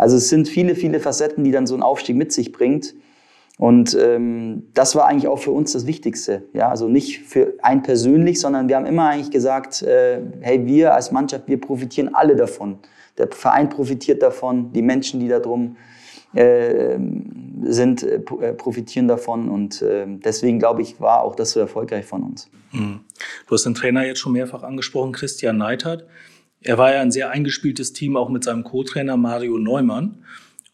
Also 0.00 0.16
es 0.16 0.30
sind 0.30 0.48
viele, 0.48 0.74
viele 0.74 0.98
Facetten, 0.98 1.44
die 1.44 1.50
dann 1.50 1.66
so 1.66 1.74
ein 1.74 1.82
Aufstieg 1.82 2.16
mit 2.16 2.32
sich 2.32 2.52
bringt. 2.52 2.94
Und 3.58 3.94
ähm, 4.00 4.62
das 4.72 4.96
war 4.96 5.06
eigentlich 5.06 5.28
auch 5.28 5.38
für 5.38 5.50
uns 5.50 5.72
das 5.74 5.86
Wichtigste. 5.86 6.44
Ja, 6.54 6.70
also 6.70 6.88
nicht 6.88 7.20
für 7.20 7.52
ein 7.60 7.82
persönlich, 7.82 8.40
sondern 8.40 8.66
wir 8.66 8.76
haben 8.76 8.86
immer 8.86 9.10
eigentlich 9.10 9.30
gesagt, 9.30 9.82
äh, 9.82 10.22
hey, 10.40 10.64
wir 10.64 10.94
als 10.94 11.12
Mannschaft, 11.12 11.48
wir 11.48 11.60
profitieren 11.60 12.14
alle 12.14 12.34
davon. 12.34 12.78
Der 13.18 13.28
Verein 13.30 13.68
profitiert 13.68 14.22
davon, 14.22 14.72
die 14.72 14.80
Menschen, 14.80 15.20
die 15.20 15.28
da 15.28 15.38
drum 15.38 15.76
äh, 16.32 16.98
sind, 17.64 18.02
äh, 18.02 18.22
äh, 18.40 18.54
profitieren 18.54 19.06
davon. 19.06 19.50
Und 19.50 19.82
äh, 19.82 20.06
deswegen, 20.08 20.58
glaube 20.58 20.80
ich, 20.80 20.98
war 20.98 21.20
auch 21.20 21.36
das 21.36 21.50
so 21.50 21.60
erfolgreich 21.60 22.06
von 22.06 22.22
uns. 22.22 22.48
Mhm. 22.72 23.00
Du 23.46 23.54
hast 23.54 23.66
den 23.66 23.74
Trainer 23.74 24.06
jetzt 24.06 24.20
schon 24.20 24.32
mehrfach 24.32 24.62
angesprochen, 24.62 25.12
Christian 25.12 25.58
Neithardt. 25.58 26.06
Er 26.62 26.76
war 26.76 26.92
ja 26.92 27.00
ein 27.00 27.10
sehr 27.10 27.30
eingespieltes 27.30 27.94
Team, 27.94 28.18
auch 28.18 28.28
mit 28.28 28.44
seinem 28.44 28.64
Co-Trainer 28.64 29.16
Mario 29.16 29.56
Neumann. 29.56 30.26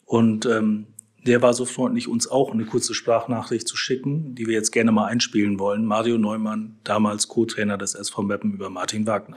Und 0.04 0.44
ähm, 0.44 0.88
der 1.24 1.42
war 1.42 1.54
so 1.54 1.64
freundlich, 1.64 2.08
uns 2.08 2.28
auch 2.28 2.52
eine 2.52 2.64
kurze 2.64 2.92
Sprachnachricht 2.92 3.68
zu 3.68 3.76
schicken, 3.76 4.34
die 4.34 4.48
wir 4.48 4.54
jetzt 4.54 4.72
gerne 4.72 4.90
mal 4.90 5.06
einspielen 5.06 5.60
wollen. 5.60 5.84
Mario 5.84 6.18
Neumann, 6.18 6.76
damals 6.82 7.28
Co-Trainer 7.28 7.78
des 7.78 7.94
SV 7.94 8.22
Meppen 8.22 8.52
über 8.52 8.68
Martin 8.68 9.06
Wagner. 9.06 9.36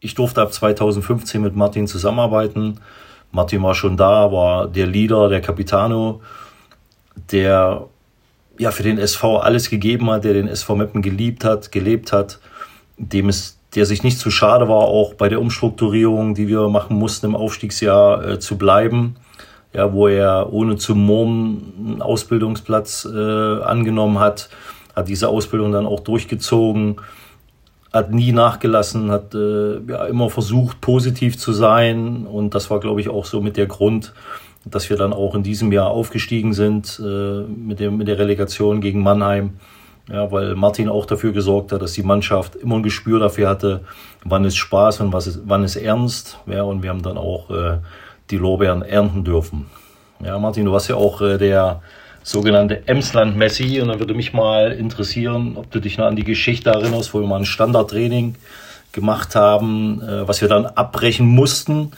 Ich 0.00 0.14
durfte 0.14 0.42
ab 0.42 0.52
2015 0.52 1.40
mit 1.40 1.56
Martin 1.56 1.86
zusammenarbeiten. 1.86 2.80
Martin 3.32 3.62
war 3.62 3.74
schon 3.74 3.96
da, 3.96 4.30
war 4.30 4.68
der 4.68 4.86
Leader, 4.86 5.30
der 5.30 5.40
Capitano, 5.40 6.20
der 7.32 7.88
ja 8.60 8.70
für 8.70 8.82
den 8.82 8.98
SV 8.98 9.38
alles 9.38 9.70
gegeben 9.70 10.10
hat, 10.10 10.24
der 10.24 10.34
den 10.34 10.46
SV 10.46 10.76
Meppen 10.76 11.00
geliebt 11.00 11.44
hat, 11.44 11.72
gelebt 11.72 12.12
hat, 12.12 12.38
dem 12.98 13.28
es 13.28 13.56
der 13.74 13.86
sich 13.86 14.02
nicht 14.02 14.18
zu 14.18 14.32
schade 14.32 14.68
war, 14.68 14.88
auch 14.88 15.14
bei 15.14 15.28
der 15.28 15.40
Umstrukturierung, 15.40 16.34
die 16.34 16.48
wir 16.48 16.68
machen 16.68 16.96
mussten 16.96 17.26
im 17.26 17.36
Aufstiegsjahr, 17.36 18.26
äh, 18.26 18.38
zu 18.40 18.58
bleiben. 18.58 19.14
Ja, 19.72 19.92
wo 19.92 20.08
er 20.08 20.52
ohne 20.52 20.76
zu 20.76 20.96
murren 20.96 21.72
einen 21.78 22.02
Ausbildungsplatz 22.02 23.06
äh, 23.08 23.62
angenommen 23.62 24.18
hat, 24.18 24.48
hat 24.96 25.06
diese 25.06 25.28
Ausbildung 25.28 25.70
dann 25.70 25.86
auch 25.86 26.00
durchgezogen, 26.00 26.96
hat 27.92 28.10
nie 28.10 28.32
nachgelassen, 28.32 29.12
hat 29.12 29.32
äh, 29.36 29.78
ja, 29.88 30.06
immer 30.06 30.28
versucht, 30.28 30.80
positiv 30.80 31.38
zu 31.38 31.52
sein. 31.52 32.26
Und 32.26 32.56
das 32.56 32.68
war, 32.70 32.80
glaube 32.80 33.00
ich, 33.00 33.08
auch 33.08 33.24
so 33.24 33.40
mit 33.40 33.56
der 33.56 33.66
Grund, 33.66 34.12
dass 34.64 34.90
wir 34.90 34.96
dann 34.96 35.12
auch 35.12 35.34
in 35.34 35.42
diesem 35.42 35.72
Jahr 35.72 35.88
aufgestiegen 35.88 36.52
sind 36.52 37.00
äh, 37.02 37.42
mit, 37.42 37.80
dem, 37.80 37.96
mit 37.96 38.08
der 38.08 38.18
Relegation 38.18 38.80
gegen 38.80 39.02
Mannheim. 39.02 39.54
Ja, 40.10 40.30
weil 40.32 40.56
Martin 40.56 40.88
auch 40.88 41.06
dafür 41.06 41.32
gesorgt 41.32 41.70
hat, 41.72 41.82
dass 41.82 41.92
die 41.92 42.02
Mannschaft 42.02 42.56
immer 42.56 42.76
ein 42.76 42.82
Gespür 42.82 43.20
dafür 43.20 43.48
hatte, 43.48 43.84
wann 44.24 44.44
ist 44.44 44.56
Spaß 44.56 45.00
und 45.00 45.12
was 45.12 45.28
ist, 45.28 45.42
wann 45.44 45.62
ist 45.62 45.76
ernst. 45.76 46.38
Ja, 46.46 46.62
und 46.64 46.82
wir 46.82 46.90
haben 46.90 47.02
dann 47.02 47.16
auch 47.16 47.50
äh, 47.50 47.78
die 48.30 48.38
Lorbeeren 48.38 48.82
ernten 48.82 49.24
dürfen. 49.24 49.66
Ja, 50.22 50.38
Martin, 50.38 50.64
du 50.64 50.72
warst 50.72 50.88
ja 50.88 50.96
auch 50.96 51.20
äh, 51.20 51.38
der 51.38 51.80
sogenannte 52.22 52.86
Emsland-Messi 52.86 53.80
und 53.80 53.88
dann 53.88 53.98
würde 53.98 54.14
mich 54.14 54.32
mal 54.32 54.72
interessieren, 54.72 55.56
ob 55.56 55.70
du 55.70 55.80
dich 55.80 55.96
noch 55.96 56.06
an 56.06 56.16
die 56.16 56.24
Geschichte 56.24 56.70
erinnerst, 56.70 57.14
wo 57.14 57.20
wir 57.20 57.26
mal 57.26 57.38
ein 57.38 57.46
Standardtraining 57.46 58.34
gemacht 58.92 59.34
haben, 59.34 60.02
äh, 60.02 60.26
was 60.26 60.40
wir 60.40 60.48
dann 60.48 60.66
abbrechen 60.66 61.26
mussten. 61.26 61.92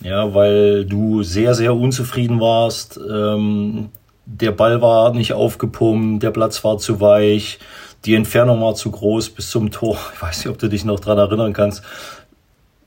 Ja, 0.00 0.32
weil 0.34 0.84
du 0.84 1.22
sehr, 1.22 1.54
sehr 1.54 1.74
unzufrieden 1.74 2.40
warst. 2.40 2.98
Ähm, 2.98 3.88
der 4.26 4.52
Ball 4.52 4.80
war 4.80 5.12
nicht 5.12 5.32
aufgepumpt, 5.32 6.22
der 6.22 6.30
Platz 6.30 6.62
war 6.62 6.78
zu 6.78 7.00
weich, 7.00 7.58
die 8.04 8.14
Entfernung 8.14 8.60
war 8.60 8.74
zu 8.74 8.90
groß 8.90 9.30
bis 9.30 9.50
zum 9.50 9.70
Tor. 9.70 9.98
Ich 10.14 10.22
weiß 10.22 10.38
nicht, 10.38 10.48
ob 10.48 10.58
du 10.58 10.68
dich 10.68 10.84
noch 10.84 11.00
dran 11.00 11.18
erinnern 11.18 11.52
kannst. 11.52 11.82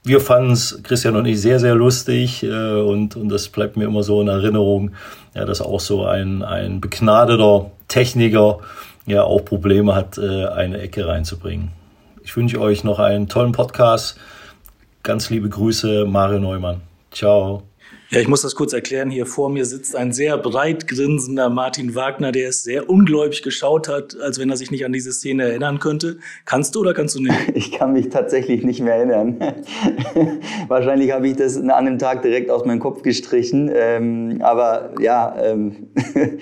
Wir 0.04 0.19
fanden 0.19 0.52
es, 0.52 0.82
Christian 0.84 1.15
und 1.15 1.26
ich, 1.26 1.39
sehr, 1.41 1.60
sehr 1.60 1.76
lustig 1.76 2.43
äh, 2.43 2.82
und, 2.82 3.15
und 3.15 3.30
das 3.30 3.50
bleibt 3.50 3.78
mir 3.78 3.86
immer 3.86 4.04
so 4.04 4.21
in 4.21 4.30
Erinnerung, 4.30 4.91
ja, 5.36 5.45
dass 5.45 5.62
auch 5.62 5.80
so 5.80 6.06
ein, 6.06 6.41
ein 6.41 6.82
begnadeter 6.82 7.69
Techniker 7.88 8.60
ja 9.06 9.24
auch 9.24 9.45
Probleme 9.45 9.93
hat, 9.93 10.17
äh, 10.17 10.45
eine 10.47 10.80
Ecke 10.80 11.08
reinzubringen. 11.08 11.71
Ich 12.24 12.36
wünsche 12.36 12.60
euch 12.60 12.84
noch 12.84 13.00
einen 13.00 13.28
tollen 13.28 13.52
Podcast. 13.52 14.17
Ganz 15.04 15.30
liebe 15.30 15.50
Grüße, 15.50 16.06
Mario 16.06 16.39
Neumann. 16.39 16.82
Ciao. 17.12 17.63
Ja, 18.10 18.19
ich 18.19 18.28
muss 18.28 18.41
das 18.41 18.56
kurz 18.56 18.74
erklären. 18.74 19.10
Hier 19.10 19.26
vor 19.26 19.50
mir 19.50 19.65
sitzt 19.65 19.95
ein 19.95 20.12
sehr 20.12 20.38
breit 20.38 20.88
grinsender 20.88 21.50
Martin 21.50 21.95
Wagner, 21.95 22.32
der 22.32 22.50
es 22.50 22.63
sehr 22.63 22.89
ungläubig 22.89 23.41
geschaut 23.41 23.88
hat, 23.88 24.17
als 24.19 24.38
wenn 24.38 24.50
er 24.50 24.58
sich 24.58 24.69
nicht 24.69 24.86
an 24.86 24.91
diese 24.91 25.13
Szene 25.13 25.43
erinnern 25.43 25.80
könnte. 25.80 26.17
Kannst 26.45 26.76
du 26.76 26.82
oder 26.82 26.93
kannst 26.93 27.15
du 27.15 27.21
nicht? 27.21 27.36
Ich 27.54 27.71
kann 27.71 27.93
mich 27.93 28.10
tatsächlich 28.10 28.63
nicht 28.63 28.82
mehr 28.82 28.95
erinnern. 28.95 29.38
Wahrscheinlich 30.67 31.12
habe 31.12 31.28
ich 31.28 31.38
das 31.38 31.58
an 31.58 31.69
einem 31.69 32.00
Tag 32.00 32.21
direkt 32.21 32.50
aus 32.50 32.65
meinem 32.65 32.80
Kopf 32.80 33.02
gestrichen. 33.02 33.71
Ähm, 33.74 34.39
aber 34.41 34.91
ja, 35.00 35.34
ähm, 35.41 35.88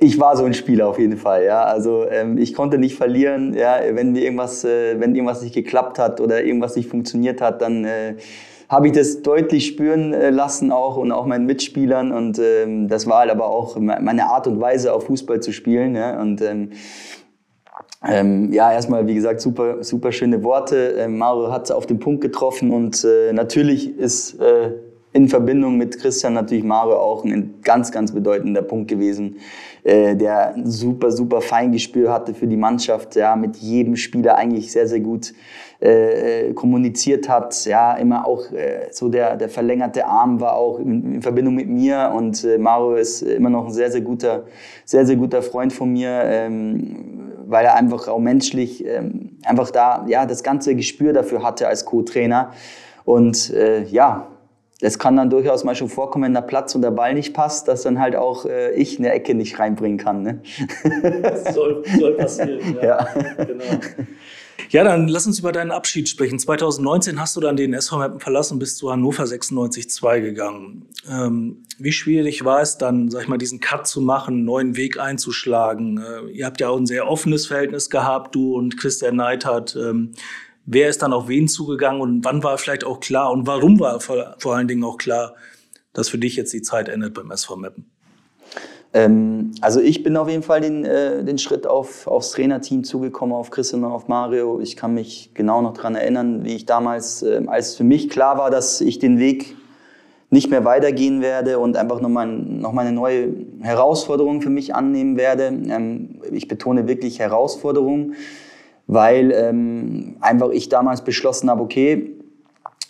ich 0.00 0.18
war 0.18 0.36
so 0.36 0.44
ein 0.44 0.54
Spieler 0.54 0.88
auf 0.88 0.98
jeden 0.98 1.16
Fall. 1.16 1.44
Ja, 1.44 1.64
also 1.64 2.06
ähm, 2.10 2.36
ich 2.36 2.52
konnte 2.52 2.78
nicht 2.78 2.96
verlieren. 2.96 3.54
Ja, 3.54 3.80
wenn 3.92 4.14
irgendwas, 4.16 4.64
äh, 4.64 5.00
wenn 5.00 5.14
irgendwas 5.14 5.42
nicht 5.42 5.54
geklappt 5.54 5.98
hat 5.98 6.20
oder 6.20 6.44
irgendwas 6.44 6.76
nicht 6.76 6.88
funktioniert 6.88 7.40
hat, 7.40 7.62
dann 7.62 7.84
äh, 7.84 8.16
habe 8.68 8.88
ich 8.88 8.92
das 8.92 9.22
deutlich 9.22 9.66
spüren 9.66 10.12
äh, 10.12 10.30
lassen 10.30 10.72
auch 10.72 10.96
und 10.96 11.12
auch 11.12 11.26
meinen 11.26 11.46
Mitspielern 11.46 12.12
und 12.12 12.38
ähm, 12.38 12.88
das 12.88 13.06
war 13.06 13.20
halt 13.20 13.30
aber 13.30 13.46
auch 13.46 13.78
meine 13.78 14.26
Art 14.26 14.46
und 14.46 14.60
Weise 14.60 14.92
auf 14.92 15.06
Fußball 15.06 15.40
zu 15.40 15.52
spielen 15.52 15.94
ja? 15.94 16.20
und 16.20 16.40
ähm, 16.42 16.70
ähm, 18.04 18.52
ja, 18.52 18.72
erstmal, 18.72 19.06
wie 19.06 19.14
gesagt, 19.14 19.40
super, 19.40 19.82
super 19.82 20.12
schöne 20.12 20.42
Worte. 20.44 20.94
Ähm, 20.98 21.18
Mario 21.18 21.50
hat 21.50 21.64
es 21.64 21.70
auf 21.70 21.86
den 21.86 21.98
Punkt 21.98 22.20
getroffen 22.20 22.70
und 22.70 23.04
äh, 23.04 23.32
natürlich 23.32 23.96
ist 23.98 24.38
äh, 24.40 24.72
in 25.12 25.28
Verbindung 25.28 25.78
mit 25.78 25.98
Christian 25.98 26.34
natürlich 26.34 26.62
Mario 26.62 26.96
auch 26.98 27.24
ein 27.24 27.54
ganz, 27.62 27.90
ganz 27.90 28.12
bedeutender 28.12 28.62
Punkt 28.62 28.88
gewesen, 28.88 29.36
äh, 29.82 30.14
der 30.14 30.54
ein 30.54 30.70
super, 30.70 31.10
super 31.10 31.40
Feingespür 31.40 32.12
hatte 32.12 32.34
für 32.34 32.46
die 32.46 32.56
Mannschaft, 32.56 33.16
ja, 33.16 33.34
mit 33.34 33.56
jedem 33.56 33.96
Spieler 33.96 34.36
eigentlich 34.36 34.70
sehr, 34.70 34.86
sehr 34.86 35.00
gut 35.00 35.32
äh, 35.80 36.52
kommuniziert 36.54 37.28
hat, 37.28 37.64
ja, 37.66 37.94
immer 37.94 38.26
auch 38.26 38.50
äh, 38.52 38.88
so 38.90 39.08
der, 39.08 39.36
der 39.36 39.48
verlängerte 39.48 40.06
Arm 40.06 40.40
war 40.40 40.54
auch 40.54 40.78
in, 40.78 41.14
in 41.14 41.22
Verbindung 41.22 41.54
mit 41.54 41.68
mir 41.68 42.12
und 42.14 42.44
äh, 42.44 42.58
Mario 42.58 42.94
ist 42.94 43.22
immer 43.22 43.50
noch 43.50 43.66
ein 43.66 43.72
sehr, 43.72 43.90
sehr 43.90 44.00
guter, 44.00 44.44
sehr, 44.84 45.04
sehr 45.06 45.16
guter 45.16 45.42
Freund 45.42 45.72
von 45.72 45.92
mir, 45.92 46.22
ähm, 46.24 47.32
weil 47.46 47.64
er 47.64 47.76
einfach 47.76 48.08
auch 48.08 48.18
menschlich 48.18 48.84
ähm, 48.86 49.38
einfach 49.44 49.70
da, 49.70 50.04
ja, 50.08 50.26
das 50.26 50.42
ganze 50.42 50.74
Gespür 50.74 51.12
dafür 51.12 51.42
hatte 51.42 51.68
als 51.68 51.84
Co-Trainer 51.84 52.52
und 53.04 53.52
äh, 53.52 53.84
ja, 53.84 54.28
das 54.80 54.98
kann 54.98 55.16
dann 55.16 55.30
durchaus 55.30 55.64
mal 55.64 55.74
schon 55.74 55.88
vorkommen, 55.88 56.24
wenn 56.24 56.34
der 56.34 56.42
Platz 56.42 56.74
und 56.74 56.82
der 56.82 56.90
Ball 56.90 57.14
nicht 57.14 57.32
passt, 57.32 57.66
dass 57.66 57.82
dann 57.82 57.98
halt 57.98 58.14
auch 58.14 58.44
äh, 58.44 58.72
ich 58.74 58.98
eine 58.98 59.10
Ecke 59.10 59.34
nicht 59.34 59.58
reinbringen 59.58 59.96
kann. 59.96 60.22
Ne? 60.22 60.42
Das 61.22 61.44
soll, 61.54 61.82
soll 61.98 62.12
passieren, 62.14 62.76
ja. 62.82 62.84
ja. 62.84 63.44
Genau. 63.44 63.64
Ja, 64.70 64.82
dann 64.82 65.06
lass 65.08 65.26
uns 65.26 65.38
über 65.38 65.52
deinen 65.52 65.70
Abschied 65.70 66.08
sprechen. 66.08 66.38
2019 66.38 67.20
hast 67.20 67.36
du 67.36 67.40
dann 67.40 67.56
den 67.56 67.72
SV 67.72 67.98
Meppen 67.98 68.20
verlassen 68.20 68.58
bist 68.58 68.78
zu 68.78 68.90
Hannover 68.90 69.24
96-2 69.24 70.20
gegangen. 70.20 70.88
Ähm, 71.08 71.62
wie 71.78 71.92
schwierig 71.92 72.44
war 72.44 72.60
es 72.60 72.76
dann, 72.76 73.08
sag 73.08 73.22
ich 73.22 73.28
mal, 73.28 73.38
diesen 73.38 73.60
Cut 73.60 73.86
zu 73.86 74.00
machen, 74.00 74.34
einen 74.34 74.44
neuen 74.44 74.76
Weg 74.76 74.98
einzuschlagen? 74.98 75.98
Äh, 75.98 76.30
ihr 76.32 76.46
habt 76.46 76.60
ja 76.60 76.68
auch 76.68 76.76
ein 76.76 76.86
sehr 76.86 77.08
offenes 77.08 77.46
Verhältnis 77.46 77.90
gehabt, 77.90 78.34
du 78.34 78.56
und 78.56 78.76
Christian 78.76 79.16
Neidhardt. 79.16 79.76
Ähm, 79.76 80.12
wer 80.64 80.88
ist 80.88 81.02
dann 81.02 81.12
auf 81.12 81.28
wen 81.28 81.46
zugegangen 81.46 82.00
und 82.00 82.24
wann 82.24 82.42
war 82.42 82.58
vielleicht 82.58 82.84
auch 82.84 83.00
klar 83.00 83.30
und 83.30 83.46
warum 83.46 83.78
war 83.78 84.00
vor, 84.00 84.34
vor 84.38 84.56
allen 84.56 84.68
Dingen 84.68 84.84
auch 84.84 84.96
klar, 84.96 85.36
dass 85.92 86.08
für 86.08 86.18
dich 86.18 86.34
jetzt 86.36 86.52
die 86.52 86.62
Zeit 86.62 86.88
endet 86.88 87.14
beim 87.14 87.30
SV 87.30 87.56
Meppen? 87.56 87.95
Ähm, 88.92 89.52
also 89.60 89.80
ich 89.80 90.02
bin 90.02 90.16
auf 90.16 90.28
jeden 90.28 90.42
Fall 90.42 90.60
den, 90.60 90.84
äh, 90.84 91.24
den 91.24 91.38
Schritt 91.38 91.66
auf, 91.66 92.06
aufs 92.06 92.32
Trainerteam 92.32 92.84
zugekommen, 92.84 93.34
auf 93.34 93.50
Christian 93.50 93.84
und 93.84 93.92
auf 93.92 94.08
Mario. 94.08 94.60
Ich 94.60 94.76
kann 94.76 94.94
mich 94.94 95.30
genau 95.34 95.62
noch 95.62 95.74
daran 95.74 95.94
erinnern, 95.94 96.44
wie 96.44 96.54
ich 96.54 96.66
damals, 96.66 97.22
äh, 97.22 97.42
als 97.46 97.76
für 97.76 97.84
mich 97.84 98.08
klar 98.08 98.38
war, 98.38 98.50
dass 98.50 98.80
ich 98.80 98.98
den 98.98 99.18
Weg 99.18 99.56
nicht 100.30 100.50
mehr 100.50 100.64
weitergehen 100.64 101.20
werde 101.20 101.58
und 101.58 101.76
einfach 101.76 102.00
nochmal 102.00 102.26
noch 102.26 102.72
mal 102.72 102.82
eine 102.82 102.92
neue 102.92 103.28
Herausforderung 103.60 104.42
für 104.42 104.50
mich 104.50 104.74
annehmen 104.74 105.16
werde. 105.16 105.46
Ähm, 105.46 106.20
ich 106.32 106.48
betone 106.48 106.88
wirklich 106.88 107.18
Herausforderung, 107.18 108.14
weil 108.86 109.32
ähm, 109.32 110.16
einfach 110.20 110.50
ich 110.50 110.68
damals 110.68 111.02
beschlossen 111.02 111.48
habe, 111.48 111.62
okay, 111.62 112.15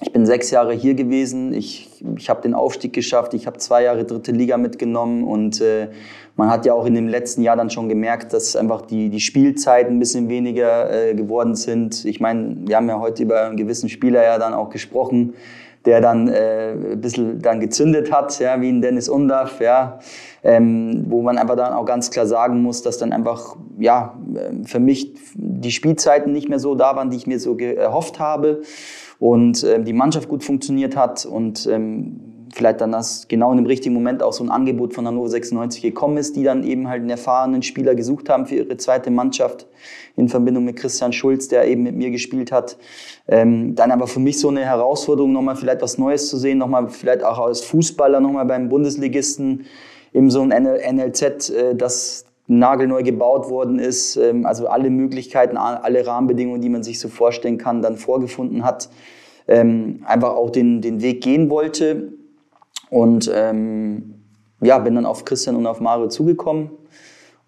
ich 0.00 0.12
bin 0.12 0.26
sechs 0.26 0.50
Jahre 0.50 0.74
hier 0.74 0.94
gewesen, 0.94 1.54
ich, 1.54 1.88
ich 2.18 2.28
habe 2.28 2.42
den 2.42 2.52
Aufstieg 2.52 2.92
geschafft, 2.92 3.32
ich 3.32 3.46
habe 3.46 3.56
zwei 3.56 3.82
Jahre 3.84 4.04
dritte 4.04 4.30
Liga 4.30 4.58
mitgenommen. 4.58 5.24
Und 5.24 5.62
äh, 5.62 5.88
man 6.36 6.50
hat 6.50 6.66
ja 6.66 6.74
auch 6.74 6.84
in 6.84 6.94
dem 6.94 7.08
letzten 7.08 7.42
Jahr 7.42 7.56
dann 7.56 7.70
schon 7.70 7.88
gemerkt, 7.88 8.34
dass 8.34 8.56
einfach 8.56 8.82
die, 8.82 9.08
die 9.08 9.20
Spielzeiten 9.20 9.96
ein 9.96 9.98
bisschen 9.98 10.28
weniger 10.28 10.92
äh, 10.92 11.14
geworden 11.14 11.54
sind. 11.54 12.04
Ich 12.04 12.20
meine, 12.20 12.56
wir 12.66 12.76
haben 12.76 12.88
ja 12.88 13.00
heute 13.00 13.22
über 13.22 13.46
einen 13.46 13.56
gewissen 13.56 13.88
Spieler 13.88 14.22
ja 14.22 14.38
dann 14.38 14.52
auch 14.52 14.68
gesprochen, 14.68 15.32
der 15.86 16.02
dann 16.02 16.28
äh, 16.28 16.72
ein 16.72 17.00
bisschen 17.00 17.40
dann 17.40 17.60
gezündet 17.60 18.12
hat, 18.12 18.38
ja, 18.38 18.60
wie 18.60 18.68
ein 18.68 18.82
Dennis 18.82 19.08
Undaff, 19.08 19.60
ja, 19.60 20.00
ähm, 20.42 21.06
wo 21.08 21.22
man 21.22 21.38
einfach 21.38 21.56
dann 21.56 21.72
auch 21.72 21.86
ganz 21.86 22.10
klar 22.10 22.26
sagen 22.26 22.60
muss, 22.60 22.82
dass 22.82 22.98
dann 22.98 23.12
einfach, 23.12 23.56
ja, 23.78 24.14
für 24.64 24.80
mich 24.80 25.14
die 25.34 25.70
Spielzeiten 25.70 26.32
nicht 26.32 26.50
mehr 26.50 26.58
so 26.58 26.74
da 26.74 26.96
waren, 26.96 27.08
die 27.08 27.16
ich 27.16 27.26
mir 27.26 27.38
so 27.40 27.56
erhofft 27.56 28.18
habe 28.18 28.62
und 29.18 29.64
ähm, 29.64 29.84
die 29.84 29.92
Mannschaft 29.92 30.28
gut 30.28 30.44
funktioniert 30.44 30.96
hat 30.96 31.24
und 31.24 31.66
ähm, 31.66 32.20
vielleicht 32.54 32.80
dann 32.80 32.92
das 32.92 33.28
genau 33.28 33.50
in 33.50 33.58
dem 33.58 33.66
richtigen 33.66 33.94
Moment 33.94 34.22
auch 34.22 34.32
so 34.32 34.42
ein 34.42 34.50
Angebot 34.50 34.94
von 34.94 35.06
Hannover 35.06 35.28
96 35.28 35.82
gekommen 35.82 36.16
ist, 36.16 36.36
die 36.36 36.42
dann 36.42 36.64
eben 36.64 36.88
halt 36.88 37.00
einen 37.00 37.10
erfahrenen 37.10 37.62
Spieler 37.62 37.94
gesucht 37.94 38.28
haben 38.28 38.46
für 38.46 38.56
ihre 38.56 38.76
zweite 38.76 39.10
Mannschaft 39.10 39.66
in 40.16 40.28
Verbindung 40.28 40.64
mit 40.64 40.76
Christian 40.76 41.12
Schulz, 41.12 41.48
der 41.48 41.66
eben 41.66 41.82
mit 41.82 41.94
mir 41.94 42.10
gespielt 42.10 42.52
hat. 42.52 42.78
Ähm, 43.28 43.74
dann 43.74 43.90
aber 43.90 44.06
für 44.06 44.20
mich 44.20 44.38
so 44.38 44.48
eine 44.48 44.64
Herausforderung, 44.64 45.32
nochmal 45.32 45.56
vielleicht 45.56 45.82
was 45.82 45.98
Neues 45.98 46.28
zu 46.28 46.38
sehen, 46.38 46.58
nochmal 46.58 46.88
vielleicht 46.88 47.22
auch 47.22 47.38
als 47.38 47.60
Fußballer 47.62 48.20
nochmal 48.20 48.46
beim 48.46 48.68
Bundesligisten 48.68 49.66
eben 50.14 50.30
so 50.30 50.40
ein 50.40 50.48
NLZ, 50.48 51.50
äh, 51.50 51.74
das 51.74 52.25
nagelneu 52.46 53.02
gebaut 53.02 53.50
worden 53.50 53.78
ist, 53.78 54.16
ähm, 54.16 54.46
also 54.46 54.68
alle 54.68 54.90
Möglichkeiten, 54.90 55.56
alle 55.56 56.06
Rahmenbedingungen, 56.06 56.60
die 56.60 56.68
man 56.68 56.82
sich 56.82 57.00
so 57.00 57.08
vorstellen 57.08 57.58
kann, 57.58 57.82
dann 57.82 57.96
vorgefunden 57.96 58.64
hat, 58.64 58.88
ähm, 59.48 60.02
einfach 60.04 60.34
auch 60.34 60.50
den, 60.50 60.80
den 60.80 61.02
Weg 61.02 61.22
gehen 61.22 61.50
wollte. 61.50 62.12
Und 62.90 63.30
ähm, 63.34 64.14
ja, 64.60 64.78
bin 64.78 64.94
dann 64.94 65.06
auf 65.06 65.24
Christian 65.24 65.56
und 65.56 65.66
auf 65.66 65.80
Mario 65.80 66.08
zugekommen. 66.08 66.70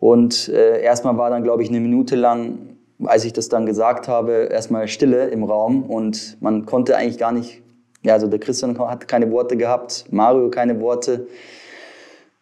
Und 0.01 0.49
äh, 0.49 0.83
erstmal 0.83 1.17
war 1.17 1.31
dann, 1.31 1.43
glaube 1.43 1.63
ich, 1.63 1.69
eine 1.69 1.81
Minute 1.81 2.17
lang, 2.17 2.77
als 3.05 3.25
ich 3.25 3.33
das 3.33 3.49
dann 3.49 3.67
gesagt 3.67 4.09
habe, 4.09 4.49
erstmal 4.51 4.89
Stille 4.89 5.29
im 5.29 5.45
Raum. 5.45 5.85
Und 5.85 6.37
man 6.41 6.67
konnte 6.67 6.97
eigentlich 6.97 7.19
gar 7.19 7.33
nicht, 7.33 7.63
ja, 8.03 8.15
also 8.15 8.27
der 8.27 8.39
Christian 8.39 8.79
hat 8.79 9.09
keine 9.09 9.31
Worte 9.31 9.57
gehabt, 9.57 10.07
Mario 10.11 10.51
keine 10.51 10.81
Worte. 10.81 11.27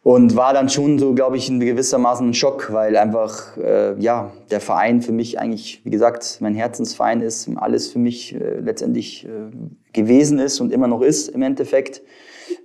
Und 0.07 0.37
war 0.37 0.53
dann 0.53 0.69
schon 0.69 1.01
so, 1.01 1.15
glaube 1.15 1.37
ich, 1.37 1.49
in 1.49 1.59
gewissermaßen 1.59 2.29
ein 2.29 2.33
Schock, 2.33 2.73
weil 2.73 2.97
einfach, 2.97 3.57
äh, 3.57 3.99
ja, 3.99 4.31
der 4.53 4.61
Verein 4.61 5.03
für 5.03 5.11
mich 5.11 5.41
eigentlich, 5.41 5.81
wie 5.83 5.91
gesagt, 5.91 6.39
mein 6.39 6.55
Herzensverein 6.55 7.23
ist, 7.23 7.51
alles 7.57 7.89
für 7.89 7.99
mich 7.99 8.33
äh, 8.33 8.61
letztendlich 8.61 9.25
äh, 9.25 9.29
gewesen 9.93 10.39
ist 10.39 10.61
und 10.61 10.73
immer 10.73 10.87
noch 10.87 11.03
ist 11.03 11.31
im 11.31 11.43
Endeffekt. 11.43 12.03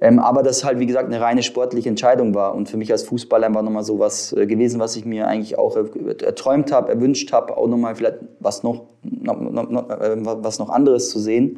Ähm, 0.02 0.20
aber 0.20 0.44
das 0.44 0.64
halt, 0.64 0.78
wie 0.78 0.86
gesagt, 0.86 1.08
eine 1.08 1.20
reine 1.20 1.42
sportliche 1.42 1.90
Entscheidung 1.90 2.36
war 2.36 2.54
und 2.54 2.70
für 2.70 2.78
mich 2.78 2.92
als 2.92 3.02
Fußballer 3.02 3.48
einfach 3.48 3.64
nochmal 3.64 3.86
so 3.86 3.98
was 3.98 4.34
äh, 4.34 4.46
gewesen, 4.46 4.80
was 4.80 4.96
ich 4.96 5.06
mir 5.06 5.28
eigentlich 5.28 5.58
auch 5.58 5.76
erträumt 5.76 6.72
habe, 6.72 6.92
erwünscht 6.92 7.34
habe, 7.34 7.58
auch 7.58 7.68
nochmal 7.68 7.96
vielleicht 7.96 8.20
was 8.40 8.62
noch, 8.62 8.84
noch, 9.02 9.40
noch, 9.42 9.90
äh, 9.90 10.16
was 10.20 10.60
noch 10.60 10.70
anderes 10.70 11.10
zu 11.10 11.18
sehen. 11.18 11.58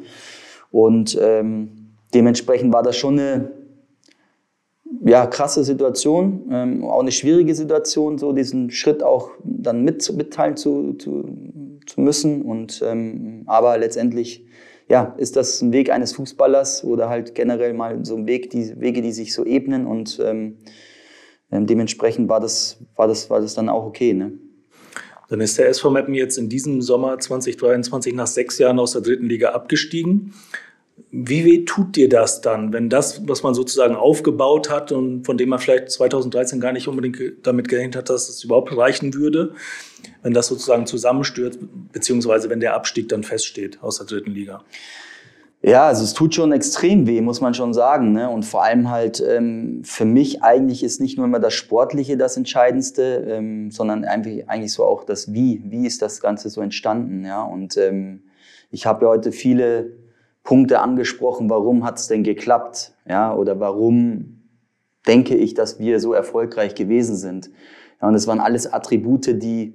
Und 0.70 1.18
ähm, 1.20 1.90
dementsprechend 2.14 2.72
war 2.72 2.82
das 2.82 2.96
schon 2.96 3.18
eine 3.18 3.50
ja, 5.04 5.26
krasse 5.26 5.64
Situation, 5.64 6.48
ähm, 6.50 6.84
auch 6.84 7.00
eine 7.00 7.12
schwierige 7.12 7.54
Situation, 7.54 8.16
so 8.16 8.32
diesen 8.32 8.70
Schritt 8.70 9.02
auch 9.02 9.30
dann 9.44 9.84
mit, 9.84 10.10
mitteilen 10.16 10.56
zu, 10.56 10.94
zu, 10.94 11.24
zu 11.86 12.00
müssen. 12.00 12.42
Und, 12.42 12.82
ähm, 12.84 13.42
aber 13.46 13.76
letztendlich 13.76 14.46
ja, 14.88 15.14
ist 15.18 15.36
das 15.36 15.60
ein 15.60 15.72
Weg 15.72 15.90
eines 15.90 16.14
Fußballers 16.14 16.84
oder 16.84 17.10
halt 17.10 17.34
generell 17.34 17.74
mal 17.74 18.04
so 18.04 18.16
ein 18.16 18.26
Weg, 18.26 18.50
die 18.50 18.80
Wege, 18.80 19.02
die 19.02 19.12
sich 19.12 19.34
so 19.34 19.44
ebnen 19.44 19.86
und 19.86 20.18
ähm, 20.22 20.58
ähm 21.50 21.66
dementsprechend 21.66 22.28
war 22.28 22.40
das, 22.40 22.78
war, 22.96 23.06
das, 23.06 23.28
war 23.28 23.40
das 23.40 23.54
dann 23.54 23.68
auch 23.68 23.84
okay. 23.84 24.14
Ne? 24.14 24.32
Dann 25.28 25.40
ist 25.40 25.58
der 25.58 25.68
SV 25.68 25.90
Meppen 25.90 26.14
jetzt 26.14 26.38
in 26.38 26.48
diesem 26.48 26.80
Sommer 26.82 27.18
2023 27.18 28.14
nach 28.14 28.26
sechs 28.26 28.58
Jahren 28.58 28.78
aus 28.78 28.92
der 28.92 29.02
dritten 29.02 29.26
Liga 29.26 29.50
abgestiegen. 29.50 30.34
Wie 31.10 31.44
weh 31.44 31.64
tut 31.64 31.96
dir 31.96 32.08
das 32.08 32.40
dann, 32.40 32.72
wenn 32.72 32.88
das, 32.88 33.26
was 33.26 33.42
man 33.42 33.54
sozusagen 33.54 33.94
aufgebaut 33.94 34.70
hat 34.70 34.92
und 34.92 35.24
von 35.24 35.38
dem 35.38 35.48
man 35.48 35.58
vielleicht 35.58 35.90
2013 35.90 36.60
gar 36.60 36.72
nicht 36.72 36.88
unbedingt 36.88 37.46
damit 37.46 37.68
gerechnet 37.68 37.96
hat, 37.96 38.10
dass 38.10 38.28
es 38.28 38.44
überhaupt 38.44 38.76
reichen 38.76 39.14
würde, 39.14 39.54
wenn 40.22 40.34
das 40.34 40.48
sozusagen 40.48 40.86
zusammenstürzt, 40.86 41.60
beziehungsweise 41.92 42.50
wenn 42.50 42.60
der 42.60 42.74
Abstieg 42.74 43.08
dann 43.08 43.22
feststeht 43.22 43.82
aus 43.82 43.98
der 43.98 44.06
dritten 44.06 44.30
Liga? 44.30 44.62
Ja, 45.66 45.86
also 45.86 46.04
es 46.04 46.12
tut 46.12 46.34
schon 46.34 46.52
extrem 46.52 47.06
weh, 47.06 47.22
muss 47.22 47.40
man 47.40 47.54
schon 47.54 47.72
sagen. 47.72 48.12
Ne? 48.12 48.28
Und 48.28 48.44
vor 48.44 48.62
allem 48.62 48.90
halt 48.90 49.24
ähm, 49.26 49.80
für 49.82 50.04
mich 50.04 50.42
eigentlich 50.42 50.84
ist 50.84 51.00
nicht 51.00 51.16
nur 51.16 51.26
immer 51.26 51.40
das 51.40 51.54
Sportliche 51.54 52.18
das 52.18 52.36
Entscheidendste, 52.36 53.24
ähm, 53.26 53.70
sondern 53.70 54.04
eigentlich, 54.04 54.46
eigentlich 54.48 54.74
so 54.74 54.84
auch 54.84 55.04
das 55.04 55.32
Wie. 55.32 55.62
Wie 55.64 55.86
ist 55.86 56.02
das 56.02 56.20
Ganze 56.20 56.50
so 56.50 56.60
entstanden? 56.60 57.24
Ja? 57.24 57.42
Und 57.42 57.78
ähm, 57.78 58.24
ich 58.70 58.84
habe 58.84 59.06
ja 59.06 59.10
heute 59.10 59.32
viele 59.32 60.03
Punkte 60.44 60.80
angesprochen, 60.80 61.50
warum 61.50 61.84
hat 61.84 61.98
es 61.98 62.06
denn 62.06 62.22
geklappt? 62.22 62.92
Ja? 63.08 63.34
Oder 63.34 63.58
warum 63.58 64.42
denke 65.06 65.34
ich, 65.34 65.54
dass 65.54 65.80
wir 65.80 65.98
so 65.98 66.12
erfolgreich 66.12 66.74
gewesen 66.74 67.16
sind? 67.16 67.50
Ja, 68.00 68.08
und 68.08 68.14
es 68.14 68.26
waren 68.26 68.40
alles 68.40 68.72
Attribute, 68.72 69.42
die 69.42 69.74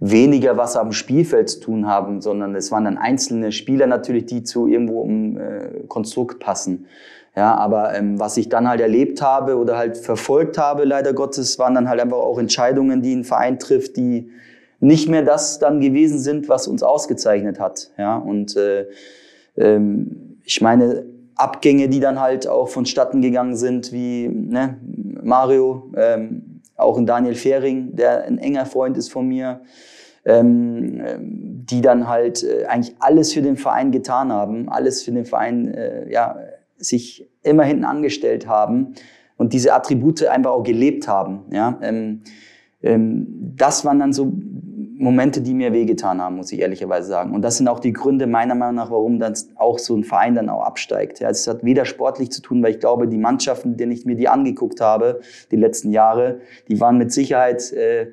weniger 0.00 0.56
was 0.56 0.76
am 0.76 0.92
Spielfeld 0.92 1.48
zu 1.48 1.60
tun 1.60 1.86
haben, 1.86 2.20
sondern 2.20 2.54
es 2.54 2.70
waren 2.70 2.84
dann 2.84 2.98
einzelne 2.98 3.52
Spieler 3.52 3.86
natürlich, 3.86 4.26
die 4.26 4.42
zu 4.42 4.66
irgendwo 4.66 5.04
im 5.04 5.36
äh, 5.38 5.84
Konstrukt 5.88 6.40
passen. 6.40 6.86
Ja, 7.36 7.54
aber 7.54 7.94
ähm, 7.94 8.18
was 8.18 8.36
ich 8.36 8.48
dann 8.48 8.68
halt 8.68 8.80
erlebt 8.80 9.22
habe 9.22 9.56
oder 9.58 9.76
halt 9.76 9.96
verfolgt 9.96 10.58
habe, 10.58 10.84
leider 10.84 11.12
Gottes, 11.12 11.58
waren 11.58 11.74
dann 11.74 11.88
halt 11.88 12.00
einfach 12.00 12.16
auch 12.16 12.38
Entscheidungen, 12.38 13.02
die 13.02 13.14
ein 13.14 13.24
Verein 13.24 13.58
trifft, 13.58 13.96
die 13.96 14.30
nicht 14.80 15.08
mehr 15.08 15.22
das 15.22 15.58
dann 15.58 15.80
gewesen 15.80 16.18
sind, 16.18 16.48
was 16.48 16.66
uns 16.66 16.82
ausgezeichnet 16.82 17.60
hat. 17.60 17.90
Ja, 17.98 18.16
und 18.16 18.56
äh, 18.56 18.86
ähm, 19.58 20.38
ich 20.44 20.60
meine, 20.60 21.04
Abgänge, 21.34 21.88
die 21.88 22.00
dann 22.00 22.20
halt 22.20 22.48
auch 22.48 22.68
vonstatten 22.68 23.22
gegangen 23.22 23.56
sind, 23.56 23.92
wie 23.92 24.28
ne, 24.28 24.78
Mario, 25.22 25.92
ähm, 25.96 26.60
auch 26.76 26.98
ein 26.98 27.06
Daniel 27.06 27.34
Fehring, 27.34 27.94
der 27.94 28.24
ein 28.24 28.38
enger 28.38 28.66
Freund 28.66 28.96
ist 28.96 29.12
von 29.12 29.28
mir, 29.28 29.60
ähm, 30.24 31.64
die 31.64 31.80
dann 31.80 32.08
halt 32.08 32.42
äh, 32.42 32.64
eigentlich 32.66 32.96
alles 32.98 33.32
für 33.32 33.42
den 33.42 33.56
Verein 33.56 33.92
getan 33.92 34.32
haben, 34.32 34.68
alles 34.68 35.02
für 35.02 35.12
den 35.12 35.24
Verein, 35.24 35.72
äh, 35.74 36.10
ja, 36.10 36.36
sich 36.76 37.28
immer 37.42 37.64
hinten 37.64 37.84
angestellt 37.84 38.46
haben 38.46 38.94
und 39.36 39.52
diese 39.52 39.72
Attribute 39.74 40.24
einfach 40.26 40.52
auch 40.52 40.62
gelebt 40.62 41.08
haben. 41.08 41.44
Ja, 41.50 41.78
ähm, 41.82 42.22
ähm, 42.82 43.26
das 43.56 43.84
waren 43.84 43.98
dann 43.98 44.12
so 44.12 44.32
Momente, 44.98 45.40
die 45.40 45.54
mir 45.54 45.72
wehgetan 45.72 46.20
haben, 46.20 46.36
muss 46.36 46.50
ich 46.50 46.58
ehrlicherweise 46.60 47.08
sagen. 47.08 47.32
Und 47.32 47.42
das 47.42 47.56
sind 47.56 47.68
auch 47.68 47.78
die 47.78 47.92
Gründe 47.92 48.26
meiner 48.26 48.56
Meinung 48.56 48.74
nach, 48.74 48.90
warum 48.90 49.20
dann 49.20 49.34
auch 49.54 49.78
so 49.78 49.96
ein 49.96 50.02
Verein 50.02 50.34
dann 50.34 50.48
auch 50.48 50.62
absteigt. 50.62 51.20
Ja, 51.20 51.30
es 51.30 51.46
hat 51.46 51.64
weder 51.64 51.84
sportlich 51.84 52.30
zu 52.32 52.42
tun, 52.42 52.62
weil 52.62 52.72
ich 52.72 52.80
glaube, 52.80 53.06
die 53.06 53.16
Mannschaften, 53.16 53.76
denen 53.76 53.92
ich 53.92 54.04
mir 54.04 54.16
die 54.16 54.28
angeguckt 54.28 54.80
habe, 54.80 55.20
die 55.52 55.56
letzten 55.56 55.92
Jahre, 55.92 56.40
die 56.68 56.80
waren 56.80 56.98
mit 56.98 57.12
Sicherheit 57.12 57.72
äh, 57.72 58.08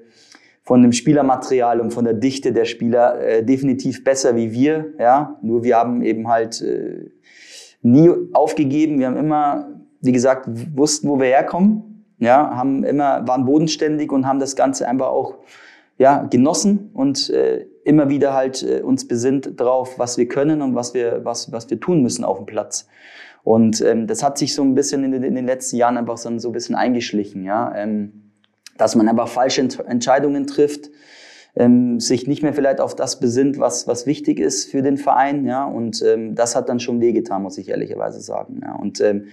von 0.62 0.84
dem 0.84 0.92
Spielermaterial 0.92 1.82
und 1.82 1.92
von 1.92 2.06
der 2.06 2.14
Dichte 2.14 2.54
der 2.54 2.66
Spieler 2.66 3.20
äh, 3.20 3.44
definitiv 3.44 4.04
besser 4.04 4.36
wie 4.36 4.52
wir. 4.52 4.94
Ja, 5.00 5.40
nur 5.42 5.64
wir 5.64 5.78
haben 5.78 6.04
eben 6.04 6.28
halt 6.28 6.62
äh, 6.62 7.10
nie 7.82 8.12
aufgegeben. 8.34 9.00
Wir 9.00 9.08
haben 9.08 9.18
immer, 9.18 9.70
wie 10.02 10.12
gesagt, 10.12 10.48
wussten, 10.76 11.10
wo 11.10 11.20
wir 11.20 11.28
herkommen. 11.28 12.06
Ja, 12.20 12.56
haben 12.56 12.84
immer 12.84 13.28
waren 13.28 13.46
bodenständig 13.46 14.12
und 14.12 14.26
haben 14.28 14.40
das 14.40 14.56
Ganze 14.56 14.88
einfach 14.88 15.08
auch 15.08 15.36
ja, 15.98 16.24
genossen 16.24 16.90
und 16.94 17.30
äh, 17.30 17.66
immer 17.84 18.10
wieder 18.10 18.34
halt 18.34 18.64
äh, 18.64 18.82
uns 18.82 19.08
besinnt 19.08 19.60
drauf, 19.60 19.98
was 19.98 20.18
wir 20.18 20.28
können 20.28 20.62
und 20.62 20.76
was 20.76 20.94
wir, 20.94 21.24
was, 21.24 21.52
was 21.52 21.70
wir 21.70 21.80
tun 21.80 22.02
müssen 22.02 22.26
auf 22.26 22.38
dem 22.38 22.46
Platz. 22.46 22.88
Und 23.44 23.82
ähm, 23.82 24.08
das 24.08 24.24
hat 24.24 24.38
sich 24.38 24.56
so 24.56 24.64
ein 24.64 24.74
bisschen 24.74 25.04
in 25.04 25.12
den, 25.12 25.24
in 25.24 25.36
den 25.36 25.46
letzten 25.46 25.78
Jahren 25.78 25.98
einfach 25.98 26.18
so, 26.18 26.30
ein 26.30 26.52
bisschen 26.52 26.76
eingeschlichen, 26.76 27.44
ja, 27.44 27.74
ähm, 27.76 28.32
dass 28.78 28.96
man 28.96 29.08
einfach 29.08 29.28
falsche 29.28 29.62
Ent 29.62 29.80
Entscheidungen 29.88 30.48
trifft, 30.48 30.90
ähm, 31.56 32.00
sich 32.00 32.28
nicht 32.28 32.44
mehr 32.44 32.54
vielleicht 32.54 32.82
auf 32.82 32.96
das 32.96 33.20
besinnt, 33.20 33.60
was, 33.60 33.88
was 33.88 34.06
wichtig 34.06 34.40
ist 34.40 34.70
für 34.70 34.82
den 34.82 34.98
Verein, 34.98 35.46
ja, 35.46 35.64
und 35.64 36.02
ähm, 36.02 36.36
das 36.36 36.56
hat 36.56 36.68
dann 36.68 36.80
schon 36.80 37.00
wehgetan, 37.00 37.44
muss 37.44 37.58
ich 37.58 37.70
ehrlicherweise 37.70 38.20
sagen, 38.20 38.62
ja, 38.64 38.76
und 38.76 39.00
ähm, 39.00 39.28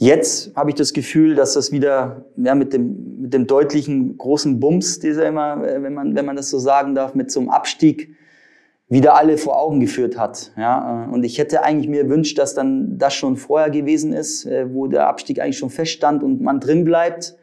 Jetzt 0.00 0.54
habe 0.54 0.70
ich 0.70 0.76
das 0.76 0.92
Gefühl, 0.92 1.34
dass 1.34 1.54
das 1.54 1.72
wieder 1.72 2.24
ja, 2.36 2.54
mit, 2.54 2.72
dem, 2.72 3.17
mit 3.28 3.34
dem 3.34 3.46
deutlichen 3.46 4.16
großen 4.16 4.58
Bums, 4.58 5.00
dieser 5.00 5.26
immer, 5.26 5.62
äh, 5.62 5.82
wenn 5.82 5.92
man, 5.92 6.14
wenn 6.14 6.24
man 6.24 6.36
das 6.36 6.48
so 6.48 6.58
sagen 6.58 6.94
darf, 6.94 7.14
mit 7.14 7.30
so 7.30 7.40
einem 7.40 7.50
Abstieg 7.50 8.14
wieder 8.88 9.16
alle 9.16 9.36
vor 9.36 9.60
Augen 9.60 9.80
geführt 9.80 10.18
hat. 10.18 10.52
Ja, 10.56 11.04
äh, 11.04 11.12
und 11.12 11.24
ich 11.24 11.36
hätte 11.36 11.62
eigentlich 11.62 11.88
mir 11.88 12.04
gewünscht, 12.04 12.38
dass 12.38 12.54
dann 12.54 12.96
das 12.96 13.12
schon 13.12 13.36
vorher 13.36 13.68
gewesen 13.68 14.14
ist, 14.14 14.46
äh, 14.46 14.72
wo 14.72 14.86
der 14.86 15.08
Abstieg 15.08 15.40
eigentlich 15.40 15.58
schon 15.58 15.68
feststand 15.68 16.22
und 16.22 16.40
man 16.40 16.58
drin 16.58 16.84
bleibt. 16.84 17.36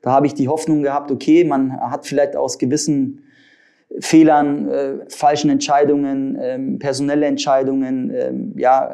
Da 0.00 0.12
habe 0.12 0.26
ich 0.26 0.32
die 0.32 0.48
Hoffnung 0.48 0.82
gehabt, 0.82 1.10
okay, 1.10 1.44
man 1.44 1.78
hat 1.80 2.06
vielleicht 2.06 2.34
aus 2.34 2.58
gewissen 2.58 3.22
Fehlern, 4.00 4.68
äh, 4.70 4.94
falschen 5.08 5.50
Entscheidungen, 5.50 6.38
ähm, 6.40 6.78
personelle 6.78 7.26
Entscheidungen, 7.26 8.10
ähm, 8.14 8.52
ja, 8.56 8.90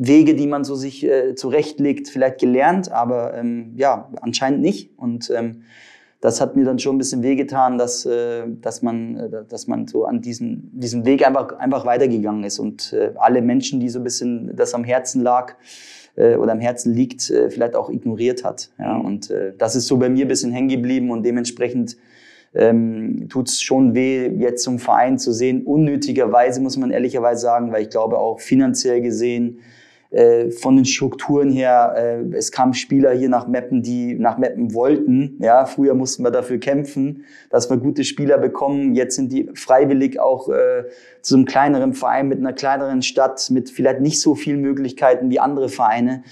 Wege, 0.00 0.34
die 0.34 0.46
man 0.46 0.62
so 0.62 0.76
sich 0.76 1.04
äh, 1.04 1.34
zurechtlegt, 1.34 2.08
vielleicht 2.08 2.38
gelernt, 2.38 2.92
aber 2.92 3.34
ähm, 3.34 3.72
ja, 3.74 4.10
anscheinend 4.20 4.60
nicht. 4.60 4.96
Und 4.96 5.30
ähm, 5.36 5.62
das 6.20 6.40
hat 6.40 6.54
mir 6.54 6.64
dann 6.64 6.78
schon 6.78 6.94
ein 6.94 6.98
bisschen 6.98 7.24
wehgetan, 7.24 7.78
dass, 7.78 8.06
äh, 8.06 8.44
dass, 8.60 8.80
man, 8.82 9.16
äh, 9.16 9.44
dass 9.48 9.66
man 9.66 9.88
so 9.88 10.04
an 10.04 10.20
diesen, 10.20 10.70
diesen 10.72 11.04
Weg 11.04 11.26
einfach, 11.26 11.58
einfach 11.58 11.84
weitergegangen 11.84 12.44
ist 12.44 12.60
und 12.60 12.92
äh, 12.92 13.12
alle 13.16 13.42
Menschen, 13.42 13.80
die 13.80 13.88
so 13.88 13.98
ein 13.98 14.04
bisschen 14.04 14.54
das 14.54 14.72
am 14.72 14.84
Herzen 14.84 15.22
lag 15.22 15.54
äh, 16.14 16.36
oder 16.36 16.52
am 16.52 16.60
Herzen 16.60 16.94
liegt, 16.94 17.28
äh, 17.30 17.50
vielleicht 17.50 17.74
auch 17.74 17.90
ignoriert 17.90 18.44
hat. 18.44 18.70
Ja? 18.78 18.96
Und 18.96 19.30
äh, 19.30 19.52
das 19.58 19.74
ist 19.74 19.88
so 19.88 19.96
bei 19.96 20.08
mir 20.08 20.26
ein 20.26 20.28
bisschen 20.28 20.52
hängen 20.52 20.68
geblieben 20.68 21.10
und 21.10 21.24
dementsprechend 21.24 21.96
ähm, 22.54 23.28
tut 23.28 23.48
es 23.48 23.60
schon 23.60 23.94
weh, 23.94 24.28
jetzt 24.38 24.62
zum 24.62 24.78
Verein 24.78 25.18
zu 25.18 25.32
sehen. 25.32 25.64
Unnötigerweise 25.64 26.60
muss 26.60 26.76
man 26.76 26.92
ehrlicherweise 26.92 27.42
sagen, 27.42 27.72
weil 27.72 27.82
ich 27.82 27.90
glaube 27.90 28.16
auch 28.16 28.38
finanziell 28.40 29.00
gesehen, 29.02 29.58
äh, 30.10 30.50
von 30.50 30.76
den 30.76 30.86
Strukturen 30.86 31.50
her, 31.50 31.94
äh, 31.96 32.36
es 32.36 32.50
kamen 32.50 32.72
Spieler 32.72 33.12
hier 33.12 33.28
nach 33.28 33.46
Meppen, 33.46 33.82
die 33.82 34.14
nach 34.14 34.38
Meppen 34.38 34.72
wollten. 34.72 35.36
Ja, 35.40 35.66
früher 35.66 35.94
mussten 35.94 36.22
wir 36.22 36.30
dafür 36.30 36.58
kämpfen, 36.58 37.24
dass 37.50 37.68
wir 37.68 37.76
gute 37.76 38.04
Spieler 38.04 38.38
bekommen. 38.38 38.94
Jetzt 38.94 39.16
sind 39.16 39.30
die 39.32 39.50
freiwillig 39.54 40.18
auch 40.18 40.48
äh, 40.48 40.84
zu 41.20 41.36
einem 41.36 41.44
kleineren 41.44 41.92
Verein 41.92 42.28
mit 42.28 42.38
einer 42.38 42.54
kleineren 42.54 43.02
Stadt 43.02 43.50
mit 43.50 43.68
vielleicht 43.68 44.00
nicht 44.00 44.20
so 44.20 44.34
vielen 44.34 44.62
Möglichkeiten 44.62 45.30
wie 45.30 45.40
andere 45.40 45.68
Vereine 45.68 46.22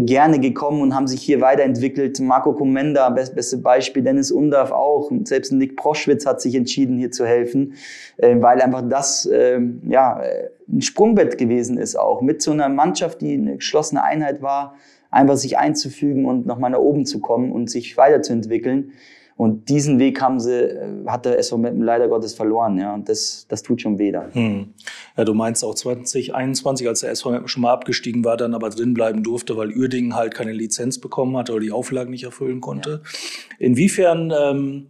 gerne 0.00 0.38
gekommen 0.38 0.80
und 0.80 0.94
haben 0.94 1.06
sich 1.06 1.22
hier 1.22 1.40
weiterentwickelt. 1.40 2.18
Marco 2.20 2.52
Komenda, 2.52 3.10
best, 3.10 3.34
beste 3.34 3.58
Beispiel, 3.58 4.02
Dennis 4.02 4.30
Undarf 4.30 4.70
auch. 4.70 5.10
selbst 5.24 5.52
Nick 5.52 5.76
Proschwitz 5.76 6.26
hat 6.26 6.40
sich 6.40 6.54
entschieden, 6.54 6.98
hier 6.98 7.10
zu 7.10 7.26
helfen, 7.26 7.74
äh, 8.16 8.36
weil 8.40 8.60
einfach 8.60 8.82
das 8.88 9.26
äh, 9.26 9.60
ja, 9.88 10.20
ein 10.68 10.80
Sprungbett 10.80 11.38
gewesen 11.38 11.78
ist 11.78 11.96
auch. 11.96 12.22
Mit 12.22 12.42
so 12.42 12.52
einer 12.52 12.68
Mannschaft, 12.68 13.20
die 13.20 13.34
eine 13.34 13.56
geschlossene 13.56 14.02
Einheit 14.02 14.42
war, 14.42 14.76
einfach 15.10 15.36
sich 15.36 15.58
einzufügen 15.58 16.26
und 16.26 16.46
nochmal 16.46 16.70
nach 16.70 16.78
oben 16.78 17.06
zu 17.06 17.20
kommen 17.20 17.52
und 17.52 17.70
sich 17.70 17.96
weiterzuentwickeln. 17.96 18.92
Und 19.36 19.68
diesen 19.68 19.98
Weg 19.98 20.20
haben 20.20 20.38
sie, 20.38 20.52
äh, 20.52 21.06
hat 21.06 21.24
der 21.24 21.38
SV 21.38 21.58
Meppen 21.58 21.82
leider 21.82 22.08
Gottes 22.08 22.34
verloren, 22.34 22.78
ja. 22.78 22.94
Und 22.94 23.08
das, 23.08 23.46
das 23.48 23.62
tut 23.62 23.80
schon 23.80 23.98
weh 23.98 24.12
dann. 24.12 24.32
Hm. 24.32 24.74
Ja, 25.16 25.24
du 25.24 25.34
meinst 25.34 25.64
auch 25.64 25.74
2021, 25.74 26.86
als 26.86 27.00
der 27.00 27.10
SV 27.10 27.30
Meppen 27.32 27.48
schon 27.48 27.62
mal 27.62 27.72
abgestiegen 27.72 28.24
war, 28.24 28.36
dann 28.36 28.54
aber 28.54 28.70
drin 28.70 28.94
bleiben 28.94 29.22
durfte, 29.22 29.56
weil 29.56 29.76
Uerdingen 29.76 30.14
halt 30.14 30.34
keine 30.34 30.52
Lizenz 30.52 30.98
bekommen 30.98 31.36
hat 31.36 31.50
oder 31.50 31.60
die 31.60 31.72
Auflagen 31.72 32.10
nicht 32.10 32.24
erfüllen 32.24 32.60
konnte. 32.60 33.02
Ja. 33.02 33.66
Inwiefern 33.66 34.32
ähm, 34.36 34.86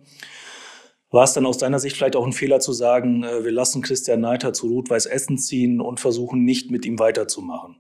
war 1.10 1.24
es 1.24 1.32
dann 1.32 1.46
aus 1.46 1.58
deiner 1.58 1.78
Sicht 1.78 1.96
vielleicht 1.96 2.16
auch 2.16 2.26
ein 2.26 2.32
Fehler 2.32 2.60
zu 2.60 2.72
sagen, 2.72 3.22
äh, 3.22 3.44
wir 3.44 3.52
lassen 3.52 3.80
Christian 3.80 4.20
Neiter 4.20 4.52
zu 4.52 4.66
Rot-Weiß 4.66 5.06
Essen 5.06 5.38
ziehen 5.38 5.80
und 5.80 6.00
versuchen 6.00 6.44
nicht 6.44 6.70
mit 6.70 6.84
ihm 6.84 6.98
weiterzumachen? 6.98 7.76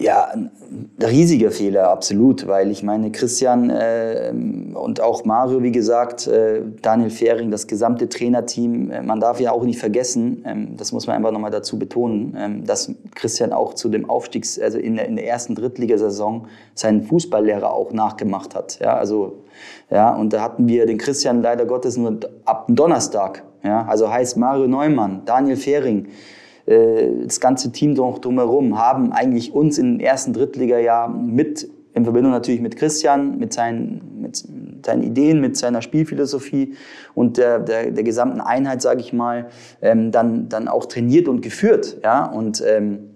Ja, 0.00 0.28
ein 0.32 0.50
riesiger 0.98 1.50
Fehler, 1.50 1.90
absolut, 1.90 2.46
weil 2.46 2.70
ich 2.70 2.82
meine, 2.82 3.12
Christian 3.12 3.68
äh, 3.68 4.32
und 4.72 4.98
auch 5.02 5.26
Mario, 5.26 5.62
wie 5.62 5.72
gesagt, 5.72 6.26
äh, 6.26 6.62
Daniel 6.80 7.10
Fehring, 7.10 7.50
das 7.50 7.66
gesamte 7.66 8.08
Trainerteam, 8.08 8.90
äh, 8.90 9.02
man 9.02 9.20
darf 9.20 9.40
ja 9.40 9.52
auch 9.52 9.62
nicht 9.62 9.78
vergessen, 9.78 10.42
ähm, 10.46 10.76
das 10.78 10.92
muss 10.92 11.06
man 11.06 11.16
einfach 11.16 11.32
nochmal 11.32 11.50
dazu 11.50 11.78
betonen, 11.78 12.34
ähm, 12.38 12.64
dass 12.64 12.90
Christian 13.14 13.52
auch 13.52 13.74
zu 13.74 13.90
dem 13.90 14.08
Aufstiegs-, 14.08 14.58
also 14.58 14.78
in 14.78 14.96
der, 14.96 15.06
in 15.06 15.16
der 15.16 15.28
ersten 15.28 15.54
Drittligasaison 15.54 16.46
seinen 16.74 17.02
Fußballlehrer 17.02 17.70
auch 17.70 17.92
nachgemacht 17.92 18.54
hat. 18.54 18.78
Ja, 18.80 18.96
also, 18.96 19.44
ja, 19.90 20.14
und 20.14 20.32
da 20.32 20.40
hatten 20.40 20.66
wir 20.66 20.86
den 20.86 20.96
Christian 20.96 21.42
leider 21.42 21.66
Gottes 21.66 21.98
nur 21.98 22.18
ab 22.46 22.64
Donnerstag. 22.70 23.42
Ja, 23.62 23.84
also 23.84 24.10
heißt 24.10 24.38
Mario 24.38 24.66
Neumann, 24.66 25.26
Daniel 25.26 25.56
Fehring, 25.56 26.06
äh, 26.06 26.39
das 26.70 27.40
ganze 27.40 27.72
Team 27.72 27.96
drumherum 27.96 28.78
haben 28.78 29.12
eigentlich 29.12 29.52
uns 29.52 29.76
den 29.76 29.98
ersten 29.98 30.32
Drittliga-Jahr 30.32 31.08
mit, 31.08 31.68
in 31.94 32.04
Verbindung 32.04 32.30
natürlich 32.30 32.60
mit 32.60 32.76
Christian, 32.76 33.38
mit 33.38 33.52
seinen, 33.52 34.20
mit 34.20 34.44
seinen 34.84 35.02
Ideen, 35.02 35.40
mit 35.40 35.56
seiner 35.56 35.82
Spielphilosophie 35.82 36.74
und 37.14 37.38
der, 37.38 37.58
der, 37.58 37.90
der 37.90 38.04
gesamten 38.04 38.40
Einheit, 38.40 38.82
sage 38.82 39.00
ich 39.00 39.12
mal, 39.12 39.48
ähm, 39.82 40.12
dann, 40.12 40.48
dann 40.48 40.68
auch 40.68 40.86
trainiert 40.86 41.26
und 41.26 41.42
geführt. 41.42 41.98
Ja? 42.04 42.24
Und 42.26 42.62
ähm, 42.64 43.10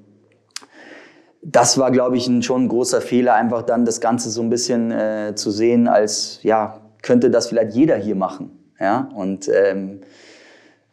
das 1.40 1.78
war, 1.78 1.92
glaube 1.92 2.16
ich, 2.16 2.26
ein, 2.26 2.42
schon 2.42 2.64
ein 2.64 2.68
großer 2.68 3.00
Fehler, 3.00 3.34
einfach 3.34 3.62
dann 3.62 3.84
das 3.84 4.00
Ganze 4.00 4.30
so 4.30 4.42
ein 4.42 4.50
bisschen 4.50 4.90
äh, 4.90 5.34
zu 5.36 5.52
sehen, 5.52 5.86
als 5.86 6.40
ja, 6.42 6.80
könnte 7.02 7.30
das 7.30 7.46
vielleicht 7.46 7.74
jeder 7.74 7.96
hier 7.96 8.16
machen. 8.16 8.50
Ja? 8.80 9.10
Und 9.14 9.48
ähm, 9.48 10.00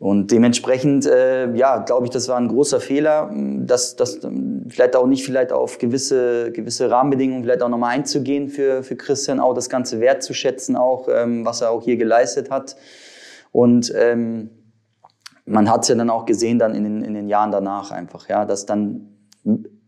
und 0.02 0.32
dementsprechend, 0.32 1.06
äh, 1.06 1.54
ja, 1.54 1.78
glaube 1.78 2.08
ich, 2.08 2.10
das 2.10 2.28
war 2.28 2.36
ein 2.36 2.48
großer 2.48 2.80
Fehler, 2.80 3.30
dass 3.60 3.96
das 3.96 4.20
vielleicht 4.68 4.96
auch 4.96 5.06
nicht 5.06 5.24
vielleicht 5.24 5.52
auf 5.52 5.78
gewisse 5.78 6.52
gewisse 6.52 6.90
Rahmenbedingungen 6.90 7.44
vielleicht 7.44 7.62
auch 7.62 7.70
nochmal 7.70 7.94
einzugehen 7.94 8.50
für 8.50 8.82
für 8.82 8.96
Christian, 8.96 9.40
auch 9.40 9.54
das 9.54 9.70
ganze 9.70 10.00
wertzuschätzen, 10.00 10.76
auch 10.76 11.08
ähm, 11.08 11.46
was 11.46 11.62
er 11.62 11.70
auch 11.70 11.84
hier 11.84 11.98
geleistet 11.98 12.50
hat. 12.50 12.78
Und 13.52 13.94
ähm, 13.96 14.50
man 15.46 15.70
hat 15.70 15.84
es 15.84 15.90
ja 15.90 15.94
dann 15.94 16.10
auch 16.10 16.26
gesehen 16.26 16.58
dann 16.58 16.74
in 16.74 16.84
den 16.84 17.04
in 17.04 17.14
den 17.14 17.28
Jahren 17.28 17.52
danach 17.52 17.92
einfach, 17.92 18.28
ja, 18.28 18.46
dass 18.46 18.66
dann 18.66 19.08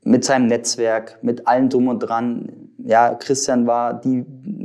mit 0.03 0.25
seinem 0.25 0.45
Netzwerk, 0.45 1.17
mit 1.23 1.47
allem 1.47 1.69
drum 1.69 1.87
und 1.87 1.97
dran, 1.97 2.69
ja, 2.77 3.15
Christian 3.15 3.65
war 3.65 3.99
die 3.99 4.23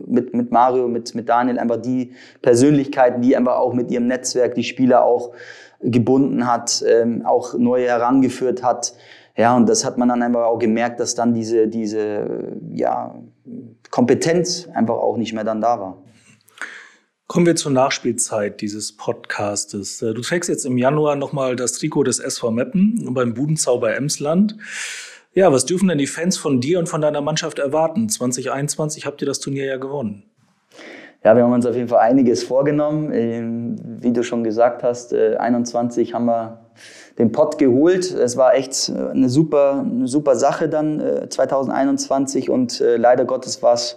mit, 0.09 0.35
mit 0.35 0.51
Mario, 0.51 0.89
mit, 0.89 1.15
mit 1.15 1.29
Daniel 1.29 1.59
einfach 1.59 1.81
die 1.81 2.13
Persönlichkeiten, 2.43 3.23
die 3.23 3.37
einfach 3.37 3.57
auch 3.57 3.75
mit 3.75 3.91
ihrem 3.91 4.07
Netzwerk 4.07 4.55
die 4.55 4.65
Spieler 4.65 5.05
auch 5.05 5.33
gebunden 5.81 6.47
hat, 6.47 6.85
ähm, 6.87 7.25
auch 7.25 7.55
neue 7.55 7.87
herangeführt 7.87 8.63
hat. 8.63 8.95
Ja, 9.37 9.57
und 9.57 9.69
das 9.69 9.85
hat 9.85 9.99
man 9.99 10.09
dann 10.09 10.23
einfach 10.23 10.45
auch 10.45 10.59
gemerkt, 10.59 10.99
dass 10.99 11.15
dann 11.15 11.33
diese, 11.33 11.69
diese 11.69 12.57
ja, 12.73 13.15
Kompetenz 13.91 14.69
einfach 14.75 14.97
auch 14.97 15.17
nicht 15.17 15.33
mehr 15.33 15.45
dann 15.45 15.61
da 15.61 15.79
war. 15.79 16.03
Kommen 17.29 17.45
wir 17.45 17.57
zur 17.57 17.73
Nachspielzeit 17.73 18.63
dieses 18.63 18.97
Podcastes. 18.97 20.01
Äh, 20.01 20.15
du 20.15 20.23
trägst 20.23 20.49
jetzt 20.49 20.65
im 20.65 20.79
Januar 20.79 21.15
nochmal 21.15 21.57
das 21.57 21.73
Trikot 21.73 22.05
des 22.05 22.21
SV 22.21 22.51
Meppen 22.51 23.13
beim 23.13 23.35
Budenzauber 23.35 23.95
Emsland. 23.95 24.57
Ja, 25.39 25.53
was 25.53 25.67
dürfen 25.67 25.87
denn 25.87 25.99
die 25.99 26.09
Fans 26.09 26.37
von 26.37 26.61
dir 26.61 26.81
und 26.81 26.89
von 26.89 27.01
deiner 27.01 27.21
Mannschaft 27.21 27.61
erwarten? 27.61 28.09
2021 28.09 29.07
habt 29.07 29.23
ihr 29.23 29.27
das 29.27 29.39
Turnier 29.39 29.67
ja 29.67 29.77
gewonnen. 29.77 30.25
Ja, 31.23 31.37
wir 31.37 31.45
haben 31.45 31.53
uns 31.53 31.65
auf 31.65 31.77
jeden 31.77 31.87
Fall 31.87 32.01
einiges 32.01 32.43
vorgenommen. 32.43 33.13
Ähm, 33.13 33.77
wie 34.01 34.13
du 34.13 34.25
schon 34.25 34.43
gesagt 34.43 34.83
hast, 34.83 35.15
21 35.15 36.11
äh, 36.11 36.13
haben 36.13 36.25
wir 36.25 36.67
den 37.19 37.31
Pott 37.31 37.57
geholt. 37.57 38.11
Es 38.11 38.37
war 38.37 38.57
echt 38.57 38.89
äh, 38.89 39.11
eine 39.11 39.29
super, 39.29 39.87
eine 39.89 40.09
super 40.09 40.35
Sache 40.35 40.69
dann 40.69 41.01
2021 41.31 42.49
äh, 42.49 42.51
und 42.51 42.83
leider 42.97 43.25
Gottes 43.25 43.63
war 43.63 43.75
es 43.75 43.97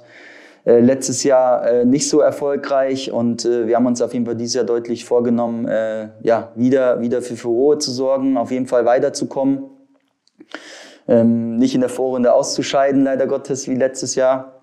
letztes 0.64 1.24
Jahr 1.24 1.86
nicht 1.86 2.08
so 2.08 2.20
erfolgreich 2.20 3.12
und 3.12 3.46
wir 3.46 3.76
haben 3.76 3.88
uns 3.88 4.00
auf 4.00 4.14
jeden 4.14 4.28
Fall 4.28 4.36
dieses 4.36 4.54
Jahr 4.54 4.64
deutlich 4.64 5.06
vorgenommen, 5.06 5.68
ja, 6.22 6.52
wieder, 6.54 7.02
wieder 7.02 7.24
für 7.24 7.36
Furore 7.36 7.80
zu 7.80 7.90
sorgen, 7.90 8.38
auf 8.38 8.52
jeden 8.52 8.68
Fall 8.68 8.86
weiterzukommen 8.86 9.64
ähm, 11.12 11.58
nicht 11.58 11.76
in 11.76 11.82
der 11.82 11.90
Vorrunde 11.90 12.34
auszuscheiden, 12.34 13.04
leider 13.04 13.28
Gottes, 13.28 13.68
wie 13.68 13.76
letztes 13.76 14.16
Jahr. 14.16 14.62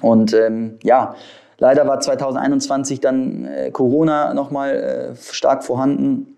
Und 0.00 0.32
ähm, 0.32 0.78
ja, 0.82 1.16
leider 1.58 1.86
war 1.86 1.98
2021 1.98 3.00
dann 3.00 3.46
äh, 3.46 3.70
Corona 3.72 4.32
nochmal 4.32 4.74
äh, 4.74 5.16
stark 5.16 5.64
vorhanden 5.64 6.36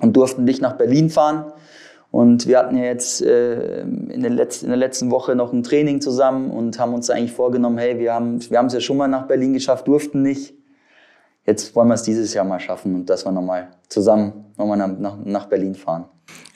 und 0.00 0.16
durften 0.16 0.44
nicht 0.44 0.62
nach 0.62 0.74
Berlin 0.78 1.10
fahren. 1.10 1.52
Und 2.10 2.48
wir 2.48 2.58
hatten 2.58 2.76
ja 2.76 2.84
jetzt 2.84 3.22
äh, 3.22 3.82
in, 3.82 4.22
der 4.22 4.30
letzten, 4.30 4.66
in 4.66 4.70
der 4.70 4.78
letzten 4.78 5.10
Woche 5.10 5.36
noch 5.36 5.52
ein 5.52 5.62
Training 5.62 6.00
zusammen 6.00 6.50
und 6.50 6.78
haben 6.78 6.94
uns 6.94 7.10
eigentlich 7.10 7.32
vorgenommen, 7.32 7.78
hey, 7.78 7.98
wir 7.98 8.14
haben 8.14 8.40
wir 8.40 8.60
es 8.62 8.72
ja 8.72 8.80
schon 8.80 8.96
mal 8.96 9.08
nach 9.08 9.26
Berlin 9.26 9.52
geschafft, 9.52 9.86
durften 9.86 10.22
nicht. 10.22 10.54
Jetzt 11.46 11.76
wollen 11.76 11.88
wir 11.88 11.94
es 11.94 12.02
dieses 12.02 12.34
Jahr 12.34 12.44
mal 12.44 12.60
schaffen 12.60 12.94
und 12.94 13.10
dass 13.10 13.24
wir 13.24 13.32
nochmal 13.32 13.68
zusammen 13.88 14.46
nochmal 14.56 14.76
nach, 14.76 15.16
nach 15.24 15.46
Berlin 15.46 15.74
fahren. 15.74 16.06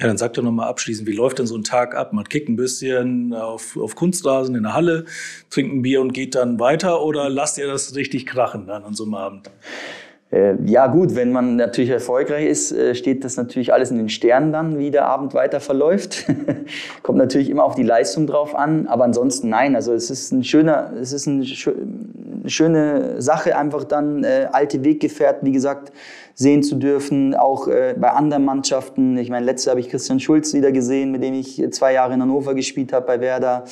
Ja, 0.00 0.08
dann 0.08 0.18
sag 0.18 0.32
doch 0.34 0.42
nochmal 0.42 0.68
abschließend, 0.68 1.06
wie 1.08 1.12
läuft 1.12 1.38
denn 1.38 1.46
so 1.46 1.56
ein 1.56 1.62
Tag 1.62 1.94
ab? 1.94 2.12
Man 2.12 2.28
kickt 2.28 2.48
ein 2.48 2.56
bisschen 2.56 3.32
auf, 3.32 3.76
auf 3.76 3.94
Kunstrasen 3.94 4.54
in 4.56 4.64
der 4.64 4.74
Halle, 4.74 5.04
trinkt 5.50 5.72
ein 5.72 5.82
Bier 5.82 6.00
und 6.00 6.12
geht 6.12 6.34
dann 6.34 6.58
weiter 6.58 7.02
oder 7.02 7.28
lasst 7.28 7.58
ihr 7.58 7.66
das 7.68 7.94
richtig 7.94 8.26
krachen 8.26 8.66
dann 8.66 8.84
an 8.84 8.94
so 8.94 9.04
einem 9.04 9.14
Abend? 9.14 9.50
Äh, 10.34 10.56
ja 10.64 10.88
gut, 10.88 11.14
wenn 11.14 11.30
man 11.30 11.56
natürlich 11.56 11.90
erfolgreich 11.90 12.46
ist, 12.46 12.72
äh, 12.72 12.96
steht 12.96 13.22
das 13.22 13.36
natürlich 13.36 13.72
alles 13.72 13.92
in 13.92 13.98
den 13.98 14.08
Sternen 14.08 14.52
dann, 14.52 14.78
wie 14.78 14.90
der 14.90 15.06
Abend 15.06 15.32
weiter 15.32 15.60
verläuft. 15.60 16.26
Kommt 17.04 17.18
natürlich 17.18 17.48
immer 17.48 17.62
auf 17.62 17.76
die 17.76 17.84
Leistung 17.84 18.26
drauf 18.26 18.56
an, 18.56 18.88
aber 18.88 19.04
ansonsten 19.04 19.48
nein. 19.48 19.76
Also 19.76 19.92
es 19.92 20.10
ist 20.10 20.32
ein 20.32 20.42
schöner, 20.42 20.92
es 21.00 21.12
ist 21.12 21.28
eine 21.28 21.44
schöne 22.46 23.22
Sache, 23.22 23.56
einfach 23.56 23.84
dann 23.84 24.24
äh, 24.24 24.48
alte 24.50 24.82
Weggefährten, 24.82 25.46
wie 25.46 25.52
gesagt, 25.52 25.92
sehen 26.34 26.64
zu 26.64 26.74
dürfen, 26.74 27.36
auch 27.36 27.68
äh, 27.68 27.94
bei 27.96 28.10
anderen 28.10 28.44
Mannschaften. 28.44 29.16
Ich 29.18 29.30
meine, 29.30 29.46
letztes 29.46 29.66
Jahr 29.66 29.74
habe 29.74 29.80
ich 29.82 29.88
Christian 29.88 30.18
Schulz 30.18 30.52
wieder 30.52 30.72
gesehen, 30.72 31.12
mit 31.12 31.22
dem 31.22 31.34
ich 31.34 31.64
zwei 31.70 31.92
Jahre 31.92 32.12
in 32.14 32.20
Hannover 32.20 32.54
gespielt 32.54 32.92
habe 32.92 33.06
bei 33.06 33.20
Werder. 33.20 33.66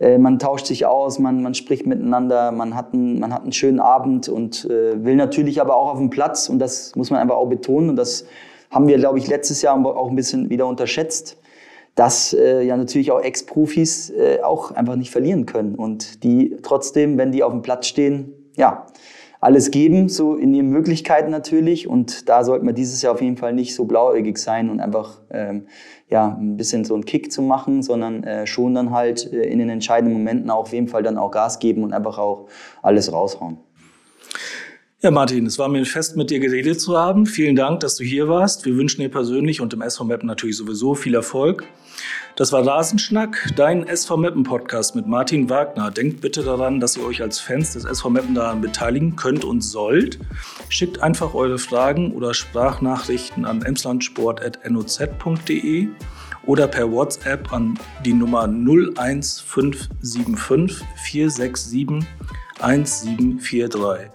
Äh, 0.00 0.18
man 0.18 0.38
tauscht 0.38 0.66
sich 0.66 0.86
aus, 0.86 1.18
man, 1.18 1.42
man 1.42 1.54
spricht 1.54 1.86
miteinander, 1.86 2.52
man 2.52 2.74
hat, 2.74 2.92
einen, 2.92 3.18
man 3.18 3.32
hat 3.32 3.42
einen 3.42 3.52
schönen 3.52 3.80
Abend 3.80 4.28
und 4.28 4.64
äh, 4.66 5.04
will 5.04 5.16
natürlich 5.16 5.60
aber 5.60 5.76
auch 5.76 5.90
auf 5.92 5.98
dem 5.98 6.10
Platz 6.10 6.48
und 6.48 6.58
das 6.58 6.94
muss 6.96 7.10
man 7.10 7.20
einfach 7.20 7.36
auch 7.36 7.48
betonen 7.48 7.90
und 7.90 7.96
das 7.96 8.26
haben 8.70 8.86
wir, 8.86 8.98
glaube 8.98 9.18
ich, 9.18 9.28
letztes 9.28 9.62
Jahr 9.62 9.74
auch 9.84 10.10
ein 10.10 10.16
bisschen 10.16 10.50
wieder 10.50 10.66
unterschätzt, 10.66 11.38
dass 11.94 12.32
äh, 12.32 12.62
ja 12.62 12.76
natürlich 12.76 13.10
auch 13.10 13.20
Ex-Profis 13.20 14.10
äh, 14.10 14.40
auch 14.42 14.70
einfach 14.72 14.96
nicht 14.96 15.10
verlieren 15.10 15.46
können 15.46 15.74
und 15.74 16.22
die 16.22 16.56
trotzdem, 16.62 17.18
wenn 17.18 17.32
die 17.32 17.42
auf 17.42 17.52
dem 17.52 17.62
Platz 17.62 17.86
stehen, 17.86 18.34
ja, 18.56 18.86
alles 19.40 19.70
geben, 19.70 20.08
so 20.08 20.34
in 20.34 20.52
ihren 20.52 20.68
Möglichkeiten 20.68 21.30
natürlich. 21.30 21.86
Und 21.86 22.28
da 22.28 22.44
sollte 22.44 22.64
man 22.64 22.74
dieses 22.74 23.02
Jahr 23.02 23.14
auf 23.14 23.22
jeden 23.22 23.36
Fall 23.36 23.52
nicht 23.52 23.74
so 23.74 23.84
blauäugig 23.84 24.38
sein 24.38 24.68
und 24.68 24.80
einfach 24.80 25.20
ähm, 25.30 25.66
ja, 26.10 26.36
ein 26.40 26.56
bisschen 26.56 26.84
so 26.84 26.94
einen 26.94 27.04
Kick 27.04 27.30
zu 27.30 27.42
machen, 27.42 27.82
sondern 27.82 28.24
äh, 28.24 28.46
schon 28.46 28.74
dann 28.74 28.90
halt 28.90 29.30
äh, 29.32 29.42
in 29.42 29.58
den 29.58 29.68
entscheidenden 29.68 30.16
Momenten 30.16 30.50
auch 30.50 30.60
auf 30.60 30.72
jeden 30.72 30.88
Fall 30.88 31.02
dann 31.02 31.18
auch 31.18 31.30
Gas 31.30 31.58
geben 31.58 31.82
und 31.82 31.92
einfach 31.92 32.18
auch 32.18 32.46
alles 32.82 33.12
raushauen. 33.12 33.58
Ja, 35.00 35.12
Martin, 35.12 35.46
es 35.46 35.60
war 35.60 35.68
mir 35.68 35.78
ein 35.78 35.84
Fest, 35.84 36.16
mit 36.16 36.28
dir 36.28 36.40
geredet 36.40 36.80
zu 36.80 36.98
haben. 36.98 37.24
Vielen 37.24 37.54
Dank, 37.54 37.78
dass 37.78 37.94
du 37.94 38.02
hier 38.02 38.26
warst. 38.26 38.66
Wir 38.66 38.74
wünschen 38.74 39.00
dir 39.00 39.08
persönlich 39.08 39.60
und 39.60 39.72
dem 39.72 39.80
SV 39.80 40.02
Mappen 40.02 40.26
natürlich 40.26 40.56
sowieso 40.56 40.96
viel 40.96 41.14
Erfolg. 41.14 41.62
Das 42.34 42.50
war 42.50 42.66
Rasenschnack, 42.66 43.52
dein 43.54 43.86
SV 43.86 44.16
Meppen 44.16 44.42
Podcast 44.42 44.96
mit 44.96 45.06
Martin 45.06 45.48
Wagner. 45.48 45.92
Denkt 45.92 46.20
bitte 46.20 46.42
daran, 46.42 46.80
dass 46.80 46.96
ihr 46.96 47.04
euch 47.04 47.22
als 47.22 47.38
Fans 47.38 47.74
des 47.74 47.84
SV 47.84 48.10
Meppen 48.10 48.34
daran 48.34 48.60
beteiligen 48.60 49.14
könnt 49.14 49.44
und 49.44 49.60
sollt. 49.60 50.18
Schickt 50.68 51.00
einfach 51.00 51.32
eure 51.32 51.60
Fragen 51.60 52.10
oder 52.10 52.34
Sprachnachrichten 52.34 53.44
an 53.44 53.62
emslandsport.noz.de 53.62 55.88
oder 56.44 56.66
per 56.66 56.90
WhatsApp 56.90 57.52
an 57.52 57.78
die 58.04 58.14
Nummer 58.14 58.48
01575 58.48 60.84
467 61.04 62.04
1743. 62.60 64.10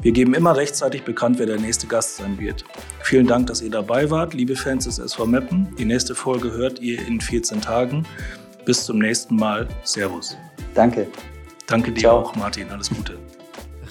Wir 0.00 0.12
geben 0.12 0.34
immer 0.34 0.56
rechtzeitig 0.56 1.02
bekannt, 1.02 1.38
wer 1.38 1.46
der 1.46 1.58
nächste 1.58 1.86
Gast 1.86 2.16
sein 2.16 2.38
wird. 2.38 2.64
Vielen 3.02 3.26
Dank, 3.26 3.46
dass 3.46 3.62
ihr 3.62 3.70
dabei 3.70 4.10
wart, 4.10 4.34
liebe 4.34 4.56
Fans 4.56 4.84
des 4.84 4.98
SV 4.98 5.26
Meppen. 5.26 5.74
Die 5.78 5.84
nächste 5.84 6.14
Folge 6.14 6.52
hört 6.52 6.78
ihr 6.80 7.04
in 7.06 7.20
14 7.20 7.60
Tagen. 7.60 8.06
Bis 8.64 8.84
zum 8.84 8.98
nächsten 8.98 9.36
Mal. 9.36 9.68
Servus. 9.84 10.36
Danke. 10.74 11.06
Danke 11.66 11.92
dir 11.92 12.00
Ciao. 12.00 12.18
auch, 12.18 12.36
Martin. 12.36 12.68
Alles 12.70 12.90
Gute. 12.90 13.18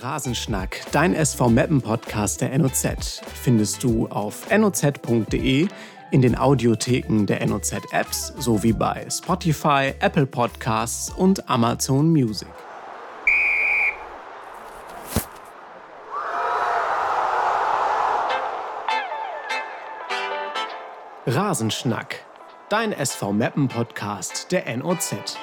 Rasenschnack, 0.02 0.82
dein 0.92 1.16
SV 1.16 1.50
Meppen 1.50 1.82
Podcast 1.82 2.42
der 2.42 2.56
NOZ, 2.58 3.22
findest 3.42 3.84
du 3.84 4.08
auf 4.08 4.46
noz.de, 4.56 5.68
in 6.12 6.22
den 6.22 6.38
Audiotheken 6.38 7.26
der 7.26 7.46
NOZ 7.48 7.74
Apps 7.92 8.34
sowie 8.38 8.74
bei 8.74 9.08
Spotify, 9.10 9.94
Apple 10.00 10.28
Podcasts 10.28 11.10
und 11.10 11.50
Amazon 11.50 12.10
Music. 12.10 12.48
Rasenschnack, 21.28 22.24
dein 22.70 22.94
SV 22.94 23.34
Meppen 23.34 23.68
Podcast 23.68 24.52
der 24.52 24.78
NOZ. 24.78 25.36